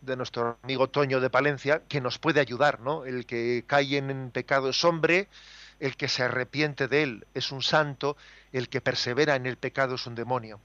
de 0.00 0.16
nuestro 0.16 0.58
amigo 0.62 0.88
Toño 0.88 1.20
de 1.20 1.30
Palencia 1.30 1.82
que 1.88 2.00
nos 2.00 2.18
puede 2.18 2.40
ayudar, 2.40 2.80
¿no? 2.80 3.04
El 3.04 3.26
que 3.26 3.64
cae 3.66 3.96
en 3.96 4.30
pecado 4.30 4.70
es 4.70 4.84
hombre, 4.84 5.28
el 5.80 5.96
que 5.96 6.08
se 6.08 6.22
arrepiente 6.22 6.88
de 6.88 7.02
él 7.02 7.24
es 7.34 7.52
un 7.52 7.62
santo, 7.62 8.16
el 8.52 8.68
que 8.68 8.80
persevera 8.80 9.36
en 9.36 9.46
el 9.46 9.56
pecado 9.56 9.96
es 9.96 10.06
un 10.06 10.14
demonio. 10.14 10.60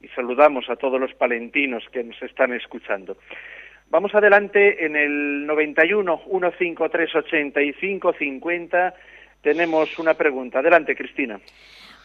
Y 0.00 0.08
saludamos 0.08 0.68
a 0.68 0.76
todos 0.76 1.00
los 1.00 1.14
palentinos 1.14 1.84
que 1.92 2.02
nos 2.02 2.20
están 2.22 2.52
escuchando. 2.52 3.16
Vamos 3.90 4.14
adelante 4.14 4.84
en 4.84 4.96
el 4.96 5.46
91 5.46 6.22
153 6.26 7.14
85 7.14 8.12
50 8.18 8.94
tenemos 9.42 9.98
una 9.98 10.14
pregunta. 10.14 10.60
Adelante, 10.60 10.96
Cristina. 10.96 11.38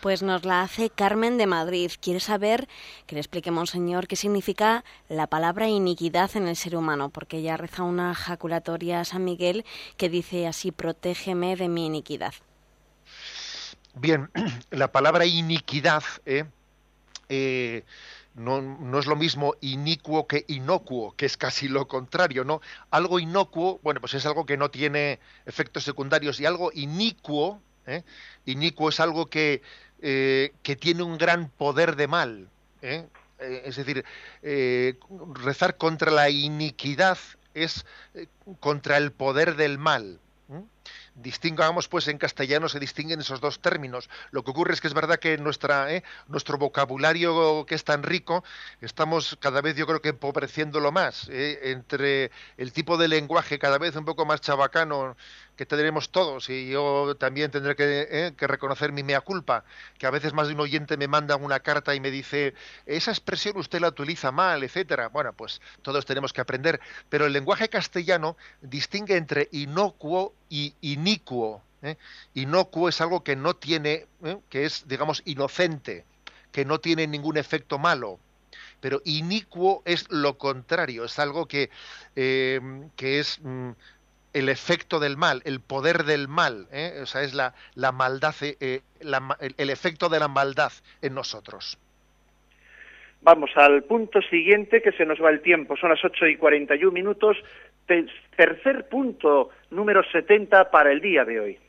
Pues 0.01 0.21
nos 0.21 0.45
la 0.45 0.61
hace 0.61 0.91
Carmen 0.91 1.37
de 1.37 1.47
Madrid. 1.47 1.91
Quiere 1.99 2.19
saber 2.19 2.67
que 3.07 3.15
le 3.15 3.21
explique, 3.21 3.49
Monseñor, 3.49 4.07
qué 4.07 4.15
significa 4.15 4.83
la 5.09 5.25
palabra 5.25 5.67
iniquidad 5.67 6.29
en 6.35 6.47
el 6.47 6.55
ser 6.55 6.75
humano, 6.75 7.09
porque 7.09 7.37
ella 7.37 7.57
reza 7.57 7.81
una 7.81 8.13
jaculatoria 8.13 8.99
a 8.99 9.05
San 9.05 9.23
Miguel 9.23 9.65
que 9.97 10.09
dice 10.09 10.45
así, 10.45 10.71
protégeme 10.71 11.55
de 11.55 11.67
mi 11.67 11.87
iniquidad. 11.87 12.33
Bien, 13.95 14.29
la 14.69 14.91
palabra 14.91 15.25
iniquidad 15.25 16.03
¿eh? 16.25 16.45
Eh, 17.29 17.83
no, 18.35 18.61
no, 18.61 18.99
es 18.99 19.07
lo 19.07 19.15
mismo 19.15 19.55
inicuo 19.61 20.27
que 20.27 20.45
inocuo, 20.47 21.15
que 21.15 21.25
es 21.25 21.37
casi 21.37 21.67
lo 21.67 21.87
contrario, 21.87 22.43
¿no? 22.43 22.61
Algo 22.91 23.19
inocuo, 23.19 23.79
bueno, 23.81 23.99
pues 23.99 24.13
es 24.13 24.27
algo 24.27 24.45
que 24.45 24.57
no 24.57 24.69
tiene 24.69 25.19
efectos 25.47 25.83
secundarios 25.83 26.39
y 26.39 26.45
algo 26.45 26.71
inicuo 26.71 27.59
¿eh? 27.87 28.03
Inicuo 28.45 28.89
es 28.89 28.99
algo 28.99 29.27
que, 29.27 29.61
eh, 30.01 30.53
que 30.63 30.75
tiene 30.75 31.03
un 31.03 31.17
gran 31.17 31.49
poder 31.49 31.95
de 31.95 32.07
mal. 32.07 32.49
¿eh? 32.81 33.07
es 33.39 33.75
decir, 33.75 34.03
rezar 35.35 35.77
contra 35.77 36.09
la 36.09 36.31
iniquidad 36.31 37.19
es 37.53 37.85
contra 38.59 38.97
el 38.97 39.11
poder 39.11 39.55
del 39.55 39.77
mal 39.77 40.19
distingamos 41.17 41.87
pues 41.87 42.07
en 42.07 42.17
castellano 42.17 42.69
se 42.69 42.79
distinguen 42.79 43.19
esos 43.19 43.41
dos 43.41 43.59
términos. 43.59 44.09
Lo 44.31 44.43
que 44.43 44.51
ocurre 44.51 44.73
es 44.73 44.81
que 44.81 44.87
es 44.87 44.93
verdad 44.93 45.19
que 45.19 45.37
nuestra, 45.37 45.91
¿eh? 45.91 46.03
nuestro 46.27 46.57
vocabulario 46.57 47.65
que 47.65 47.75
es 47.75 47.83
tan 47.83 48.03
rico, 48.03 48.43
estamos 48.81 49.37
cada 49.39 49.61
vez 49.61 49.75
yo 49.75 49.87
creo 49.87 50.01
que 50.01 50.09
empobreciéndolo 50.09 50.91
más, 50.91 51.27
¿eh? 51.29 51.71
entre 51.71 52.31
el 52.57 52.71
tipo 52.71 52.97
de 52.97 53.07
lenguaje 53.07 53.59
cada 53.59 53.77
vez 53.77 53.95
un 53.95 54.05
poco 54.05 54.25
más 54.25 54.41
chabacano 54.41 55.17
que 55.57 55.65
tendremos 55.65 56.11
todos 56.11 56.49
y 56.49 56.69
yo 56.69 57.15
también 57.17 57.51
tendré 57.51 57.75
eh, 57.79 58.33
que, 58.37 58.47
reconocer 58.47 58.91
mi 58.91 59.03
mea 59.03 59.21
culpa, 59.21 59.65
que 59.97 60.05
a 60.05 60.11
veces 60.11 60.31
más 60.31 60.47
de 60.47 60.53
un 60.53 60.61
oyente 60.61 60.95
me 60.97 61.07
manda 61.07 61.35
una 61.35 61.59
carta 61.59 61.95
y 61.95 61.99
me 61.99 62.11
dice, 62.11 62.53
esa 62.85 63.11
expresión 63.11 63.57
usted 63.57 63.81
la 63.81 63.89
utiliza 63.89 64.31
mal, 64.31 64.63
etcétera. 64.63 65.09
Bueno, 65.09 65.33
pues 65.33 65.59
todos 65.81 66.05
tenemos 66.05 66.31
que 66.31 66.41
aprender, 66.41 66.79
pero 67.09 67.25
el 67.25 67.33
lenguaje 67.33 67.69
castellano 67.69 68.37
distingue 68.61 69.17
entre 69.17 69.49
inocuo 69.51 70.33
y 70.47 70.75
inicuo. 70.81 71.63
¿eh? 71.81 71.97
Inocuo 72.35 72.87
es 72.87 73.01
algo 73.01 73.23
que 73.23 73.35
no 73.35 73.55
tiene, 73.55 74.05
¿eh? 74.23 74.37
que 74.49 74.65
es, 74.65 74.87
digamos, 74.87 75.23
inocente, 75.25 76.05
que 76.51 76.65
no 76.65 76.79
tiene 76.79 77.07
ningún 77.07 77.37
efecto 77.37 77.79
malo 77.79 78.19
pero 78.79 79.01
inicuo 79.05 79.81
es 79.85 80.05
lo 80.11 80.37
contrario, 80.37 81.05
es 81.05 81.17
algo 81.17 81.47
que, 81.47 81.71
que 82.15 83.19
es 83.19 83.39
mm, 83.41 83.71
el 84.33 84.49
efecto 84.49 84.99
del 84.99 85.17
mal, 85.17 85.41
el 85.45 85.59
poder 85.59 86.03
del 86.03 86.27
mal, 86.27 86.67
¿eh? 86.71 86.99
o 87.01 87.05
sea, 87.05 87.23
es 87.23 87.33
la, 87.33 87.53
la 87.75 87.91
maldad, 87.91 88.35
eh, 88.41 88.57
eh, 88.59 88.81
el, 89.57 89.69
efecto 89.69 90.09
de 90.09 90.19
la 90.19 90.27
maldad 90.27 90.71
en 91.01 91.15
nosotros. 91.15 91.77
Vamos 93.21 93.49
al 93.55 93.83
punto 93.83 94.21
siguiente, 94.21 94.81
que 94.81 94.91
se 94.91 95.05
nos 95.05 95.21
va 95.21 95.29
el 95.29 95.41
tiempo. 95.41 95.75
Son 95.75 95.89
las 95.89 96.03
8 96.03 96.27
y 96.27 96.37
41 96.37 96.91
minutos. 96.91 97.37
Tercer 98.35 98.87
punto, 98.89 99.49
número 99.71 100.03
70 100.11 100.69
para 100.69 100.91
el 100.91 101.01
día 101.01 101.25
de 101.25 101.39
hoy. 101.39 101.59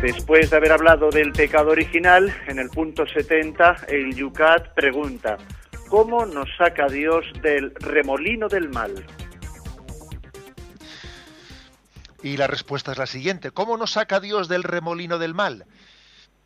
Después 0.00 0.48
de 0.48 0.56
haber 0.56 0.70
hablado 0.70 1.10
del 1.10 1.32
pecado 1.32 1.70
original, 1.72 2.32
en 2.46 2.60
el 2.60 2.70
punto 2.70 3.04
70, 3.04 3.86
el 3.88 4.14
Yucat 4.14 4.72
pregunta, 4.72 5.38
¿cómo 5.88 6.24
nos 6.24 6.48
saca 6.56 6.86
Dios 6.86 7.26
del 7.42 7.74
remolino 7.74 8.46
del 8.46 8.68
mal? 8.68 9.04
Y 12.22 12.36
la 12.36 12.46
respuesta 12.46 12.92
es 12.92 12.98
la 12.98 13.06
siguiente, 13.06 13.50
¿cómo 13.50 13.76
nos 13.76 13.92
saca 13.94 14.20
Dios 14.20 14.46
del 14.46 14.62
remolino 14.62 15.18
del 15.18 15.34
mal? 15.34 15.66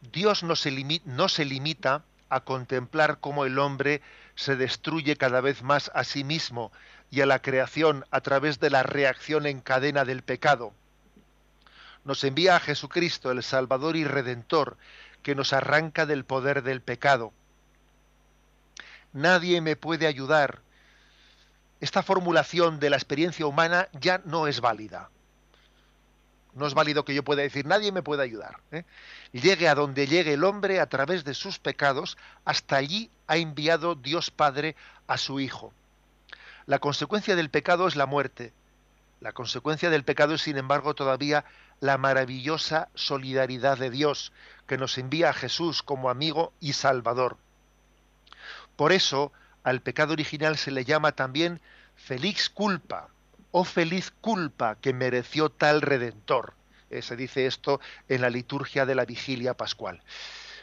Dios 0.00 0.42
no 0.42 0.56
se, 0.56 0.72
no 1.04 1.28
se 1.28 1.44
limita 1.44 2.04
a 2.30 2.40
contemplar 2.40 3.18
cómo 3.20 3.44
el 3.44 3.58
hombre 3.58 4.00
se 4.34 4.56
destruye 4.56 5.16
cada 5.16 5.42
vez 5.42 5.62
más 5.62 5.90
a 5.94 6.04
sí 6.04 6.24
mismo 6.24 6.72
y 7.10 7.20
a 7.20 7.26
la 7.26 7.42
creación 7.42 8.06
a 8.10 8.22
través 8.22 8.60
de 8.60 8.70
la 8.70 8.82
reacción 8.82 9.44
en 9.44 9.60
cadena 9.60 10.06
del 10.06 10.22
pecado 10.22 10.72
nos 12.04 12.24
envía 12.24 12.56
a 12.56 12.60
Jesucristo, 12.60 13.30
el 13.30 13.42
Salvador 13.42 13.96
y 13.96 14.04
Redentor, 14.04 14.76
que 15.22 15.34
nos 15.34 15.52
arranca 15.52 16.06
del 16.06 16.24
poder 16.24 16.62
del 16.62 16.80
pecado. 16.80 17.32
Nadie 19.12 19.60
me 19.60 19.76
puede 19.76 20.06
ayudar. 20.06 20.60
Esta 21.80 22.02
formulación 22.02 22.80
de 22.80 22.90
la 22.90 22.96
experiencia 22.96 23.46
humana 23.46 23.88
ya 23.92 24.20
no 24.24 24.46
es 24.46 24.60
válida. 24.60 25.10
No 26.54 26.66
es 26.66 26.74
válido 26.74 27.04
que 27.04 27.14
yo 27.14 27.22
pueda 27.22 27.42
decir, 27.42 27.66
nadie 27.66 27.92
me 27.92 28.02
puede 28.02 28.22
ayudar. 28.22 28.60
¿eh? 28.72 28.84
Llegue 29.32 29.68
a 29.68 29.74
donde 29.74 30.06
llegue 30.06 30.34
el 30.34 30.44
hombre 30.44 30.80
a 30.80 30.86
través 30.86 31.24
de 31.24 31.34
sus 31.34 31.58
pecados, 31.58 32.18
hasta 32.44 32.76
allí 32.76 33.10
ha 33.26 33.38
enviado 33.38 33.94
Dios 33.94 34.30
Padre 34.30 34.76
a 35.06 35.16
su 35.16 35.40
Hijo. 35.40 35.72
La 36.66 36.78
consecuencia 36.78 37.36
del 37.36 37.50
pecado 37.50 37.88
es 37.88 37.96
la 37.96 38.06
muerte. 38.06 38.52
La 39.20 39.32
consecuencia 39.32 39.88
del 39.88 40.04
pecado 40.04 40.34
es, 40.34 40.42
sin 40.42 40.58
embargo, 40.58 40.94
todavía 40.94 41.44
la 41.82 41.98
maravillosa 41.98 42.90
solidaridad 42.94 43.76
de 43.76 43.90
Dios 43.90 44.32
que 44.68 44.78
nos 44.78 44.98
envía 44.98 45.30
a 45.30 45.34
Jesús 45.34 45.82
como 45.82 46.10
amigo 46.10 46.52
y 46.60 46.74
salvador. 46.74 47.38
Por 48.76 48.92
eso 48.92 49.32
al 49.64 49.82
pecado 49.82 50.12
original 50.12 50.56
se 50.56 50.70
le 50.70 50.84
llama 50.84 51.10
también 51.10 51.60
feliz 51.96 52.50
culpa 52.50 53.08
o 53.50 53.64
feliz 53.64 54.12
culpa 54.20 54.76
que 54.76 54.92
mereció 54.92 55.50
tal 55.50 55.82
redentor. 55.82 56.54
Eh, 56.88 57.02
se 57.02 57.16
dice 57.16 57.46
esto 57.46 57.80
en 58.08 58.20
la 58.20 58.30
liturgia 58.30 58.86
de 58.86 58.94
la 58.94 59.04
vigilia 59.04 59.54
pascual. 59.54 60.04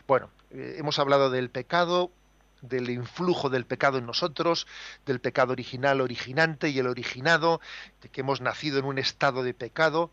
Bueno, 0.07 0.29
eh, 0.51 0.77
hemos 0.77 0.99
hablado 0.99 1.29
del 1.29 1.49
pecado, 1.49 2.13
del 2.61 2.89
influjo 2.89 3.49
del 3.49 3.65
pecado 3.65 3.97
en 3.97 4.05
nosotros, 4.05 4.67
del 5.05 5.19
pecado 5.19 5.51
original 5.51 5.99
originante 5.99 6.69
y 6.69 6.79
el 6.79 6.87
originado, 6.87 7.59
de 8.01 8.07
que 8.07 8.21
hemos 8.21 8.39
nacido 8.39 8.79
en 8.79 8.85
un 8.85 8.99
estado 8.99 9.43
de 9.43 9.53
pecado 9.53 10.11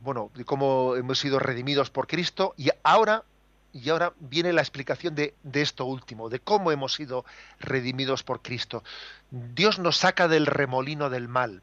bueno, 0.00 0.30
de 0.34 0.44
cómo 0.44 0.96
hemos 0.96 1.18
sido 1.18 1.38
redimidos 1.38 1.90
por 1.90 2.06
Cristo 2.06 2.54
y 2.56 2.70
ahora 2.82 3.24
y 3.72 3.90
ahora 3.90 4.14
viene 4.18 4.52
la 4.54 4.62
explicación 4.62 5.14
de, 5.14 5.34
de, 5.42 5.60
esto 5.60 5.84
último, 5.84 6.30
de 6.30 6.40
cómo 6.40 6.72
hemos 6.72 6.94
sido 6.94 7.26
redimidos 7.60 8.22
por 8.22 8.40
Cristo. 8.40 8.82
Dios 9.30 9.78
nos 9.78 9.98
saca 9.98 10.26
del 10.26 10.46
remolino 10.46 11.10
del 11.10 11.28
mal. 11.28 11.62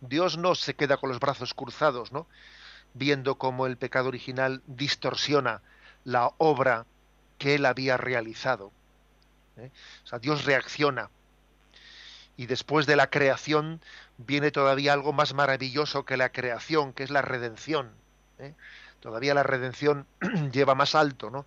Dios 0.00 0.36
no 0.36 0.54
se 0.54 0.74
queda 0.74 0.96
con 0.96 1.08
los 1.08 1.20
brazos 1.20 1.54
cruzados, 1.54 2.12
¿no? 2.12 2.26
Viendo 2.94 3.36
cómo 3.36 3.66
el 3.66 3.76
pecado 3.76 4.08
original 4.08 4.62
distorsiona 4.66 5.62
la 6.04 6.32
obra 6.38 6.84
que 7.38 7.54
él 7.54 7.66
había 7.66 7.96
realizado. 7.96 8.72
¿eh? 9.56 9.70
O 10.04 10.06
sea, 10.06 10.18
Dios 10.18 10.44
reacciona 10.44 11.10
y 12.36 12.46
después 12.46 12.86
de 12.86 12.96
la 12.96 13.08
creación 13.08 13.80
viene 14.18 14.50
todavía 14.50 14.92
algo 14.92 15.12
más 15.12 15.34
maravilloso 15.34 16.04
que 16.04 16.16
la 16.16 16.30
creación, 16.30 16.92
que 16.92 17.02
es 17.02 17.10
la 17.10 17.22
redención. 17.22 17.90
¿eh? 18.38 18.54
Todavía 19.00 19.34
la 19.34 19.42
redención 19.42 20.06
lleva 20.52 20.74
más 20.74 20.94
alto, 20.94 21.30
¿no? 21.30 21.46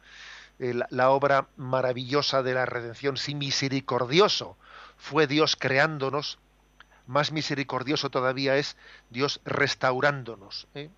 Eh, 0.60 0.74
la, 0.90 1.10
obra 1.10 1.48
maravillosa 1.56 2.44
de 2.44 2.54
la 2.54 2.66
redención, 2.66 3.16
si 3.16 3.34
misericordioso 3.34 4.58
fue 4.98 5.26
Dios 5.26 5.56
creándonos, 5.56 6.38
más 7.08 7.32
misericordioso 7.32 8.10
todavía 8.10 8.58
es 8.58 8.76
Dios 9.10 9.40
restaurándonos, 9.46 10.68
¿eh? 10.76 10.90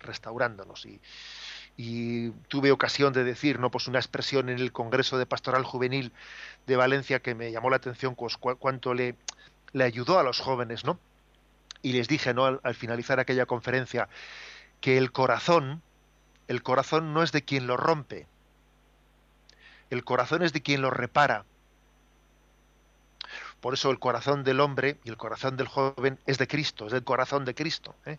restaurándonos. 0.00 0.84
Y, 0.84 1.00
y 1.80 2.30
tuve 2.48 2.72
ocasión 2.72 3.12
de 3.12 3.22
decir, 3.22 3.60
no, 3.60 3.70
pues 3.70 3.86
una 3.86 4.00
expresión 4.00 4.48
en 4.48 4.58
el 4.58 4.72
Congreso 4.72 5.16
de 5.16 5.26
Pastoral 5.26 5.62
Juvenil 5.62 6.12
de 6.66 6.74
Valencia 6.74 7.20
que 7.20 7.36
me 7.36 7.52
llamó 7.52 7.70
la 7.70 7.76
atención 7.76 8.16
pues, 8.16 8.36
cuánto 8.36 8.94
le, 8.94 9.14
le 9.72 9.84
ayudó 9.84 10.18
a 10.18 10.24
los 10.24 10.40
jóvenes, 10.40 10.84
¿no? 10.84 10.98
Y 11.80 11.92
les 11.92 12.08
dije, 12.08 12.34
¿no? 12.34 12.46
Al, 12.46 12.74
finalizar 12.74 13.20
aquella 13.20 13.46
conferencia, 13.46 14.08
que 14.80 14.98
el 14.98 15.12
corazón, 15.12 15.80
el 16.48 16.64
corazón 16.64 17.14
no 17.14 17.22
es 17.22 17.30
de 17.30 17.42
quien 17.42 17.68
lo 17.68 17.76
rompe, 17.76 18.26
el 19.90 20.02
corazón 20.02 20.42
es 20.42 20.52
de 20.52 20.62
quien 20.62 20.82
lo 20.82 20.90
repara. 20.90 21.44
Por 23.60 23.74
eso 23.74 23.92
el 23.92 24.00
corazón 24.00 24.42
del 24.42 24.58
hombre 24.58 24.98
y 25.04 25.10
el 25.10 25.16
corazón 25.16 25.56
del 25.56 25.68
joven 25.68 26.18
es 26.26 26.38
de 26.38 26.48
Cristo, 26.48 26.86
es 26.86 26.92
del 26.92 27.04
corazón 27.04 27.44
de 27.44 27.54
Cristo. 27.54 27.94
¿eh? 28.04 28.18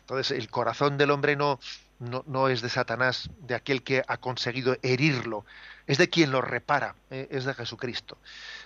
Entonces 0.00 0.38
el 0.38 0.48
corazón 0.50 0.96
del 0.98 1.10
hombre 1.10 1.36
no, 1.36 1.58
no, 1.98 2.48
es 2.48 2.60
de 2.60 2.68
Satanás, 2.68 3.30
de 3.40 3.54
aquel 3.54 3.82
que 3.82 4.02
ha 4.06 4.16
conseguido 4.16 4.76
herirlo, 4.82 5.44
es 5.86 5.98
de 5.98 6.08
quien 6.08 6.32
lo 6.32 6.40
repara, 6.40 6.96
¿eh? 7.10 7.28
es 7.30 7.44
de 7.44 7.54
Jesucristo. 7.54 8.18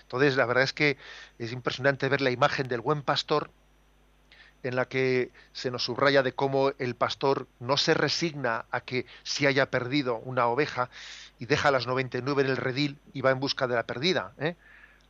Entonces, 0.02 0.36
la 0.36 0.46
verdad 0.46 0.64
es 0.64 0.72
que 0.72 0.96
es 1.38 1.52
impresionante 1.52 2.08
ver 2.08 2.20
la 2.20 2.30
imagen 2.30 2.68
del 2.68 2.80
buen 2.80 3.02
pastor 3.02 3.50
en 4.62 4.76
la 4.76 4.86
que 4.86 5.30
se 5.52 5.70
nos 5.70 5.84
subraya 5.84 6.22
de 6.22 6.32
cómo 6.32 6.72
el 6.78 6.94
pastor 6.94 7.46
no 7.60 7.76
se 7.76 7.94
resigna 7.94 8.64
a 8.70 8.80
que 8.80 9.06
si 9.22 9.46
haya 9.46 9.70
perdido 9.70 10.16
una 10.16 10.46
oveja 10.46 10.90
y 11.38 11.46
deja 11.46 11.70
las 11.70 11.86
99 11.86 12.42
en 12.42 12.48
el 12.48 12.56
redil 12.56 12.98
y 13.12 13.20
va 13.20 13.30
en 13.30 13.40
busca 13.40 13.66
de 13.66 13.76
la 13.76 13.84
perdida. 13.84 14.32
¿eh? 14.38 14.56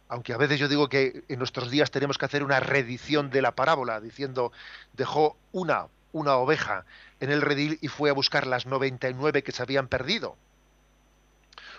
Aunque 0.08 0.32
a 0.32 0.36
veces 0.36 0.58
yo 0.58 0.68
digo 0.68 0.88
que 0.88 1.24
en 1.28 1.38
nuestros 1.38 1.70
días 1.70 1.90
tenemos 1.90 2.18
que 2.18 2.26
hacer 2.26 2.42
una 2.42 2.60
reedición 2.60 3.30
de 3.30 3.42
la 3.42 3.52
parábola, 3.52 4.00
diciendo, 4.00 4.52
dejó 4.92 5.36
una, 5.52 5.86
una 6.12 6.34
oveja 6.36 6.84
en 7.20 7.30
el 7.30 7.42
redil 7.42 7.78
y 7.80 7.88
fue 7.88 8.11
a 8.11 8.14
buscar 8.14 8.46
las 8.46 8.66
99 8.66 9.42
que 9.42 9.52
se 9.52 9.62
habían 9.62 9.88
perdido. 9.88 10.36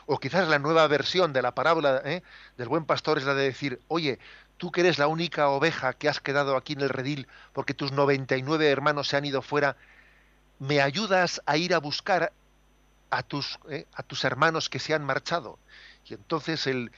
O 0.05 0.19
quizás 0.19 0.47
la 0.47 0.59
nueva 0.59 0.87
versión 0.87 1.33
de 1.33 1.41
la 1.41 1.53
parábola 1.53 2.01
¿eh? 2.03 2.23
del 2.57 2.67
buen 2.67 2.85
pastor 2.85 3.17
es 3.17 3.25
la 3.25 3.35
de 3.35 3.43
decir, 3.43 3.79
oye, 3.87 4.19
tú 4.57 4.71
que 4.71 4.81
eres 4.81 4.97
la 4.97 5.07
única 5.07 5.49
oveja 5.49 5.93
que 5.93 6.09
has 6.09 6.19
quedado 6.19 6.57
aquí 6.57 6.73
en 6.73 6.81
el 6.81 6.89
redil 6.89 7.27
porque 7.53 7.73
tus 7.73 7.91
99 7.91 8.69
hermanos 8.69 9.07
se 9.07 9.17
han 9.17 9.25
ido 9.25 9.41
fuera, 9.41 9.75
¿me 10.57 10.81
ayudas 10.81 11.41
a 11.45 11.57
ir 11.57 11.73
a 11.73 11.79
buscar 11.79 12.33
a 13.11 13.23
tus, 13.23 13.59
¿eh? 13.69 13.85
a 13.93 14.03
tus 14.03 14.23
hermanos 14.23 14.69
que 14.69 14.79
se 14.79 14.93
han 14.93 15.05
marchado? 15.05 15.59
Y 16.05 16.15
entonces 16.15 16.65
el, 16.65 16.91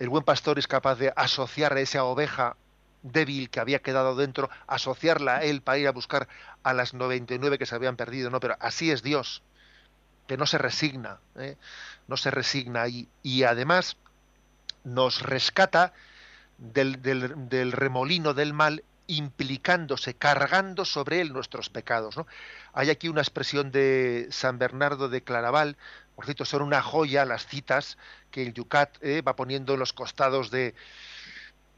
el 0.00 0.08
buen 0.08 0.24
pastor 0.24 0.58
es 0.58 0.66
capaz 0.66 0.96
de 0.96 1.12
asociar 1.14 1.74
a 1.74 1.80
esa 1.80 2.04
oveja 2.04 2.56
débil 3.02 3.50
que 3.50 3.60
había 3.60 3.80
quedado 3.80 4.16
dentro, 4.16 4.50
asociarla 4.66 5.36
a 5.36 5.42
él 5.42 5.62
para 5.62 5.78
ir 5.78 5.88
a 5.88 5.92
buscar 5.92 6.28
a 6.62 6.72
las 6.72 6.94
99 6.94 7.58
que 7.58 7.66
se 7.66 7.74
habían 7.74 7.96
perdido, 7.96 8.30
¿no? 8.30 8.40
Pero 8.40 8.56
así 8.60 8.90
es 8.90 9.02
Dios, 9.02 9.42
que 10.26 10.36
no 10.36 10.46
se 10.46 10.58
resigna, 10.58 11.18
¿eh? 11.36 11.56
no 12.08 12.16
se 12.16 12.30
resigna 12.30 12.86
y, 12.88 13.08
y 13.22 13.44
además 13.44 13.96
nos 14.84 15.22
rescata 15.22 15.92
del, 16.58 17.00
del, 17.02 17.72
remolino 17.72 18.34
del 18.34 18.52
mal 18.52 18.84
implicándose, 19.06 20.14
cargando 20.14 20.84
sobre 20.84 21.20
él 21.20 21.32
nuestros 21.32 21.68
pecados. 21.68 22.16
¿no? 22.16 22.26
Hay 22.72 22.90
aquí 22.90 23.08
una 23.08 23.22
expresión 23.22 23.72
de 23.72 24.28
San 24.30 24.58
Bernardo 24.58 25.08
de 25.08 25.22
Claraval, 25.22 25.76
por 26.14 26.26
cierto, 26.26 26.44
son 26.44 26.60
una 26.62 26.82
joya 26.82 27.24
las 27.24 27.46
citas 27.46 27.96
que 28.30 28.42
el 28.42 28.52
Yucat 28.52 28.98
eh, 29.00 29.22
va 29.22 29.36
poniendo 29.36 29.72
en 29.72 29.80
los 29.80 29.94
costados 29.94 30.50
de 30.50 30.74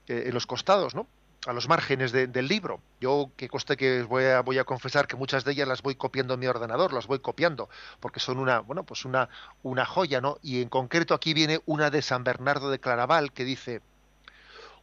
eh, 0.09 0.25
en 0.27 0.35
los 0.35 0.47
costados, 0.47 0.95
¿no? 0.95 1.07
a 1.47 1.53
los 1.53 1.69
márgenes 1.69 2.13
del 2.13 2.47
libro. 2.47 2.81
Yo 3.01 3.31
que 3.37 3.49
coste 3.49 3.77
que 3.77 4.03
voy 4.03 4.59
a, 4.59 4.65
confesar 4.65 5.07
que 5.07 5.17
muchas 5.17 5.45
de 5.45 5.53
ellas 5.53 5.67
las 5.67 5.83
voy 5.83 5.97
copiando 5.97 6.35
en 6.35 6.41
mi 6.41 6.47
ordenador, 6.47 6.93
las 6.93 7.07
voy 7.07 7.19
copiando, 7.19 7.69
porque 7.99 8.21
son 8.21 8.39
una, 8.39 8.61
bueno, 8.61 8.85
pues 8.85 9.05
una, 9.05 9.29
una 9.63 9.85
joya, 9.85 10.21
¿no? 10.21 10.39
Y 10.43 10.63
en 10.63 10.69
concreto 10.69 11.15
aquí 11.15 11.35
viene 11.35 11.61
una 11.67 11.91
de 11.91 12.01
San 12.01 12.23
Bernardo 12.23 12.71
de 12.71 12.79
Claraval 12.79 13.33
que 13.33 13.45
dice, 13.45 13.83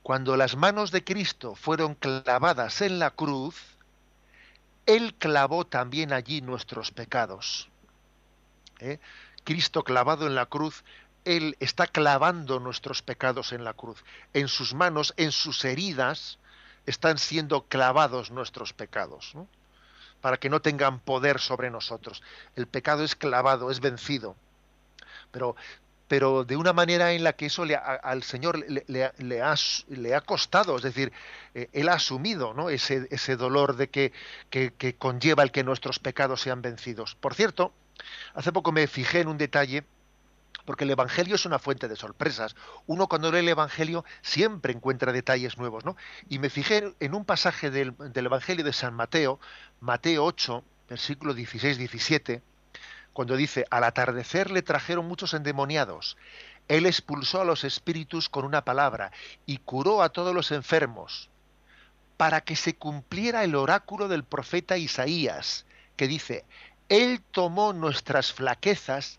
cuando 0.03 0.35
las 0.35 0.57
manos 0.57 0.91
de 0.91 1.03
Cristo 1.03 1.55
fueron 1.55 1.95
clavadas 1.95 2.81
en 2.81 2.99
la 2.99 3.11
cruz, 3.11 3.77
Él 4.85 5.15
clavó 5.15 5.65
también 5.65 6.11
allí 6.11 6.41
nuestros 6.41 6.91
pecados. 6.91 7.69
¿Eh? 8.79 8.99
Cristo 9.43 9.83
clavado 9.83 10.27
en 10.27 10.35
la 10.35 10.45
cruz, 10.45 10.83
Él 11.25 11.55
está 11.59 11.87
clavando 11.87 12.59
nuestros 12.59 13.01
pecados 13.01 13.51
en 13.51 13.63
la 13.63 13.73
cruz. 13.73 14.03
En 14.33 14.47
sus 14.47 14.73
manos, 14.73 15.13
en 15.17 15.31
sus 15.31 15.63
heridas, 15.65 16.39
están 16.85 17.17
siendo 17.17 17.63
clavados 17.63 18.31
nuestros 18.31 18.73
pecados, 18.73 19.33
para 20.21 20.37
que 20.37 20.49
no 20.49 20.61
tengan 20.61 20.99
poder 20.99 21.39
sobre 21.39 21.69
nosotros. 21.69 22.23
El 22.55 22.67
pecado 22.67 23.03
es 23.03 23.15
clavado, 23.15 23.71
es 23.71 23.79
vencido. 23.79 24.35
Pero 25.31 25.55
pero 26.09 26.43
de 26.43 26.57
una 26.57 26.73
manera 26.73 27.13
en 27.13 27.23
la 27.23 27.33
que 27.33 27.45
eso 27.45 27.63
le, 27.63 27.75
al 27.75 28.23
Señor 28.23 28.65
le, 28.67 29.03
ha, 29.03 29.13
le, 29.19 30.15
ha, 30.15 30.21
costado, 30.21 30.75
es 30.75 30.81
decir, 30.81 31.13
eh, 31.53 31.69
Él 31.71 31.87
ha 31.87 31.93
asumido 31.93 32.55
¿no? 32.55 32.71
ese, 32.71 33.07
ese 33.11 33.35
dolor 33.35 33.75
de 33.75 33.89
que, 33.89 34.11
que, 34.49 34.73
que, 34.73 34.95
conlleva 34.95 35.43
el 35.43 35.51
que 35.51 35.63
nuestros 35.63 35.99
pecados 35.99 36.41
sean 36.41 36.63
vencidos. 36.63 37.13
Por 37.13 37.35
cierto, 37.35 37.73
hace 38.33 38.51
poco 38.51 38.71
me 38.71 38.87
fijé 38.87 39.19
en 39.19 39.27
un 39.27 39.37
detalle, 39.37 39.83
porque 40.69 40.83
el 40.83 40.91
Evangelio 40.91 41.33
es 41.33 41.47
una 41.47 41.57
fuente 41.57 41.87
de 41.87 41.95
sorpresas. 41.95 42.55
Uno 42.85 43.07
cuando 43.07 43.31
lee 43.31 43.39
el 43.39 43.47
Evangelio 43.47 44.05
siempre 44.21 44.71
encuentra 44.71 45.11
detalles 45.11 45.57
nuevos, 45.57 45.83
¿no? 45.83 45.97
Y 46.29 46.37
me 46.37 46.51
fijé 46.51 46.93
en 46.99 47.15
un 47.15 47.25
pasaje 47.25 47.71
del, 47.71 47.95
del 47.97 48.27
Evangelio 48.27 48.63
de 48.63 48.71
San 48.71 48.93
Mateo, 48.93 49.39
Mateo 49.79 50.23
8, 50.25 50.63
versículo 50.87 51.33
16-17, 51.33 52.43
cuando 53.13 53.35
dice, 53.35 53.65
al 53.71 53.83
atardecer 53.83 54.51
le 54.51 54.61
trajeron 54.61 55.07
muchos 55.07 55.33
endemoniados. 55.33 56.17
Él 56.67 56.85
expulsó 56.85 57.41
a 57.41 57.45
los 57.45 57.63
espíritus 57.63 58.29
con 58.29 58.45
una 58.45 58.63
palabra 58.63 59.11
y 59.47 59.57
curó 59.57 60.03
a 60.03 60.09
todos 60.09 60.35
los 60.35 60.51
enfermos, 60.51 61.31
para 62.15 62.41
que 62.41 62.55
se 62.55 62.75
cumpliera 62.75 63.43
el 63.43 63.55
oráculo 63.55 64.07
del 64.07 64.23
profeta 64.23 64.77
Isaías, 64.77 65.65
que 65.95 66.07
dice, 66.07 66.45
Él 66.89 67.23
tomó 67.31 67.73
nuestras 67.73 68.31
flaquezas 68.31 69.17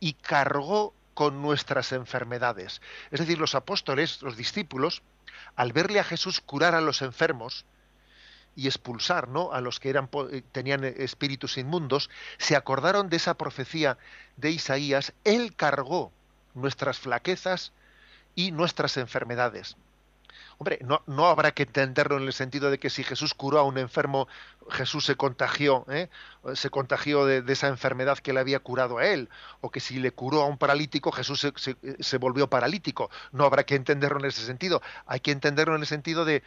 y 0.00 0.14
cargó 0.14 0.94
con 1.14 1.42
nuestras 1.42 1.92
enfermedades. 1.92 2.80
Es 3.10 3.20
decir, 3.20 3.38
los 3.38 3.54
apóstoles, 3.54 4.22
los 4.22 4.36
discípulos, 4.36 5.02
al 5.54 5.72
verle 5.72 6.00
a 6.00 6.04
Jesús 6.04 6.40
curar 6.40 6.74
a 6.74 6.80
los 6.80 7.02
enfermos, 7.02 7.64
y 8.56 8.66
expulsar 8.66 9.28
¿no? 9.28 9.52
a 9.52 9.60
los 9.60 9.80
que 9.80 9.90
eran, 9.90 10.08
eh, 10.32 10.42
tenían 10.52 10.84
espíritus 10.84 11.56
inmundos, 11.56 12.10
se 12.38 12.56
acordaron 12.56 13.08
de 13.08 13.16
esa 13.16 13.34
profecía 13.34 13.98
de 14.36 14.50
Isaías, 14.50 15.12
Él 15.24 15.54
cargó 15.54 16.12
nuestras 16.54 16.98
flaquezas 16.98 17.72
y 18.34 18.52
nuestras 18.52 18.96
enfermedades. 18.96 19.76
Hombre, 20.60 20.78
no, 20.82 21.02
no, 21.06 21.26
habrá 21.26 21.52
que 21.52 21.62
entenderlo 21.62 22.18
en 22.18 22.24
el 22.24 22.34
sentido 22.34 22.70
de 22.70 22.78
que 22.78 22.90
si 22.90 23.02
Jesús 23.02 23.32
curó 23.32 23.58
a 23.58 23.62
un 23.62 23.78
enfermo, 23.78 24.28
Jesús 24.68 25.06
se 25.06 25.16
contagió, 25.16 25.86
¿eh? 25.88 26.10
se 26.52 26.68
contagió 26.68 27.24
de, 27.24 27.42
esa 27.50 27.68
enfermedad 27.68 28.18
que 28.18 28.34
le 28.34 28.40
había 28.40 28.58
curado 28.58 28.98
a 28.98 29.06
él, 29.06 29.30
o 29.62 29.70
que 29.70 29.80
si 29.80 29.98
le 29.98 30.12
curó 30.12 30.42
a 30.42 30.46
un 30.46 30.58
paralítico, 30.58 31.12
Jesús 31.12 31.40
se, 31.40 31.76
se 31.98 32.18
volvió 32.18 32.50
paralítico. 32.50 33.10
No 33.32 33.46
habrá 33.46 33.64
que 33.64 33.74
entenderlo 33.74 34.20
en 34.20 34.26
ese 34.26 34.44
sentido. 34.44 34.82
Hay 35.06 35.20
que 35.20 35.32
entenderlo 35.32 35.76
en 35.76 35.80
el 35.80 35.86
sentido 35.86 36.26
de, 36.26 36.42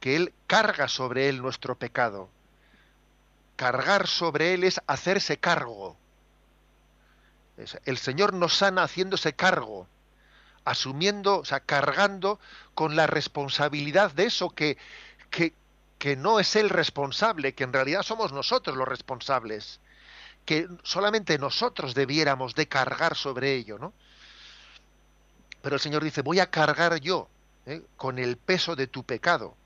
que 0.00 0.16
Él 0.16 0.34
carga 0.48 0.88
sobre 0.88 1.28
Él 1.28 1.40
nuestro 1.40 1.76
pecado. 1.78 2.28
Cargar 3.54 4.08
sobre 4.08 4.54
Él 4.54 4.64
es 4.64 4.80
hacerse 4.88 5.36
cargo. 5.36 5.96
El 7.84 7.96
Señor 7.96 8.34
nos 8.34 8.56
sana 8.56 8.82
haciéndose 8.82 9.34
cargo, 9.34 9.86
asumiendo, 10.66 11.38
o 11.38 11.44
sea, 11.44 11.60
cargando 11.60 12.38
con 12.74 12.96
la 12.96 13.06
responsabilidad 13.06 14.12
de 14.12 14.26
eso 14.26 14.50
que, 14.50 14.76
que, 15.30 15.54
que 15.98 16.16
no 16.16 16.38
es 16.38 16.54
Él 16.56 16.68
responsable, 16.68 17.54
que 17.54 17.64
en 17.64 17.72
realidad 17.72 18.02
somos 18.02 18.32
nosotros 18.32 18.76
los 18.76 18.86
responsables, 18.86 19.80
que 20.44 20.68
solamente 20.82 21.38
nosotros 21.38 21.94
debiéramos 21.94 22.54
de 22.54 22.68
cargar 22.68 23.16
sobre 23.16 23.54
ello, 23.54 23.78
¿no? 23.78 23.94
Pero 25.62 25.76
el 25.76 25.80
Señor 25.80 26.04
dice, 26.04 26.22
voy 26.22 26.38
a 26.38 26.50
cargar 26.50 27.00
yo 27.00 27.28
¿eh? 27.64 27.82
con 27.96 28.18
el 28.18 28.36
peso 28.36 28.76
de 28.76 28.86
tu 28.86 29.02
pecado 29.02 29.56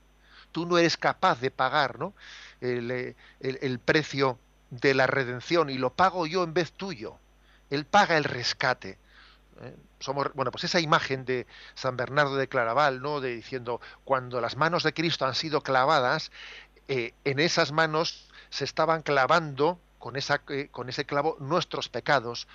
tú 0.53 0.67
no 0.67 0.79
eres 0.79 0.97
capaz 0.97 1.41
de 1.41 1.51
pagar 1.51 1.99
¿no? 1.99 2.15
Eh, 2.61 3.15
el, 3.41 3.79
precio 3.79 4.39
de 4.71 4.95
la 4.95 5.07
redención 5.07 5.71
y 5.71 5.79
lo 5.79 5.93
pago 5.95 6.27
yo 6.27 6.45
en 6.45 6.55
vez 6.55 6.73
tuyo. 6.73 7.17
Él 7.71 7.85
paga 7.85 8.17
el 8.17 8.25
rescate. 8.25 8.99
¿Eh? 9.61 9.77
Somos, 9.99 10.33
bueno, 10.35 10.51
pues 10.51 10.65
esa 10.65 10.81
imagen 10.81 11.25
de 11.25 11.47
San 11.75 11.97
Bernardo 11.97 12.37
de 12.37 12.49
Claraval, 12.49 13.01
¿no? 13.03 13.21
De 13.21 13.35
diciendo, 13.35 13.81
cuando 14.05 14.41
las 14.41 14.57
manos 14.57 14.83
de 14.83 14.95
Cristo 14.95 15.27
han 15.27 15.35
sido 15.35 15.63
clavadas, 15.63 16.31
eh, 16.89 17.15
en 17.25 17.39
esas 17.39 17.73
manos 17.73 18.29
se 18.51 18.65
estaban 18.65 19.03
clavando 19.03 19.81
con, 19.99 20.17
esa, 20.17 20.43
con 20.71 20.89
ese 20.89 21.05
clavo 21.05 21.37
nuestros 21.41 21.89
pecados. 21.89 22.49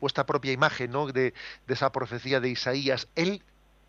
Vuestra 0.00 0.26
propia 0.26 0.52
imagen, 0.52 0.90
¿no? 0.90 1.06
De, 1.06 1.32
de 1.66 1.74
esa 1.74 1.92
profecía 1.92 2.40
de 2.40 2.48
Isaías. 2.48 3.08
Él 3.14 3.42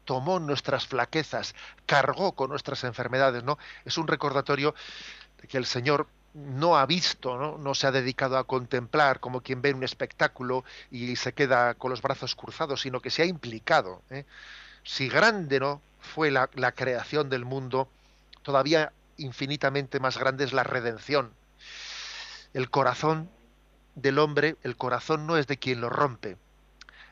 tomó 0.05 0.39
nuestras 0.39 0.87
flaquezas, 0.87 1.53
cargó 1.85 2.33
con 2.33 2.49
nuestras 2.49 2.83
enfermedades, 2.83 3.43
¿no? 3.43 3.57
Es 3.83 3.97
un 3.97 4.07
recordatorio 4.07 4.73
de 5.41 5.47
que 5.47 5.57
el 5.57 5.65
Señor 5.65 6.07
no 6.37 6.77
ha 6.77 6.85
visto, 6.85 7.57
¿no? 7.57 7.73
se 7.73 7.87
ha 7.87 7.91
dedicado 7.91 8.37
a 8.37 8.43
contemplar 8.43 9.19
como 9.19 9.41
quien 9.41 9.61
ve 9.61 9.73
un 9.73 9.83
espectáculo 9.83 10.63
y 10.91 11.15
se 11.15 11.33
queda 11.33 11.73
con 11.73 11.89
los 11.89 12.03
brazos 12.03 12.35
cruzados, 12.35 12.81
sino 12.81 12.99
que 12.99 13.09
se 13.09 13.23
ha 13.23 13.25
implicado. 13.25 14.03
¿eh? 14.11 14.23
Si 14.83 15.09
grande 15.09 15.59
no 15.59 15.81
fue 15.99 16.29
la, 16.29 16.49
la 16.53 16.73
creación 16.73 17.29
del 17.29 17.43
mundo, 17.43 17.89
todavía 18.43 18.93
infinitamente 19.17 19.99
más 19.99 20.19
grande 20.19 20.43
es 20.43 20.53
la 20.53 20.63
redención. 20.63 21.33
El 22.53 22.69
corazón 22.69 23.29
del 23.95 24.19
hombre, 24.19 24.57
el 24.61 24.77
corazón 24.77 25.25
no 25.25 25.37
es 25.37 25.47
de 25.47 25.57
quien 25.57 25.81
lo 25.81 25.89
rompe, 25.89 26.37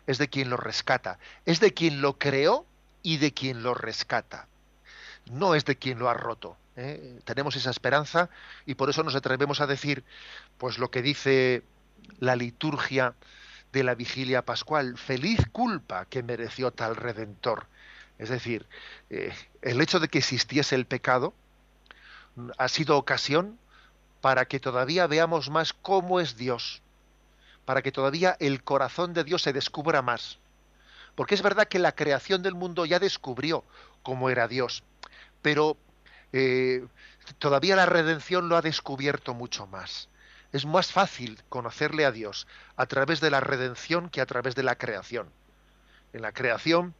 es 0.05 0.19
de 0.19 0.29
quien 0.29 0.51
lo 0.51 0.57
rescata, 0.57 1.17
es 1.45 1.59
de 1.59 1.73
quien 1.73 1.99
lo 1.99 2.19
creó 2.19 2.63
y 3.01 3.17
de 3.17 3.33
quien 3.33 3.63
lo 3.63 3.73
rescata. 3.73 4.47
No 5.31 5.55
es 5.55 5.65
de 5.65 5.77
quien 5.77 5.97
lo 5.97 6.09
ha 6.09 6.13
roto. 6.13 6.57
¿Eh? 6.75 7.19
Tenemos 7.23 7.55
esa 7.55 7.69
esperanza 7.69 8.29
y 8.65 8.75
por 8.75 8.89
eso 8.89 9.03
nos 9.03 9.15
atrevemos 9.15 9.61
a 9.61 9.67
decir, 9.67 10.03
pues 10.57 10.77
lo 10.77 10.91
que 10.91 11.01
dice 11.01 11.63
la 12.19 12.35
liturgia 12.35 13.15
de 13.71 13.83
la 13.83 13.95
vigilia 13.95 14.43
pascual, 14.43 14.97
feliz 14.97 15.39
culpa 15.51 16.05
que 16.05 16.23
mereció 16.23 16.71
tal 16.71 16.95
redentor. 16.95 17.67
Es 18.17 18.29
decir, 18.29 18.65
eh, 19.09 19.33
el 19.61 19.81
hecho 19.81 19.99
de 19.99 20.07
que 20.07 20.19
existiese 20.19 20.75
el 20.75 20.85
pecado 20.85 21.33
ha 22.57 22.67
sido 22.67 22.97
ocasión 22.97 23.59
para 24.21 24.45
que 24.45 24.59
todavía 24.59 25.07
veamos 25.07 25.49
más 25.49 25.73
cómo 25.73 26.19
es 26.19 26.37
Dios, 26.37 26.81
para 27.65 27.81
que 27.81 27.91
todavía 27.91 28.37
el 28.39 28.63
corazón 28.63 29.13
de 29.13 29.23
Dios 29.23 29.41
se 29.41 29.53
descubra 29.53 30.01
más. 30.01 30.39
Porque 31.15 31.35
es 31.35 31.41
verdad 31.41 31.67
que 31.67 31.79
la 31.79 31.93
creación 31.93 32.41
del 32.43 32.55
mundo 32.55 32.85
ya 32.85 32.99
descubrió 32.99 33.63
cómo 34.03 34.29
era 34.29 34.47
Dios, 34.47 34.83
pero 35.41 35.77
eh, 36.33 36.85
todavía 37.39 37.75
la 37.75 37.85
redención 37.85 38.49
lo 38.49 38.57
ha 38.57 38.61
descubierto 38.61 39.33
mucho 39.33 39.67
más. 39.67 40.09
Es 40.51 40.65
más 40.65 40.91
fácil 40.91 41.41
conocerle 41.49 42.05
a 42.05 42.11
Dios 42.11 42.47
a 42.75 42.85
través 42.85 43.19
de 43.19 43.29
la 43.29 43.39
redención 43.39 44.09
que 44.09 44.21
a 44.21 44.25
través 44.25 44.55
de 44.55 44.63
la 44.63 44.75
creación. 44.75 45.29
En 46.13 46.21
la 46.21 46.31
creación, 46.31 46.95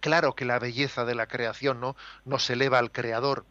claro 0.00 0.34
que 0.34 0.44
la 0.44 0.58
belleza 0.58 1.04
de 1.04 1.14
la 1.14 1.26
creación 1.26 1.80
no 1.80 1.96
nos 2.26 2.50
eleva 2.50 2.78
al 2.78 2.92
Creador, 2.92 3.46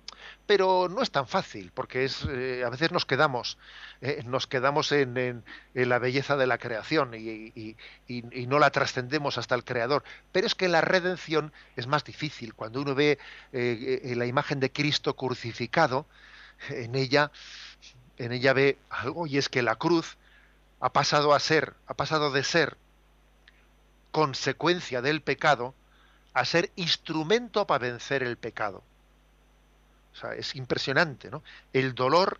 pero 0.46 0.90
no 0.90 1.02
es 1.02 1.12
tan 1.12 1.28
fácil, 1.28 1.72
porque 1.74 2.06
es, 2.06 2.26
eh, 2.30 2.64
a 2.66 2.70
veces 2.70 2.92
nos 2.92 3.06
quedamos, 3.06 3.58
eh, 4.02 4.24
nos 4.26 4.48
quedamos 4.48 4.92
en, 4.92 5.44
la 5.74 6.00
belleza 6.00 6.36
de 6.38 6.48
la 6.48 6.58
creación 6.58 7.14
y, 7.14 7.76
no 8.48 8.60
la 8.60 8.72
trascendemos 8.72 9.38
hasta 9.38 9.56
el 9.56 9.64
Creador. 9.64 10.04
Pero 10.32 10.48
es 10.48 10.56
que 10.56 10.68
la 10.68 10.82
redención 10.82 11.54
es 11.76 11.88
más 11.88 12.04
difícil. 12.04 12.54
Cuando 12.54 12.82
uno 12.82 12.96
ve 12.96 13.18
eh, 13.52 14.14
la 14.16 14.26
imagen 14.26 14.60
de 14.60 14.72
Cristo 14.72 15.16
crucificado, 15.16 16.06
en 16.70 16.96
ella, 16.96 17.32
en 18.18 18.32
ella 18.32 18.54
ve 18.54 18.78
algo, 18.90 19.28
y 19.28 19.38
es 19.38 19.50
que 19.50 19.62
la 19.62 19.76
cruz 19.76 20.18
ha 20.80 20.92
pasado 20.92 21.34
a 21.34 21.40
ser, 21.40 21.74
ha 21.88 21.94
pasado 21.94 22.32
de 22.32 22.44
ser 22.44 22.78
consecuencia 24.12 25.02
del 25.02 25.22
pecado 25.22 25.74
a 26.34 26.46
ser 26.46 26.72
instrumento 26.76 27.66
para 27.68 27.86
vencer 27.86 28.24
el 28.24 28.38
pecado. 28.38 28.84
O 30.14 30.16
sea, 30.16 30.34
es 30.34 30.56
impresionante, 30.56 31.30
¿no? 31.30 31.44
El 31.74 31.96
dolor 31.96 32.40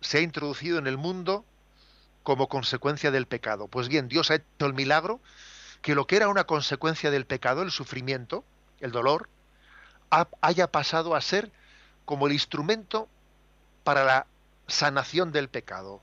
se 0.00 0.18
ha 0.18 0.20
introducido 0.20 0.78
en 0.78 0.86
el 0.86 0.98
mundo 0.98 1.44
como 2.22 2.48
consecuencia 2.48 3.10
del 3.10 3.26
pecado. 3.26 3.68
Pues 3.68 3.88
bien, 3.88 4.08
Dios 4.08 4.30
ha 4.30 4.36
hecho 4.36 4.66
el 4.66 4.74
milagro 4.74 5.20
que 5.80 5.94
lo 5.94 6.06
que 6.06 6.16
era 6.16 6.28
una 6.28 6.44
consecuencia 6.44 7.10
del 7.10 7.26
pecado, 7.26 7.62
el 7.62 7.70
sufrimiento, 7.70 8.44
el 8.80 8.92
dolor, 8.92 9.28
haya 10.40 10.70
pasado 10.70 11.14
a 11.14 11.20
ser 11.20 11.50
como 12.04 12.26
el 12.26 12.32
instrumento 12.32 13.08
para 13.84 14.04
la 14.04 14.26
sanación 14.66 15.32
del 15.32 15.48
pecado. 15.48 16.02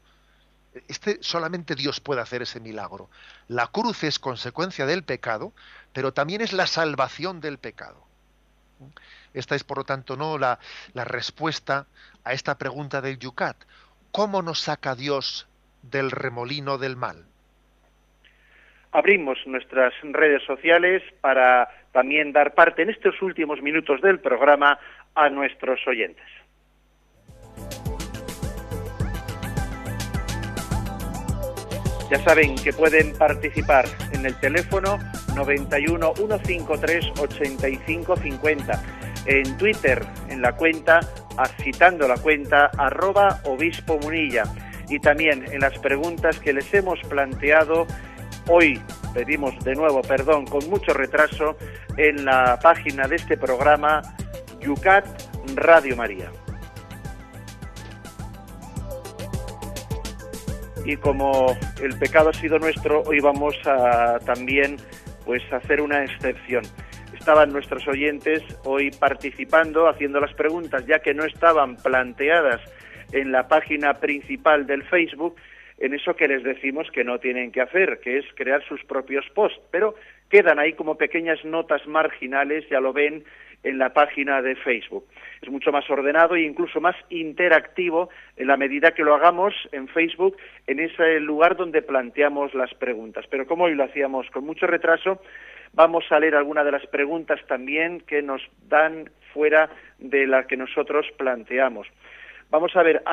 Este 0.87 1.19
solamente 1.21 1.75
Dios 1.75 1.99
puede 1.99 2.21
hacer 2.21 2.41
ese 2.41 2.59
milagro. 2.59 3.09
La 3.47 3.67
cruz 3.67 4.03
es 4.03 4.19
consecuencia 4.19 4.85
del 4.85 5.03
pecado, 5.03 5.53
pero 5.93 6.13
también 6.13 6.41
es 6.41 6.53
la 6.53 6.67
salvación 6.67 7.39
del 7.41 7.57
pecado. 7.57 8.05
Esta 9.33 9.55
es, 9.55 9.63
por 9.63 9.77
lo 9.77 9.83
tanto, 9.83 10.15
no 10.15 10.37
la, 10.37 10.59
respuesta 10.93 11.87
a 12.23 12.33
esta 12.33 12.57
pregunta 12.57 13.01
del 13.01 13.19
Yucat. 13.19 13.57
¿Cómo 14.11 14.41
nos 14.41 14.61
saca 14.61 14.95
Dios 14.95 15.47
del 15.81 16.11
remolino 16.11 16.77
del 16.77 16.95
mal? 16.95 17.25
Abrimos 18.91 19.37
nuestras 19.45 19.93
redes 20.01 20.41
sociales 20.43 21.03
para 21.21 21.69
también 21.91 22.33
dar 22.33 22.55
parte 22.55 22.81
en 22.81 22.89
estos 22.89 23.21
últimos 23.21 23.61
minutos 23.61 24.01
del 24.01 24.19
programa 24.19 24.79
a 25.13 25.29
nuestros 25.29 25.79
oyentes. 25.87 26.25
Ya 32.09 32.17
saben 32.23 32.55
que 32.55 32.73
pueden 32.73 33.15
participar 33.15 33.85
en 34.11 34.25
el 34.25 34.33
teléfono 34.39 34.97
91 35.35 36.13
153 36.15 37.11
85 37.19 38.17
50. 38.17 38.98
En 39.25 39.57
Twitter, 39.57 40.05
en 40.29 40.41
la 40.41 40.55
cuenta, 40.55 40.99
citando 41.61 42.07
la 42.07 42.17
cuenta, 42.17 42.71
arroba 42.77 43.41
obispo 43.43 43.97
munilla. 43.99 44.43
Y 44.89 44.99
también 44.99 45.45
en 45.51 45.59
las 45.59 45.77
preguntas 45.79 46.39
que 46.39 46.53
les 46.53 46.73
hemos 46.73 46.99
planteado 47.01 47.85
hoy, 48.47 48.81
pedimos 49.13 49.57
de 49.63 49.75
nuevo 49.75 50.01
perdón 50.01 50.45
con 50.45 50.67
mucho 50.69 50.93
retraso, 50.93 51.57
en 51.97 52.25
la 52.25 52.59
página 52.61 53.07
de 53.07 53.17
este 53.17 53.37
programa, 53.37 54.01
Yucat 54.61 55.05
Radio 55.55 55.95
María. 55.95 56.31
y 60.89 60.97
como 60.97 61.55
el 61.81 61.97
pecado 61.99 62.29
ha 62.29 62.33
sido 62.33 62.57
nuestro, 62.57 63.03
hoy 63.03 63.19
vamos 63.19 63.55
a 63.65 64.17
también 64.25 64.77
pues 65.23 65.41
hacer 65.53 65.81
una 65.81 66.03
excepción. 66.03 66.63
Estaban 67.19 67.51
nuestros 67.51 67.85
oyentes 67.87 68.41
hoy 68.63 68.91
participando, 68.91 69.89
haciendo 69.89 70.21
las 70.21 70.33
preguntas, 70.33 70.87
ya 70.87 70.99
que 70.99 71.13
no 71.13 71.25
estaban 71.25 71.75
planteadas 71.75 72.61
en 73.11 73.31
la 73.31 73.47
página 73.47 73.95
principal 73.95 74.65
del 74.65 74.83
Facebook, 74.83 75.35
en 75.79 75.93
eso 75.93 76.15
que 76.15 76.29
les 76.29 76.43
decimos 76.43 76.89
que 76.91 77.03
no 77.03 77.19
tienen 77.19 77.51
que 77.51 77.61
hacer, 77.61 77.99
que 77.99 78.19
es 78.19 78.25
crear 78.35 78.63
sus 78.67 78.83
propios 78.85 79.25
posts, 79.35 79.59
pero 79.69 79.95
quedan 80.29 80.59
ahí 80.59 80.73
como 80.73 80.95
pequeñas 80.95 81.43
notas 81.43 81.85
marginales, 81.87 82.67
ya 82.69 82.79
lo 82.79 82.93
ven 82.93 83.25
en 83.63 83.77
la 83.77 83.93
página 83.93 84.41
de 84.41 84.55
Facebook. 84.55 85.05
Es 85.41 85.49
mucho 85.49 85.71
más 85.71 85.87
ordenado 85.89 86.35
e 86.35 86.41
incluso 86.43 86.79
más 86.79 86.95
interactivo 87.09 88.09
en 88.37 88.47
la 88.47 88.55
medida 88.55 88.91
que 88.91 89.03
lo 89.03 89.13
hagamos 89.13 89.53
en 89.73 89.89
Facebook, 89.89 90.37
en 90.67 90.79
ese 90.79 91.19
lugar 91.19 91.57
donde 91.57 91.81
planteamos 91.81 92.53
las 92.53 92.73
preguntas. 92.75 93.25
Pero 93.29 93.45
como 93.45 93.65
hoy 93.65 93.75
lo 93.75 93.83
hacíamos 93.83 94.29
con 94.31 94.45
mucho 94.45 94.67
retraso, 94.67 95.21
vamos 95.73 96.05
a 96.11 96.19
leer 96.19 96.35
algunas 96.35 96.65
de 96.65 96.71
las 96.71 96.85
preguntas 96.87 97.39
también 97.47 98.01
que 98.01 98.21
nos 98.21 98.41
dan 98.67 99.09
fuera 99.33 99.69
de 99.99 100.27
la 100.27 100.47
que 100.47 100.57
nosotros 100.57 101.05
planteamos. 101.17 101.87
Vamos 102.49 102.75
a 102.75 102.83
ver, 102.83 103.03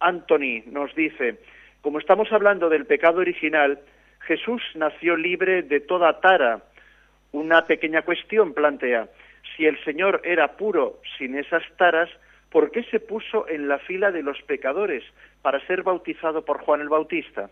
Anthony 0.00 0.62
nos 0.66 0.94
dice, 0.94 1.38
como 1.80 1.98
estamos 1.98 2.30
hablando 2.32 2.68
del 2.68 2.86
pecado 2.86 3.20
original, 3.20 3.80
Jesús 4.20 4.62
nació 4.74 5.16
libre 5.16 5.62
de 5.62 5.80
toda 5.80 6.20
tara. 6.20 6.62
Una 7.32 7.64
pequeña 7.66 8.02
cuestión 8.02 8.52
plantea 8.52 9.08
si 9.56 9.66
el 9.66 9.82
Señor 9.84 10.20
era 10.24 10.56
puro 10.56 11.00
sin 11.18 11.36
esas 11.36 11.62
taras, 11.76 12.10
¿por 12.50 12.70
qué 12.70 12.84
se 12.84 13.00
puso 13.00 13.48
en 13.48 13.68
la 13.68 13.78
fila 13.78 14.10
de 14.10 14.22
los 14.22 14.40
pecadores 14.42 15.02
para 15.42 15.64
ser 15.66 15.82
bautizado 15.82 16.44
por 16.44 16.60
Juan 16.60 16.80
el 16.80 16.88
Bautista? 16.88 17.50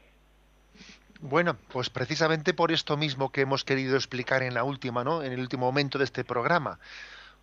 Bueno, 1.22 1.56
pues 1.72 1.90
precisamente 1.90 2.54
por 2.54 2.72
esto 2.72 2.96
mismo 2.96 3.30
que 3.30 3.42
hemos 3.42 3.64
querido 3.64 3.96
explicar 3.96 4.42
en 4.42 4.54
la 4.54 4.64
última, 4.64 5.04
¿no? 5.04 5.22
En 5.22 5.32
el 5.32 5.40
último 5.40 5.66
momento 5.66 5.98
de 5.98 6.04
este 6.04 6.24
programa. 6.24 6.78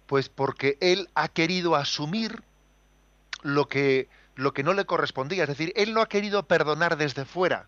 Pues 0.07 0.29
porque 0.29 0.77
él 0.81 1.09
ha 1.13 1.27
querido 1.27 1.75
asumir 1.75 2.41
lo 3.43 3.67
que 3.67 4.09
lo 4.37 4.53
que 4.53 4.63
no 4.63 4.73
le 4.73 4.85
correspondía, 4.85 5.43
es 5.43 5.49
decir, 5.49 5.73
él 5.75 5.93
no 5.93 6.01
ha 6.01 6.07
querido 6.07 6.43
perdonar 6.43 6.95
desde 6.95 7.25
fuera, 7.25 7.67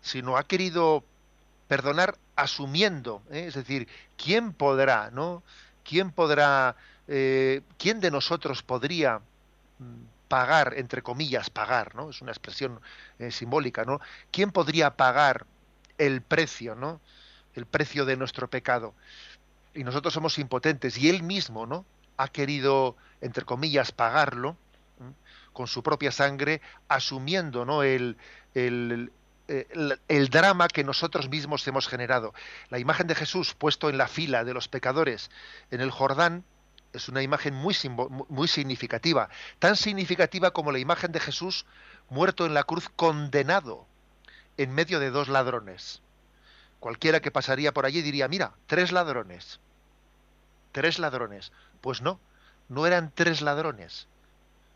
sino 0.00 0.36
ha 0.36 0.44
querido 0.44 1.04
perdonar 1.66 2.16
asumiendo, 2.36 3.22
¿eh? 3.30 3.46
es 3.48 3.54
decir, 3.54 3.88
¿quién 4.16 4.52
podrá, 4.52 5.10
no? 5.10 5.42
¿Quién 5.84 6.12
podrá, 6.12 6.76
eh, 7.08 7.62
quién 7.76 7.98
de 7.98 8.12
nosotros 8.12 8.62
podría 8.62 9.18
mm, 9.78 10.17
pagar, 10.28 10.74
entre 10.76 11.02
comillas, 11.02 11.50
pagar, 11.50 11.94
¿no? 11.94 12.10
Es 12.10 12.22
una 12.22 12.32
expresión 12.32 12.80
eh, 13.18 13.30
simbólica, 13.30 13.84
¿no? 13.84 14.00
¿Quién 14.30 14.52
podría 14.52 14.96
pagar 14.96 15.46
el 15.96 16.22
precio, 16.22 16.74
¿no? 16.74 17.00
El 17.54 17.66
precio 17.66 18.04
de 18.04 18.16
nuestro 18.16 18.48
pecado. 18.48 18.94
Y 19.74 19.84
nosotros 19.84 20.14
somos 20.14 20.38
impotentes 20.38 20.98
y 20.98 21.08
él 21.08 21.22
mismo, 21.22 21.66
¿no? 21.66 21.84
Ha 22.16 22.28
querido, 22.28 22.96
entre 23.20 23.44
comillas, 23.44 23.92
pagarlo 23.92 24.56
con 25.52 25.66
su 25.66 25.82
propia 25.82 26.12
sangre, 26.12 26.60
asumiendo, 26.88 27.64
¿no? 27.64 27.82
el, 27.82 28.16
eh, 29.50 29.98
el, 30.08 30.28
drama 30.28 30.68
que 30.68 30.84
nosotros 30.84 31.30
mismos 31.30 31.66
hemos 31.66 31.88
generado. 31.88 32.34
La 32.68 32.78
imagen 32.78 33.06
de 33.06 33.14
Jesús 33.14 33.54
puesto 33.54 33.88
en 33.88 33.96
la 33.96 34.06
fila 34.06 34.44
de 34.44 34.52
los 34.52 34.68
pecadores 34.68 35.30
en 35.70 35.80
el 35.80 35.90
Jordán 35.90 36.44
es 36.92 37.08
una 37.08 37.22
imagen 37.22 37.54
muy, 37.54 37.74
significativa, 38.48 39.28
tan 39.58 39.76
significativa 39.76 40.52
como 40.52 40.72
la 40.72 40.78
imagen 40.78 41.12
de 41.12 41.20
Jesús 41.20 41.66
muerto 42.08 42.46
en 42.46 42.54
la 42.54 42.64
cruz 42.64 42.88
condenado 42.94 43.86
en 44.56 44.72
medio 44.72 44.98
de 44.98 45.10
dos 45.10 45.28
ladrones. 45.28 46.02
Cualquiera 46.80 47.20
que 47.20 47.30
pasaría 47.30 47.72
por 47.72 47.86
allí 47.86 48.02
diría, 48.02 48.28
mira, 48.28 48.54
tres 48.66 48.92
ladrones. 48.92 49.60
Tres 50.72 50.98
ladrones. 50.98 51.52
Pues 51.80 52.02
no, 52.02 52.20
no 52.68 52.86
eran 52.86 53.12
tres 53.14 53.42
ladrones, 53.42 54.06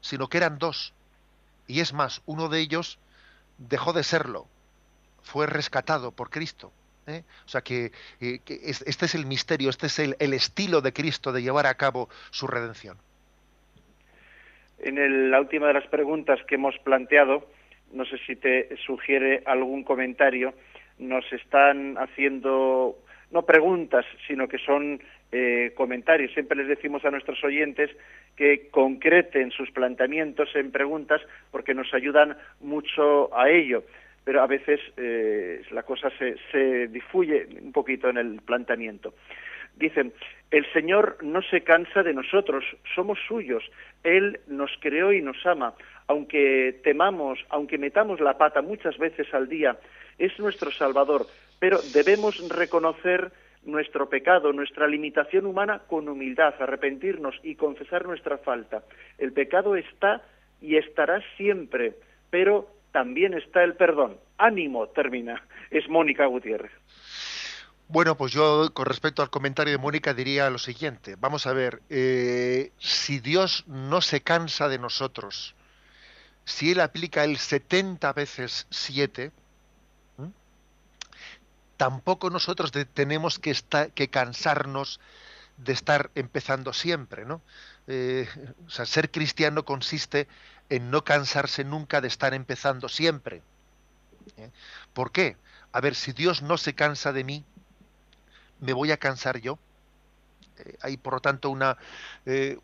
sino 0.01 0.29
que 0.29 0.39
eran 0.39 0.59
dos. 0.59 0.93
Y 1.67 1.81
es 1.81 1.93
más, 1.93 2.23
uno 2.27 2.49
de 2.49 2.61
ellos 2.61 2.99
dejó 3.59 3.93
de 3.93 4.05
serlo 4.05 4.49
fue 5.23 5.47
rescatado 5.47 6.11
por 6.13 6.31
Cristo. 6.31 6.73
O 7.21 7.49
sea 7.49 7.61
que, 7.61 7.93
eh, 8.21 8.41
este 8.47 9.07
es 9.07 9.15
el 9.15 9.27
misterio, 9.27 9.71
este 9.71 9.87
es 9.87 9.99
el, 9.99 10.15
estilo 10.33 10.81
de 10.81 10.93
Cristo 10.93 11.33
de 11.33 11.43
llevar 11.43 11.67
a 11.67 11.75
cabo 11.75 12.09
su 12.31 12.47
redención. 12.47 12.97
En 14.79 15.31
la 15.31 15.41
última 15.41 15.69
de 15.69 15.75
las 15.75 15.87
preguntas 15.87 16.41
que 16.49 16.57
hemos 16.57 16.77
planteado, 16.79 17.47
no 17.93 18.05
sé 18.05 18.19
si 18.27 18.37
te 18.37 18.77
sugiere 18.85 19.43
algún 19.47 19.85
comentario, 19.85 20.55
nos 20.99 21.31
están 21.33 21.97
haciendo 21.99 22.99
no 23.31 23.43
preguntas, 23.43 24.05
sino 24.27 24.47
que 24.47 24.59
son 24.59 25.01
eh, 25.31 25.73
comentarios. 25.75 26.33
Siempre 26.33 26.59
les 26.59 26.69
decimos 26.69 27.05
a 27.05 27.11
nuestros 27.11 27.43
oyentes 27.43 27.91
que 28.37 28.69
concreten 28.71 29.51
sus 29.51 29.71
planteamientos 29.71 30.55
en 30.55 30.71
preguntas 30.71 31.23
porque 31.51 31.75
nos 31.75 31.93
ayudan 31.95 32.37
mucho 32.61 33.35
a 33.37 33.49
ello 33.49 33.85
pero 34.25 34.43
a 34.43 34.47
veces 34.47 34.81
eh, 34.97 35.63
la 35.71 35.83
cosa 35.83 36.11
se, 36.19 36.37
se 36.51 36.89
difuye 36.89 37.47
un 37.61 37.73
poquito 37.73 38.09
en 38.09 38.19
el 38.19 38.41
planteamiento. 38.43 39.15
Dicen, 39.77 40.13
el 40.51 40.71
Señor 40.73 41.17
no 41.23 41.41
se 41.43 41.63
cansa 41.63 42.03
de 42.03 42.13
nosotros, 42.13 42.65
somos 42.95 43.19
suyos, 43.27 43.65
Él 44.05 44.41
nos 44.47 44.71
creó 44.81 45.13
y 45.13 45.23
nos 45.23 45.45
ama, 45.47 45.75
aunque 46.09 46.79
temamos, 46.85 47.39
aunque 47.49 47.79
metamos 47.79 48.21
la 48.21 48.37
pata 48.37 48.61
muchas 48.61 48.99
veces 48.99 49.33
al 49.33 49.49
día, 49.49 49.79
es 50.19 50.39
nuestro 50.39 50.71
Salvador, 50.71 51.27
pero 51.59 51.79
debemos 51.95 52.49
reconocer 52.51 53.33
nuestro 53.65 54.09
pecado, 54.09 54.53
nuestra 54.53 54.87
limitación 54.87 55.47
humana 55.47 55.83
con 55.87 56.09
humildad, 56.09 56.55
arrepentirnos 56.59 57.39
y 57.43 57.55
confesar 57.55 58.07
nuestra 58.07 58.39
falta. 58.39 58.83
El 59.19 59.33
pecado 59.33 59.77
está 59.77 60.23
y 60.61 60.77
estará 60.77 61.23
siempre, 61.37 61.95
pero 62.31 62.69
también 62.93 63.35
está 63.35 63.65
el 63.65 63.75
perdón. 63.75 64.19
Ánimo, 64.39 64.89
termina. 64.89 65.43
Es 65.71 65.89
Mónica 65.89 66.27
Gutiérrez. 66.27 66.73
Bueno, 67.89 68.17
pues 68.17 68.33
yo 68.33 68.73
con 68.73 68.87
respecto 68.87 69.23
al 69.23 69.31
comentario 69.31 69.73
de 69.73 69.79
Mónica 69.79 70.15
diría 70.15 70.49
lo 70.49 70.59
siguiente. 70.59 71.17
Vamos 71.19 71.47
a 71.47 71.53
ver, 71.53 71.83
eh, 71.91 72.73
si 72.79 73.19
Dios 73.19 73.65
no 73.67 74.01
se 74.01 74.23
cansa 74.23 74.69
de 74.69 74.79
nosotros, 74.79 75.55
si 76.45 76.73
Él 76.73 76.81
aplica 76.81 77.25
el 77.25 77.37
70 77.37 78.13
veces 78.15 78.67
7, 78.71 79.31
tampoco 81.77 82.31
nosotros 82.31 82.73
tenemos 82.95 83.39
que, 83.39 83.55
que 83.95 84.09
cansarnos 84.09 85.01
de 85.57 85.73
estar 85.73 86.11
empezando 86.15 86.73
siempre, 86.73 87.25
¿no? 87.25 87.41
Eh, 87.87 88.29
ser 88.69 89.11
cristiano 89.11 89.65
consiste 89.65 90.29
en 90.69 90.91
no 90.91 91.05
cansarse 91.05 91.65
nunca 91.65 92.01
de 92.01 92.09
estar 92.09 92.35
empezando 92.35 92.89
siempre. 92.89 93.43
¿eh? 94.37 94.51
¿Por 94.93 95.13
qué? 95.13 95.37
A 95.73 95.81
ver, 95.81 95.95
si 95.95 96.13
Dios 96.13 96.43
no 96.43 96.59
se 96.59 96.75
cansa 96.75 97.13
de 97.13 97.25
mí, 97.25 97.45
¿me 98.61 98.73
voy 98.73 98.93
a 98.93 98.97
cansar 98.97 99.39
yo? 99.39 99.59
Eh, 100.59 100.77
hay, 100.81 100.97
por 100.97 101.15
lo 101.15 101.21
tanto, 101.21 101.51
una, 101.51 101.77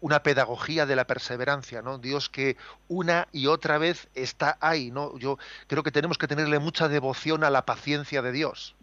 una 0.00 0.22
pedagogía 0.22 0.86
de 0.86 0.96
la 0.96 1.06
perseverancia, 1.06 1.82
¿no? 1.82 1.98
Dios 1.98 2.28
que 2.28 2.56
una 2.88 3.28
y 3.32 3.46
otra 3.46 3.78
vez 3.78 4.08
está 4.14 4.56
ahí, 4.60 4.90
¿no? 4.90 5.18
Yo 5.18 5.38
creo 5.66 5.82
que 5.82 5.90
tenemos 5.90 6.18
que 6.18 6.28
tenerle 6.28 6.58
mucha 6.58 6.88
devoción 6.88 7.44
a 7.44 7.50
la 7.50 7.64
paciencia 7.66 8.22
de 8.22 8.32
Dios 8.32 8.74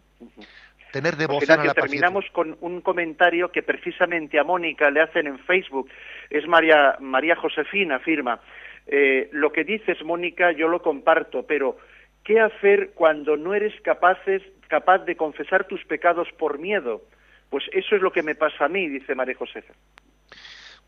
tener 0.96 1.16
devoción 1.16 1.60
a 1.60 1.64
la 1.64 1.74
terminamos 1.74 2.24
con 2.32 2.56
un 2.62 2.80
comentario 2.80 3.52
que 3.52 3.62
precisamente 3.62 4.38
a 4.38 4.44
Mónica 4.44 4.90
le 4.90 5.02
hacen 5.02 5.26
en 5.26 5.38
Facebook. 5.40 5.90
Es 6.30 6.46
María, 6.46 6.96
María 7.00 7.36
Josefina, 7.36 7.98
firma. 7.98 8.40
Eh, 8.86 9.28
lo 9.32 9.52
que 9.52 9.64
dices, 9.64 10.02
Mónica, 10.02 10.52
yo 10.52 10.68
lo 10.68 10.80
comparto, 10.80 11.46
pero 11.46 11.76
¿qué 12.24 12.40
hacer 12.40 12.92
cuando 12.94 13.36
no 13.36 13.52
eres 13.52 13.78
capaces, 13.82 14.40
capaz 14.68 15.00
de 15.04 15.16
confesar 15.16 15.66
tus 15.66 15.84
pecados 15.84 16.28
por 16.38 16.58
miedo? 16.58 17.02
Pues 17.50 17.64
eso 17.72 17.94
es 17.94 18.00
lo 18.00 18.10
que 18.10 18.22
me 18.22 18.34
pasa 18.34 18.64
a 18.64 18.68
mí, 18.68 18.88
dice 18.88 19.14
María 19.14 19.34
Josefa. 19.34 19.74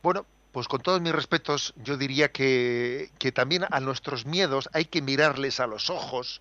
Bueno, 0.02 0.24
pues 0.52 0.68
con 0.68 0.80
todos 0.80 1.00
mis 1.00 1.12
respetos, 1.12 1.74
yo 1.76 1.96
diría 1.96 2.32
que, 2.32 3.10
que 3.18 3.32
también 3.32 3.64
a 3.70 3.80
nuestros 3.80 4.26
miedos 4.26 4.68
hay 4.72 4.86
que 4.86 5.02
mirarles 5.02 5.60
a 5.60 5.66
los 5.66 5.90
ojos 5.90 6.40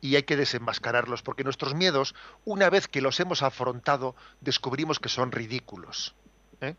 y 0.00 0.16
hay 0.16 0.22
que 0.22 0.36
desenmascararlos, 0.36 1.22
porque 1.22 1.44
nuestros 1.44 1.74
miedos, 1.74 2.14
una 2.44 2.70
vez 2.70 2.88
que 2.88 3.00
los 3.00 3.18
hemos 3.20 3.42
afrontado, 3.42 4.14
descubrimos 4.40 5.00
que 5.00 5.08
son 5.08 5.32
ridículos. 5.32 6.14
¿eh? 6.60 6.76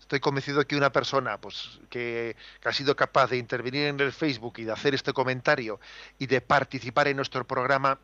Estoy 0.00 0.20
convencido 0.20 0.66
que 0.66 0.76
una 0.76 0.90
persona 0.90 1.38
pues, 1.38 1.78
que, 1.90 2.34
ha 2.64 2.72
sido 2.72 2.96
capaz 2.96 3.28
de 3.28 3.36
intervenir 3.36 3.88
en 3.88 4.00
el 4.00 4.12
Facebook 4.12 4.54
y 4.56 4.64
de 4.64 4.72
hacer 4.72 4.94
este 4.94 5.12
comentario 5.12 5.80
y 6.18 6.26
de 6.26 6.40
participar 6.40 7.08
en 7.08 7.16
nuestro 7.16 7.46
programa, 7.46 7.98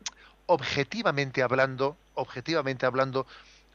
objetivamente 0.45 1.41
hablando, 1.41 1.97
objetivamente 2.13 2.85
hablando, 2.85 3.25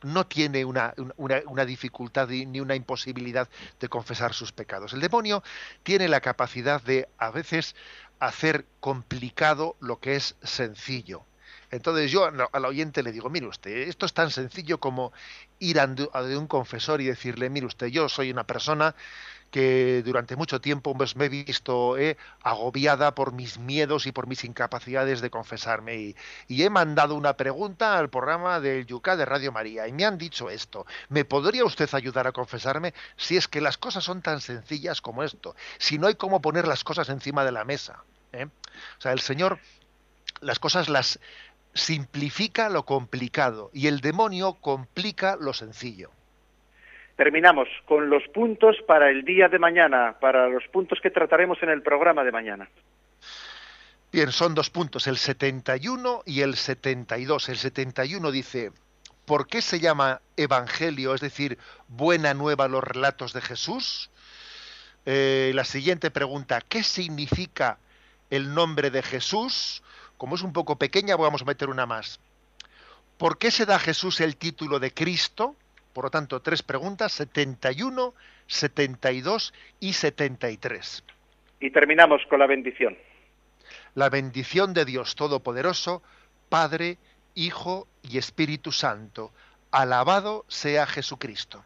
no 0.03 0.27
tiene 0.27 0.65
una, 0.65 0.95
una, 1.17 1.65
dificultad 1.65 2.29
ni 2.29 2.61
una 2.61 2.75
imposibilidad 2.75 3.49
de 3.79 3.89
confesar 3.89 4.33
sus 4.33 4.53
pecados. 4.53 4.93
El 4.93 5.01
demonio 5.01 5.43
tiene 5.83 6.09
la 6.09 6.21
capacidad 6.21 6.83
de, 6.83 7.09
a 7.19 7.31
veces, 7.31 7.75
hacer 8.19 8.67
complicado 8.81 9.77
lo 9.81 10.01
que 10.01 10.17
es 10.17 10.37
sencillo. 10.43 11.25
Entonces 11.71 12.11
yo 12.11 12.25
al 12.53 12.65
oyente 12.65 13.03
le 13.03 13.13
digo, 13.13 13.31
mire 13.31 13.47
usted, 13.47 13.89
esto 13.89 14.05
es 14.05 14.13
tan 14.13 14.31
sencillo 14.31 14.81
como 14.81 15.13
ir 15.61 15.79
a 15.79 15.87
un 15.87 16.47
confesor 16.49 17.01
y 17.01 17.07
decirle, 17.07 17.49
mire 17.49 17.67
usted, 17.67 17.87
yo 17.87 18.09
soy 18.09 18.31
una 18.31 18.45
persona 18.45 18.97
que 19.51 20.03
durante 20.05 20.37
mucho 20.37 20.61
tiempo 20.61 20.95
me 21.17 21.25
he 21.25 21.29
visto 21.29 21.99
eh, 21.99 22.17
agobiada 22.43 23.15
por 23.15 23.33
mis 23.33 23.59
miedos 23.59 24.07
y 24.07 24.13
por 24.13 24.27
mis 24.27 24.45
incapacidades 24.45 25.21
de 25.21 25.31
confesarme 25.31 25.97
y, 25.97 26.17
y, 26.49 26.63
he 26.63 26.71
mandado 26.71 27.15
una 27.15 27.35
pregunta 27.37 27.99
al 27.99 28.11
programa 28.11 28.61
del 28.61 28.87
Yucá 28.87 29.17
de 29.17 29.25
Radio 29.25 29.53
María 29.53 29.89
y 29.89 29.93
me 29.93 30.05
han 30.05 30.19
dicho 30.19 30.51
esto. 30.51 30.87
¿Me 31.09 31.25
podría 31.25 31.65
usted 31.65 31.89
ayudar 31.93 32.27
a 32.27 32.33
confesarme 32.33 32.95
si 33.17 33.37
es 33.37 33.49
que 33.49 33.61
las 33.61 33.79
cosas 33.79 34.05
son 34.05 34.23
tan 34.23 34.41
sencillas 34.41 35.01
como 35.01 35.23
esto? 35.23 35.57
Si 35.79 35.99
no 35.99 36.07
hay 36.07 36.15
cómo 36.15 36.41
poner 36.41 36.67
las 36.69 36.85
cosas 36.85 37.09
encima 37.09 37.45
de 37.45 37.53
la 37.53 37.65
mesa. 37.65 38.05
¿eh? 38.33 38.47
O 38.99 39.01
sea, 39.01 39.13
el 39.13 39.21
Señor 39.21 39.59
las 40.41 40.59
cosas 40.59 40.89
las 40.89 41.19
simplifica 41.75 42.69
lo 42.69 42.85
complicado 42.85 43.71
y 43.73 43.87
el 43.87 44.01
demonio 44.01 44.55
complica 44.55 45.37
lo 45.37 45.53
sencillo. 45.53 46.11
Terminamos 47.21 47.69
con 47.85 48.09
los 48.09 48.23
puntos 48.29 48.77
para 48.87 49.11
el 49.11 49.27
día 49.27 49.51
de 49.51 49.59
mañana, 49.59 50.17
para 50.19 50.49
los 50.49 50.67
puntos 50.69 51.01
que 51.03 51.11
trataremos 51.11 51.63
en 51.63 51.69
el 51.69 51.83
programa 51.83 52.25
de 52.25 52.33
mañana. 52.33 52.67
Bien, 54.11 54.33
son 54.33 54.55
dos 54.55 54.71
puntos, 54.71 55.07
el 55.07 55.19
71 55.19 56.23
y 56.25 56.41
el 56.41 56.57
72. 56.57 57.51
El 57.51 57.59
71 57.59 58.31
dice, 58.31 58.73
¿por 59.27 59.49
qué 59.49 59.61
se 59.61 59.81
llama 59.81 60.23
Evangelio, 60.39 61.15
es 61.15 61.21
decir, 61.21 61.59
buena 61.89 62.33
nueva 62.33 62.69
los 62.69 62.83
relatos 62.83 63.35
de 63.35 63.43
Jesús? 63.43 64.09
Eh, 65.05 65.53
la 65.55 65.65
siguiente 65.65 66.11
pregunta, 66.11 66.63
¿qué 66.67 66.83
significa 66.83 67.77
el 68.31 68.55
nombre 68.55 68.91
de 68.91 69.03
Jesús? 69.03 69.83
Como 70.17 70.37
es 70.37 70.41
un 70.41 70.55
poco 70.55 70.77
pequeña, 70.77 71.17
vamos 71.17 71.43
a 71.43 71.45
meter 71.45 71.69
una 71.69 71.85
más. 71.85 72.19
¿Por 73.19 73.37
qué 73.37 73.51
se 73.51 73.67
da 73.67 73.77
a 73.77 73.79
Jesús 73.79 74.23
el 74.23 74.39
título 74.39 74.79
de 74.81 74.95
Cristo? 74.95 75.55
Por 75.93 76.05
lo 76.05 76.11
tanto, 76.11 76.41
tres 76.41 76.63
preguntas, 76.63 77.13
71, 77.13 78.15
72 78.47 79.53
y 79.81 79.93
73. 79.93 81.05
Y 81.61 81.71
terminamos 81.71 82.23
con 82.29 82.39
la 82.39 82.47
bendición. 82.47 82.97
La 83.95 84.09
bendición 84.09 84.73
de 84.73 84.85
Dios 84.85 85.15
Todopoderoso, 85.17 86.03
Padre, 86.49 86.99
Hijo 87.35 87.87
y 88.03 88.19
Espíritu 88.19 88.73
Santo. 88.73 89.33
Alabado 89.71 90.45
sea 90.49 90.87
Jesucristo. 90.87 91.65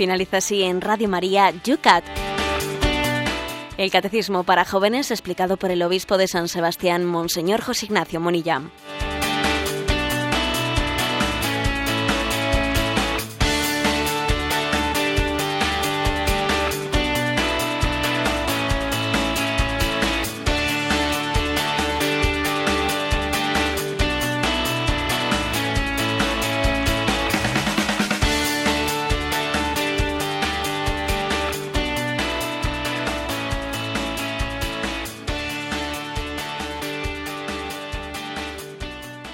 Finaliza 0.00 0.38
así 0.38 0.62
en 0.62 0.80
Radio 0.80 1.10
María 1.10 1.52
Yucat. 1.62 2.02
El 3.76 3.90
Catecismo 3.90 4.44
para 4.44 4.64
Jóvenes 4.64 5.10
explicado 5.10 5.58
por 5.58 5.70
el 5.70 5.82
Obispo 5.82 6.16
de 6.16 6.26
San 6.26 6.48
Sebastián, 6.48 7.04
Monseñor 7.04 7.60
José 7.60 7.84
Ignacio 7.84 8.18
Monillán. 8.18 8.70